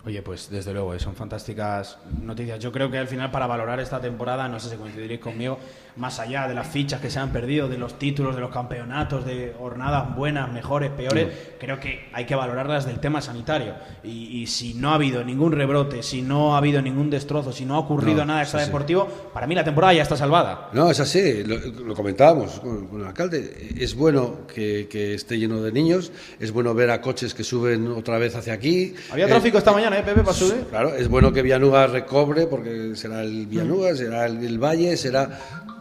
Oye, 0.07 0.21
pues 0.21 0.49
desde 0.49 0.71
luego, 0.71 0.93
eh, 0.93 0.99
son 1.01 1.15
fantásticas 1.15 1.97
noticias. 2.23 2.59
Yo 2.59 2.71
creo 2.71 2.89
que 2.89 2.97
al 2.97 3.09
final 3.09 3.29
para 3.29 3.45
valorar 3.45 3.81
esta 3.81 3.99
temporada, 3.99 4.47
no 4.47 4.57
sé 4.57 4.69
si 4.69 4.77
coincidiréis 4.77 5.19
conmigo, 5.19 5.59
más 5.97 6.19
allá 6.21 6.47
de 6.47 6.53
las 6.53 6.65
fichas 6.65 7.01
que 7.01 7.09
se 7.09 7.19
han 7.19 7.33
perdido, 7.33 7.67
de 7.67 7.77
los 7.77 7.99
títulos, 7.99 8.33
de 8.33 8.39
los 8.39 8.49
campeonatos, 8.51 9.25
de 9.25 9.53
jornadas 9.57 10.15
buenas, 10.15 10.49
mejores, 10.49 10.91
peores, 10.91 11.27
creo 11.59 11.77
que 11.81 12.07
hay 12.13 12.25
que 12.25 12.35
valorarlas 12.35 12.85
del 12.85 12.99
tema 12.99 13.19
sanitario. 13.19 13.73
Y, 14.01 14.43
y 14.43 14.47
si 14.47 14.75
no 14.75 14.91
ha 14.91 14.95
habido 14.95 15.25
ningún 15.25 15.51
rebrote, 15.51 16.01
si 16.03 16.21
no 16.21 16.55
ha 16.55 16.59
habido 16.59 16.81
ningún 16.81 17.09
destrozo, 17.09 17.51
si 17.51 17.65
no 17.65 17.75
ha 17.75 17.79
ocurrido 17.79 18.19
No, 18.19 18.27
nada 18.27 18.43
extradeportivo, 18.43 19.07
para 19.33 19.45
mí 19.45 19.55
la 19.55 19.65
temporada 19.65 19.93
ya 19.93 20.03
está 20.03 20.15
salvada. 20.15 20.69
No, 20.71 20.89
es 20.89 21.01
así, 21.01 21.43
lo, 21.43 21.57
lo 21.57 21.93
comentábamos 21.95 22.61
con, 22.61 22.87
con 22.87 23.01
el 23.01 23.07
alcalde. 23.07 23.73
Es 23.77 23.93
bueno 23.93 24.47
que, 24.47 24.87
que 24.89 25.15
esté 25.15 25.37
lleno 25.37 25.61
de 25.61 25.73
niños, 25.73 26.13
es 26.39 26.51
bueno 26.53 26.73
ver 26.73 26.91
a 26.91 27.01
coches 27.01 27.33
que 27.33 27.43
suben 27.43 27.87
otra 27.87 28.17
vez 28.19 28.35
hacia 28.37 28.53
aquí. 28.53 28.95
Había 29.11 29.25
Eh, 29.25 29.29
tráfico 29.29 29.57
esta 29.57 29.73
mañana, 29.73 29.96
¿eh, 29.99 30.03
Pepe, 30.03 30.21
para 30.21 30.33
subir? 30.33 30.65
Claro, 30.69 30.93
es 30.95 31.07
bueno 31.07 31.31
que 31.33 31.41
Villanueva 31.41 31.87
recobre, 31.87 32.47
porque 32.47 32.95
será 32.95 33.21
el 33.21 33.47
Villanueva, 33.47 33.95
será 33.95 34.25
el, 34.25 34.43
el 34.43 34.59
Valle, 34.63 34.95
será 34.97 35.29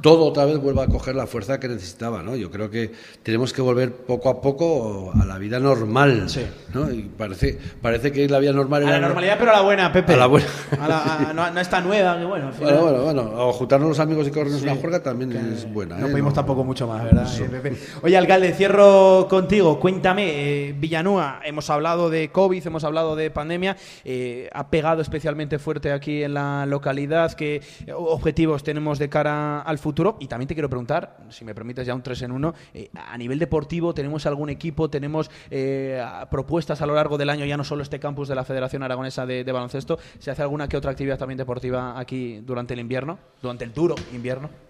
todo 0.02 0.26
otra 0.26 0.44
vez 0.44 0.58
vuelva 0.58 0.84
a 0.84 0.86
coger 0.86 1.16
la 1.16 1.26
fuerza 1.26 1.58
que 1.58 1.66
necesitaba, 1.68 2.22
¿no? 2.22 2.36
Yo 2.36 2.50
creo 2.50 2.70
que 2.70 2.92
tenemos 3.22 3.52
que 3.52 3.60
volver 3.62 3.92
poco 3.92 4.28
a 4.28 4.40
poco 4.40 5.10
a 5.20 5.24
la 5.24 5.36
vida 5.38 5.58
normal, 5.58 6.28
Sí. 6.28 6.42
¿no? 6.74 6.90
Y 6.92 7.02
parece, 7.02 7.58
parece 7.82 8.12
que 8.12 8.28
la 8.28 8.38
vida 8.38 8.52
normal 8.52 8.86
A 8.86 8.90
la 8.90 9.00
normalidad, 9.00 9.36
pero 9.38 9.50
a 9.52 9.54
la 9.54 9.62
buena, 9.62 9.92
Pepe. 9.92 10.12
A 10.14 10.16
la 10.18 10.26
buena. 10.26 10.46
A 10.80 10.86
la- 10.88 11.30
a- 11.30 11.32
no, 11.32 11.50
no 11.50 11.60
esta 11.60 11.80
nueva, 11.80 12.18
que 12.18 12.24
bueno, 12.24 12.48
al 12.48 12.52
final- 12.52 12.74
Bueno, 12.78 13.02
bueno, 13.02 13.22
bueno, 13.24 13.48
o 13.48 13.52
juntarnos 13.54 13.88
los 13.88 13.98
amigos 13.98 14.28
y 14.28 14.30
corrernos 14.30 14.60
Sí. 14.60 14.66
una 14.68 14.76
juerga 14.76 15.02
también 15.02 15.32
es 15.32 15.72
buena. 15.72 15.96
No 15.96 16.06
¿eh? 16.06 16.10
pedimos 16.10 16.32
No- 16.32 16.36
tampoco 16.36 16.62
mucho 16.62 16.86
más, 16.86 17.02
¿verdad, 17.02 17.26
eh, 17.40 17.48
Pepe? 17.50 17.76
Oye, 18.02 18.16
alcalde, 18.16 18.52
cierro 18.52 19.26
contigo. 19.28 19.80
Cuéntame, 19.80 20.68
eh, 20.68 20.74
Villanúa, 20.78 21.40
hemos 21.44 21.68
hablado 21.70 22.10
de 22.10 22.28
COVID, 22.30 22.64
hemos 22.64 22.84
hablado 22.84 23.16
de 23.16 23.30
pandemia. 23.30 23.76
Eh, 24.08 24.48
ha 24.52 24.70
pegado 24.70 25.02
especialmente 25.02 25.58
fuerte 25.58 25.90
aquí 25.90 26.22
en 26.22 26.34
la 26.34 26.64
localidad. 26.64 27.32
¿Qué 27.32 27.60
eh, 27.86 27.92
objetivos 27.92 28.62
tenemos 28.62 29.00
de 29.00 29.08
cara 29.08 29.60
al 29.62 29.78
futuro? 29.78 30.16
Y 30.20 30.28
también 30.28 30.46
te 30.46 30.54
quiero 30.54 30.70
preguntar, 30.70 31.16
si 31.30 31.44
me 31.44 31.56
permites 31.56 31.88
ya 31.88 31.94
un 31.94 32.02
3 32.02 32.22
en 32.22 32.30
1, 32.30 32.54
a 32.94 33.18
nivel 33.18 33.40
deportivo, 33.40 33.94
¿tenemos 33.94 34.24
algún 34.26 34.48
equipo? 34.48 34.88
¿Tenemos 34.88 35.28
eh, 35.50 36.00
propuestas 36.30 36.80
a 36.82 36.86
lo 36.86 36.94
largo 36.94 37.18
del 37.18 37.30
año, 37.30 37.44
ya 37.46 37.56
no 37.56 37.64
solo 37.64 37.82
este 37.82 37.98
campus 37.98 38.28
de 38.28 38.36
la 38.36 38.44
Federación 38.44 38.84
Aragonesa 38.84 39.26
de, 39.26 39.42
de 39.42 39.50
Baloncesto? 39.50 39.98
¿Se 40.20 40.30
hace 40.30 40.42
alguna 40.42 40.68
que 40.68 40.76
otra 40.76 40.92
actividad 40.92 41.18
también 41.18 41.38
deportiva 41.38 41.98
aquí 41.98 42.38
durante 42.46 42.74
el 42.74 42.80
invierno? 42.80 43.18
Durante 43.42 43.64
el 43.64 43.72
duro 43.72 43.96
invierno. 44.12 44.65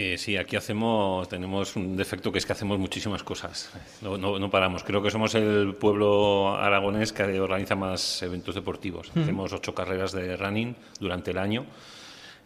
Eh, 0.00 0.16
sí, 0.16 0.36
aquí 0.36 0.54
hacemos, 0.54 1.28
tenemos 1.28 1.74
un 1.74 1.96
defecto 1.96 2.30
que 2.30 2.38
es 2.38 2.46
que 2.46 2.52
hacemos 2.52 2.78
muchísimas 2.78 3.24
cosas. 3.24 3.68
No, 4.00 4.16
no- 4.16 4.38
no 4.38 4.48
paramos. 4.48 4.84
Creo 4.84 5.02
que 5.02 5.10
somos 5.10 5.34
el 5.34 5.74
pueblo 5.74 6.54
aragonés 6.56 7.12
que 7.12 7.40
organiza 7.40 7.74
más 7.74 8.22
eventos 8.22 8.54
deportivos. 8.54 9.10
Hacemos 9.16 9.52
ocho 9.52 9.74
carreras 9.74 10.12
de 10.12 10.36
running 10.36 10.76
durante 11.00 11.32
el 11.32 11.38
año. 11.38 11.64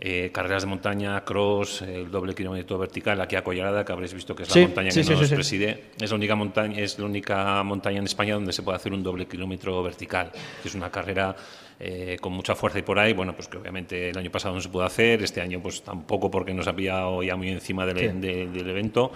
Eh, 0.04 0.30
carreras 0.32 0.64
de 0.64 0.68
montaña, 0.68 1.22
cross, 1.24 1.82
el 1.82 2.10
doble 2.10 2.34
kilómetro 2.34 2.76
vertical, 2.76 3.20
aquí 3.20 3.36
a 3.36 3.44
Collarada, 3.44 3.84
que 3.84 3.92
habréis 3.92 4.12
visto 4.12 4.34
que 4.34 4.42
es 4.42 4.48
Sí, 4.48 4.58
la 4.62 4.66
montaña 4.66 4.90
sí, 4.90 5.00
que 5.00 5.04
sí, 5.04 5.12
nos 5.12 5.30
preside. 5.30 5.82
Es 6.00 6.10
la 6.10 6.16
única 6.16 6.34
montaña, 6.34 6.80
es 6.80 6.98
la 6.98 7.04
única 7.04 7.62
montaña 7.62 7.98
en 7.98 8.04
España 8.04 8.34
donde 8.34 8.52
se 8.52 8.62
puede 8.64 8.76
hacer 8.76 8.92
un 8.92 9.04
doble 9.04 9.26
kilómetro 9.26 9.80
vertical. 9.80 10.32
que 10.60 10.68
Es 10.68 10.74
una 10.74 10.90
carrera 10.90 11.36
eh, 11.78 12.16
con 12.20 12.32
mucha 12.32 12.56
fuerza 12.56 12.80
y 12.80 12.82
por 12.82 12.98
ahí, 12.98 13.12
bueno, 13.12 13.34
pues 13.36 13.46
que 13.46 13.58
obviamente 13.58 14.10
el 14.10 14.18
año 14.18 14.30
pasado 14.30 14.54
no 14.56 14.60
se 14.60 14.68
pudo 14.68 14.82
hacer, 14.84 15.22
este 15.22 15.40
año 15.40 15.60
pues 15.62 15.82
tampoco 15.82 16.30
porque 16.32 16.52
nos 16.52 16.66
ha 16.66 16.74
pillado 16.74 17.22
ya 17.22 17.36
muy 17.36 17.50
encima 17.50 17.86
del, 17.86 18.20
de- 18.20 18.46
del 18.48 18.70
evento. 18.70 19.12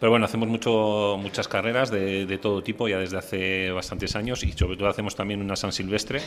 Pero 0.00 0.10
bueno, 0.10 0.24
hacemos 0.26 0.48
mucho, 0.48 1.16
muchas 1.20 1.46
carreras 1.46 1.90
de, 1.92 2.26
de 2.26 2.38
todo 2.38 2.60
tipo 2.60 2.88
ya 2.88 2.98
desde 2.98 3.18
hace 3.18 3.70
bastantes 3.70 4.16
años 4.16 4.42
y 4.42 4.50
sobre 4.52 4.76
todo 4.76 4.88
hacemos 4.88 5.14
también 5.14 5.40
una 5.40 5.54
San 5.54 5.70
Silvestre. 5.70 6.20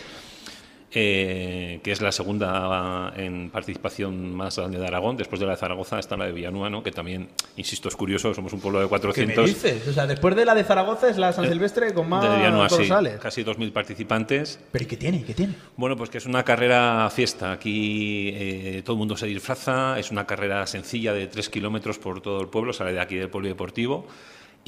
Eh, 0.92 1.80
que 1.84 1.92
es 1.92 2.02
la 2.02 2.12
segunda 2.12 3.14
en 3.18 3.50
participación 3.50 4.34
más 4.34 4.58
grande 4.58 4.80
de 4.80 4.88
Aragón. 4.88 5.18
Después 5.18 5.40
de 5.40 5.46
la 5.46 5.54
de 5.54 5.58
Zaragoza 5.58 6.00
está 6.00 6.16
la 6.16 6.26
de 6.26 6.32
Villanueva, 6.32 6.70
¿no? 6.70 6.82
que 6.82 6.92
también, 6.92 7.30
insisto, 7.58 7.90
es 7.90 7.96
curioso, 7.96 8.34
somos 8.34 8.54
un 8.54 8.62
pueblo 8.62 8.80
de 8.80 8.86
¿Qué 8.86 8.90
400. 8.90 9.38
me 9.38 9.44
dices? 9.48 9.88
O 9.88 9.94
sea, 9.94 10.08
después 10.08 10.36
de 10.36 10.46
la 10.46 10.56
de 10.56 10.64
Zaragoza 10.64 11.10
es 11.10 11.18
la 11.18 11.34
San 11.34 11.46
Eh, 11.46 11.50
Silvestre 11.50 11.94
con 11.94 12.08
más 12.10 12.24
de 12.24 12.36
Villanueva, 12.38 12.70
sí, 12.70 12.78
dorsales. 12.78 13.20
casi 13.20 13.44
2.000 13.44 13.72
participantes. 13.74 14.60
¿Pero 14.72 14.84
¿y 14.84 14.88
qué 14.88 14.98
tiene? 14.98 15.24
¿Qué 15.24 15.34
tiene? 15.34 15.54
Bueno, 15.76 15.98
pues 15.98 16.10
que 16.10 16.20
es 16.20 16.26
una 16.26 16.44
carrera 16.44 17.10
fiesta. 17.14 17.52
Aquí 17.52 18.32
eh, 18.34 18.82
todo 18.86 18.94
el 18.94 19.00
mundo 19.00 19.18
se 19.18 19.28
disfraza. 19.28 20.00
Es 20.00 20.10
una 20.12 20.26
carrera 20.26 20.66
sencilla 20.68 21.14
de 21.14 21.28
3 21.28 21.50
kilómetros 21.50 22.00
por 22.00 22.22
todo 22.22 22.42
el 22.42 22.48
pueblo. 22.48 22.72
Sale 22.74 22.94
de 22.94 23.00
aquí 23.02 23.16
del 23.16 23.30
polideportivo. 23.30 24.08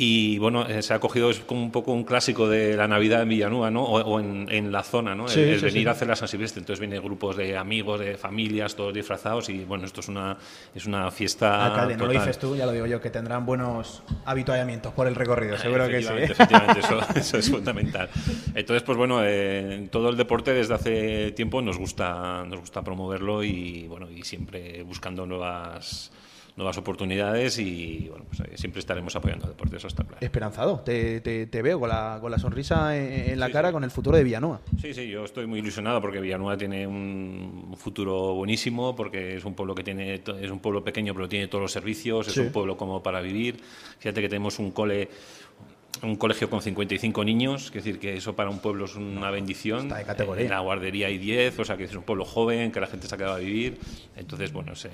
Y 0.02 0.38
bueno, 0.38 0.66
eh, 0.66 0.82
se 0.82 0.94
ha 0.94 1.00
cogido, 1.02 1.30
es 1.30 1.42
como 1.42 1.62
un 1.62 1.72
poco 1.72 1.92
un 1.92 2.06
clásico 2.06 2.48
de 2.48 2.78
la 2.78 2.88
Navidad 2.88 3.22
en 3.24 3.28
Villanueva, 3.28 3.70
¿no? 3.70 3.84
O, 3.84 4.00
o 4.00 4.20
en, 4.22 4.48
en 4.50 4.72
la 4.72 4.82
zona, 4.82 5.14
¿no? 5.14 5.26
El- 5.26 5.30
Sí, 5.30 5.42
el, 5.42 5.60
sí, 5.60 5.66
venir 5.66 5.82
sí. 5.84 5.88
a 5.88 5.92
hacer 5.92 6.08
la 6.08 6.16
San 6.16 6.30
Silvestre. 6.30 6.62
Entonces 6.62 6.80
vienen 6.80 7.04
grupos 7.04 7.36
de 7.36 7.58
amigos, 7.58 8.00
de 8.00 8.16
familias, 8.16 8.76
todos 8.78 8.94
disfrazados. 8.94 9.50
Y 9.50 9.66
bueno, 9.66 9.84
esto 9.84 10.00
es 10.00 10.08
una, 10.08 10.38
es 10.74 10.86
una 10.86 11.12
fiesta. 11.12 11.66
Alcalde, 11.66 11.98
no 11.98 12.06
lo 12.06 12.14
dices 12.14 12.40
tú, 12.40 12.56
ya 12.56 12.66
lo 12.66 12.72
digo 12.72 12.86
yo, 12.86 13.02
que 13.02 13.10
tendrán 13.10 13.46
buenos 13.46 14.02
habituallamientos 14.24 14.94
por 14.94 15.06
el 15.06 15.16
recorrido, 15.16 15.58
seguro 15.58 15.90
que 15.90 16.02
sí. 16.02 16.08
¿eh? 16.14 16.24
Efectivamente, 16.24 16.32
efectivamente, 16.32 16.80
eso, 16.80 17.00
eso 17.20 17.38
es 17.38 17.50
fundamental. 17.52 18.10
Entonces, 18.56 18.84
pues 18.84 18.98
bueno, 18.98 19.20
eh, 19.26 19.90
todo 19.92 20.08
el 20.10 20.16
deporte 20.16 20.54
desde 20.54 20.76
hace 20.76 21.32
tiempo 21.34 21.62
nos 21.62 21.78
gusta, 21.78 22.46
nos 22.46 22.62
gusta 22.62 22.82
promoverlo 22.84 23.44
y 23.44 23.86
bueno, 23.90 24.10
y 24.10 24.24
siempre 24.24 24.82
buscando 24.84 25.26
nuevas 25.26 26.10
nuevas 26.60 26.78
oportunidades 26.78 27.58
y 27.58 28.08
bueno, 28.10 28.26
pues 28.28 28.42
eh, 28.42 28.58
siempre 28.58 28.80
estaremos 28.80 29.16
apoyando 29.16 29.46
al 29.46 29.52
deporte, 29.54 29.78
eso 29.78 29.88
está 29.88 30.04
claro. 30.04 30.18
Esperanzado, 30.22 30.82
te, 30.82 31.22
te- 31.22 31.48
te 31.48 31.62
veo 31.62 31.80
con 31.80 31.88
la, 31.90 32.18
con 32.22 32.30
la 32.30 32.38
sonrisa 32.38 32.96
en, 32.98 33.32
en 33.32 33.40
la 33.40 33.48
Sí, 33.48 33.54
cara 33.54 33.70
sí. 33.70 33.74
con 33.74 33.84
el 33.86 33.92
futuro 33.92 34.18
de 34.18 34.24
Villanueva. 34.26 34.60
Sí, 34.80 34.94
sí, 34.94 35.08
yo 35.08 35.24
estoy 35.24 35.48
muy 35.48 35.60
ilusionado 35.60 36.02
porque 36.02 36.20
Villanueva 36.20 36.58
tiene 36.58 36.86
un 36.86 37.74
futuro 37.78 38.36
buenísimo, 38.36 38.96
porque 38.96 39.38
es 39.38 39.46
un 39.46 39.56
pueblo 39.56 39.74
que 39.74 39.84
tiene, 39.84 40.16
es 40.16 40.52
un 40.52 40.60
pueblo 40.60 40.84
pequeño 40.84 41.14
pero 41.16 41.28
tiene 41.30 41.48
todos 41.48 41.62
los 41.62 41.72
servicios, 41.72 42.26
Sí. 42.28 42.32
es 42.34 42.38
un 42.38 42.52
pueblo 42.52 42.76
como 42.78 43.02
para 43.02 43.22
vivir. 43.22 43.60
Fíjate 44.00 44.22
que 44.22 44.28
tenemos 44.30 44.60
un 44.60 44.72
cole 44.72 45.10
un 46.02 46.16
colegio 46.16 46.50
con 46.50 46.62
55 46.62 47.26
niños, 47.26 47.66
es 47.68 47.74
decir, 47.74 48.00
que 48.00 48.16
eso 48.16 48.34
para 48.34 48.50
un 48.50 48.60
pueblo 48.60 48.86
es 48.86 48.96
una 48.96 49.32
bendición. 49.32 49.82
Está 49.82 49.98
de 49.98 50.06
categoría. 50.06 50.46
En 50.46 50.52
la 50.52 50.60
guardería 50.62 51.08
hay 51.08 51.18
10, 51.18 51.60
o 51.60 51.66
sea 51.66 51.76
que 51.76 51.84
es 51.86 51.94
un 51.96 52.04
pueblo 52.04 52.24
joven, 52.24 52.72
que 52.72 52.80
la 52.80 52.88
gente 52.88 53.08
se 53.08 53.16
ha 53.16 53.18
quedado 53.18 53.36
a 53.36 53.40
vivir. 53.40 53.78
Entonces, 54.16 54.54
bueno, 54.54 54.76
se- 54.76 54.90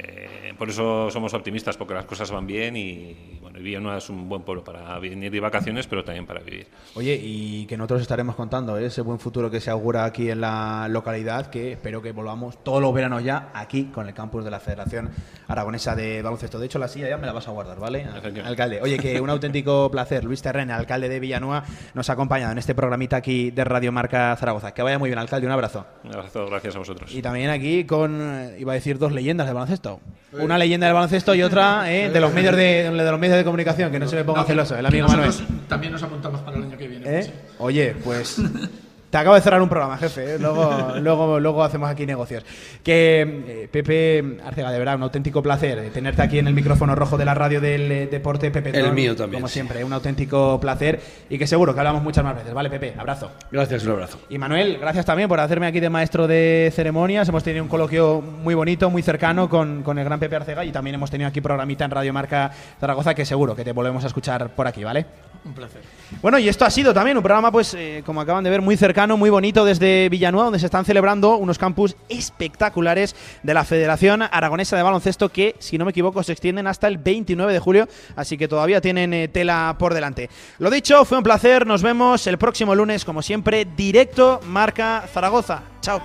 por 0.58 0.70
eso 0.70 1.12
somos 1.12 1.34
optimistas, 1.36 1.78
porque 1.78 1.94
las 1.94 2.06
cosas 2.06 2.32
van 2.32 2.48
bien 2.48 2.76
y, 2.76 3.38
bueno, 3.40 3.60
Villanueva 3.60 3.98
es 4.00 4.10
un 4.10 4.28
buen 4.28 4.42
pueblo 4.42 4.64
para 4.64 4.98
venir 4.98 5.32
de 5.32 5.40
vacaciones, 5.40 5.86
pero 5.86 6.04
también 6.04 6.26
para 6.26 6.40
vivir. 6.42 6.68
Oye, 6.96 7.20
y 7.22 7.68
que 7.68 7.78
nosotros 7.78 8.02
estaremos 8.02 8.36
contando 8.36 8.78
¿eh? 8.80 8.86
ese 8.88 9.02
buen 9.02 9.20
futuro 9.20 9.52
que 9.52 9.62
se 9.62 9.70
augura 9.70 10.06
aquí 10.06 10.32
en 10.32 10.42
la 10.42 10.88
localidad, 10.90 11.52
que 11.52 11.74
espero 11.74 12.02
que 12.02 12.14
volvamos 12.14 12.64
todos 12.64 12.82
los 12.82 12.92
veranos 12.94 13.24
ya 13.24 13.52
aquí 13.54 13.86
con 13.94 14.08
el 14.08 14.14
campus 14.16 14.44
de 14.44 14.50
la 14.50 14.60
Federación 14.60 15.12
Aragonesa 15.48 15.96
de 15.96 16.24
Baloncesto. 16.24 16.58
De 16.58 16.66
hecho, 16.66 16.80
la 16.80 16.88
silla 16.88 17.10
ya 17.10 17.18
me 17.18 17.28
la 17.28 17.34
vas 17.34 17.48
a 17.48 17.52
guardar, 17.52 17.80
¿vale? 17.80 18.06
Alcalde. 18.44 18.82
Oye, 18.82 18.98
que 18.98 19.22
un 19.22 19.30
auténtico 19.30 19.90
placer. 19.92 20.24
Luis 20.24 20.42
Terrene, 20.42 20.74
alcalde 20.86 21.10
de 21.10 21.20
Villanueva, 21.20 21.64
nos 21.94 22.10
ha 22.10 22.14
acompañado 22.14 22.52
en 22.52 22.60
este 22.60 22.76
programita 22.76 23.18
aquí 23.18 23.52
de 23.52 23.64
Radio 23.64 23.92
Marca 23.92 24.36
Zaragoza. 24.40 24.74
Que 24.74 24.84
vaya 24.84 25.00
muy 25.00 25.10
bien, 25.10 25.18
alcalde. 25.20 25.48
Un 25.48 25.54
abrazo. 25.54 25.86
Un 26.04 26.14
abrazo, 26.14 26.46
gracias 26.48 26.76
a 26.76 26.80
vosotros. 26.80 27.14
Y 27.14 27.22
también 27.22 27.50
aquí 27.50 27.86
con, 27.86 28.20
eh, 28.22 28.56
iba 28.60 28.72
a 28.72 28.76
decir, 28.76 28.98
dos 29.00 29.12
leyendas 29.12 29.48
del 29.48 29.56
baloncesto. 29.56 30.00
Una 30.34 30.58
leyenda 30.58 30.86
del 30.88 30.94
baloncesto 30.94 31.34
y 31.34 31.42
otra 31.42 31.92
eh, 31.92 32.10
de 32.10 32.20
los 32.20 32.34
medios 32.34 32.56
de, 32.56 32.92
de 32.92 33.12
los 33.12 33.20
medios 33.20 33.38
de 33.38 33.44
comunicación, 33.44 33.92
que 33.92 34.00
no 34.00 34.08
se 34.08 34.16
me 34.18 34.24
ponga 34.24 34.44
celoso, 34.44 34.78
el 34.78 34.86
amigo 34.86 35.08
Manuel. 35.08 35.32
También 35.68 35.92
nos 35.94 36.04
apuntamos 36.04 36.42
para 36.42 36.58
el 36.58 36.64
año 36.64 36.78
que 36.78 36.88
viene. 36.88 37.20
¿Eh? 37.20 37.34
Oye, 37.58 37.96
pues 38.04 38.38
Te 39.16 39.20
acabo 39.20 39.36
de 39.36 39.42
cerrar 39.42 39.62
un 39.62 39.70
programa, 39.70 39.96
jefe. 39.96 40.36
¿eh? 40.36 40.38
Luego, 40.38 40.96
luego, 41.00 41.40
luego 41.40 41.64
hacemos 41.64 41.90
aquí 41.90 42.06
negocios. 42.06 42.44
Que 42.84 43.22
eh, 43.22 43.70
Pepe 43.72 44.40
Arcega, 44.46 44.70
de 44.74 44.78
verdad, 44.78 44.98
un 44.98 45.04
auténtico 45.04 45.42
placer 45.42 45.80
eh, 45.80 45.90
tenerte 45.90 46.22
aquí 46.22 46.38
en 46.38 46.48
el 46.48 46.54
micrófono 46.54 46.96
rojo 46.96 47.18
de 47.18 47.24
la 47.24 47.34
radio 47.34 47.62
del 47.62 47.90
eh, 47.90 48.08
deporte, 48.08 48.52
Pepe. 48.52 48.72
El 48.72 48.84
Tron, 48.84 48.94
mío 48.94 49.16
también, 49.16 49.40
Como 49.40 49.48
sí. 49.48 49.54
siempre, 49.54 49.86
un 49.86 49.94
auténtico 49.94 50.60
placer 50.60 51.00
y 51.30 51.38
que 51.38 51.48
seguro 51.48 51.74
que 51.74 51.80
hablamos 51.80 52.04
muchas 52.04 52.26
más 52.26 52.36
veces. 52.36 52.54
Vale, 52.54 52.70
Pepe, 52.70 52.94
abrazo. 52.98 53.32
Gracias, 53.50 53.86
un 53.86 53.92
abrazo. 53.94 54.20
Y 54.28 54.38
Manuel, 54.38 54.80
gracias 54.82 55.06
también 55.06 55.30
por 55.30 55.40
hacerme 55.40 55.68
aquí 55.68 55.80
de 55.80 55.90
maestro 55.90 56.28
de 56.28 56.70
ceremonias. 56.76 57.30
Hemos 57.30 57.42
tenido 57.42 57.64
un 57.64 57.70
coloquio 57.70 58.20
muy 58.20 58.54
bonito, 58.54 58.90
muy 58.90 59.02
cercano 59.02 59.48
con, 59.48 59.82
con 59.84 59.98
el 59.98 60.04
gran 60.04 60.20
Pepe 60.20 60.36
Arcega 60.36 60.66
y 60.66 60.74
también 60.74 60.96
hemos 60.96 61.10
tenido 61.10 61.30
aquí 61.30 61.40
programita 61.40 61.86
en 61.86 61.92
Radio 61.92 62.12
Marca 62.12 62.52
Zaragoza 62.82 63.16
que 63.16 63.24
seguro 63.24 63.56
que 63.56 63.64
te 63.64 63.72
volvemos 63.72 64.04
a 64.04 64.08
escuchar 64.08 64.50
por 64.50 64.68
aquí, 64.68 64.84
¿vale? 64.84 65.06
Un 65.46 65.54
placer. 65.54 65.82
Bueno, 66.22 66.40
y 66.40 66.50
esto 66.50 66.66
ha 66.66 66.70
sido 66.70 66.94
también 66.94 67.18
un 67.18 67.24
programa, 67.24 67.52
pues, 67.52 67.74
eh, 67.74 68.02
como 68.06 68.22
acaban 68.22 68.44
de 68.44 68.50
ver, 68.50 68.62
muy 68.62 68.78
cercano, 68.78 69.18
muy 69.18 69.30
bonito 69.30 69.64
desde 69.64 70.10
Villanueva, 70.10 70.46
donde 70.46 70.60
se 70.60 70.66
están 70.66 70.86
celebrando 70.86 71.38
unos 71.38 71.58
campus 71.58 71.96
espectaculares 72.10 73.16
de 73.44 73.54
la 73.54 73.64
Federación 73.64 74.24
Aragonesa 74.24 74.76
de 74.76 74.84
Baloncesto 74.84 75.30
que, 75.30 75.56
si 75.60 75.78
no 75.78 75.86
me 75.86 75.92
equivoco, 75.92 76.24
se 76.24 76.32
extienden 76.32 76.68
hasta 76.68 76.88
el 76.88 76.98
29 76.98 77.54
de 77.54 77.60
julio, 77.60 77.88
así 78.16 78.38
que 78.38 78.48
todavía 78.48 78.82
tienen 78.82 79.14
eh, 79.14 79.28
tela 79.28 79.76
por 79.78 79.94
delante. 79.94 80.30
Lo 80.60 80.70
dicho, 80.70 81.06
fue 81.06 81.18
un 81.18 81.24
placer, 81.24 81.68
nos 81.68 81.84
vemos 81.84 82.26
el 82.28 82.38
próximo 82.38 82.74
lunes, 82.76 83.06
como 83.06 83.22
siempre, 83.22 83.66
directo 83.76 84.40
Marca 84.46 85.06
Zaragoza. 85.14 85.64
Chao. 85.82 86.02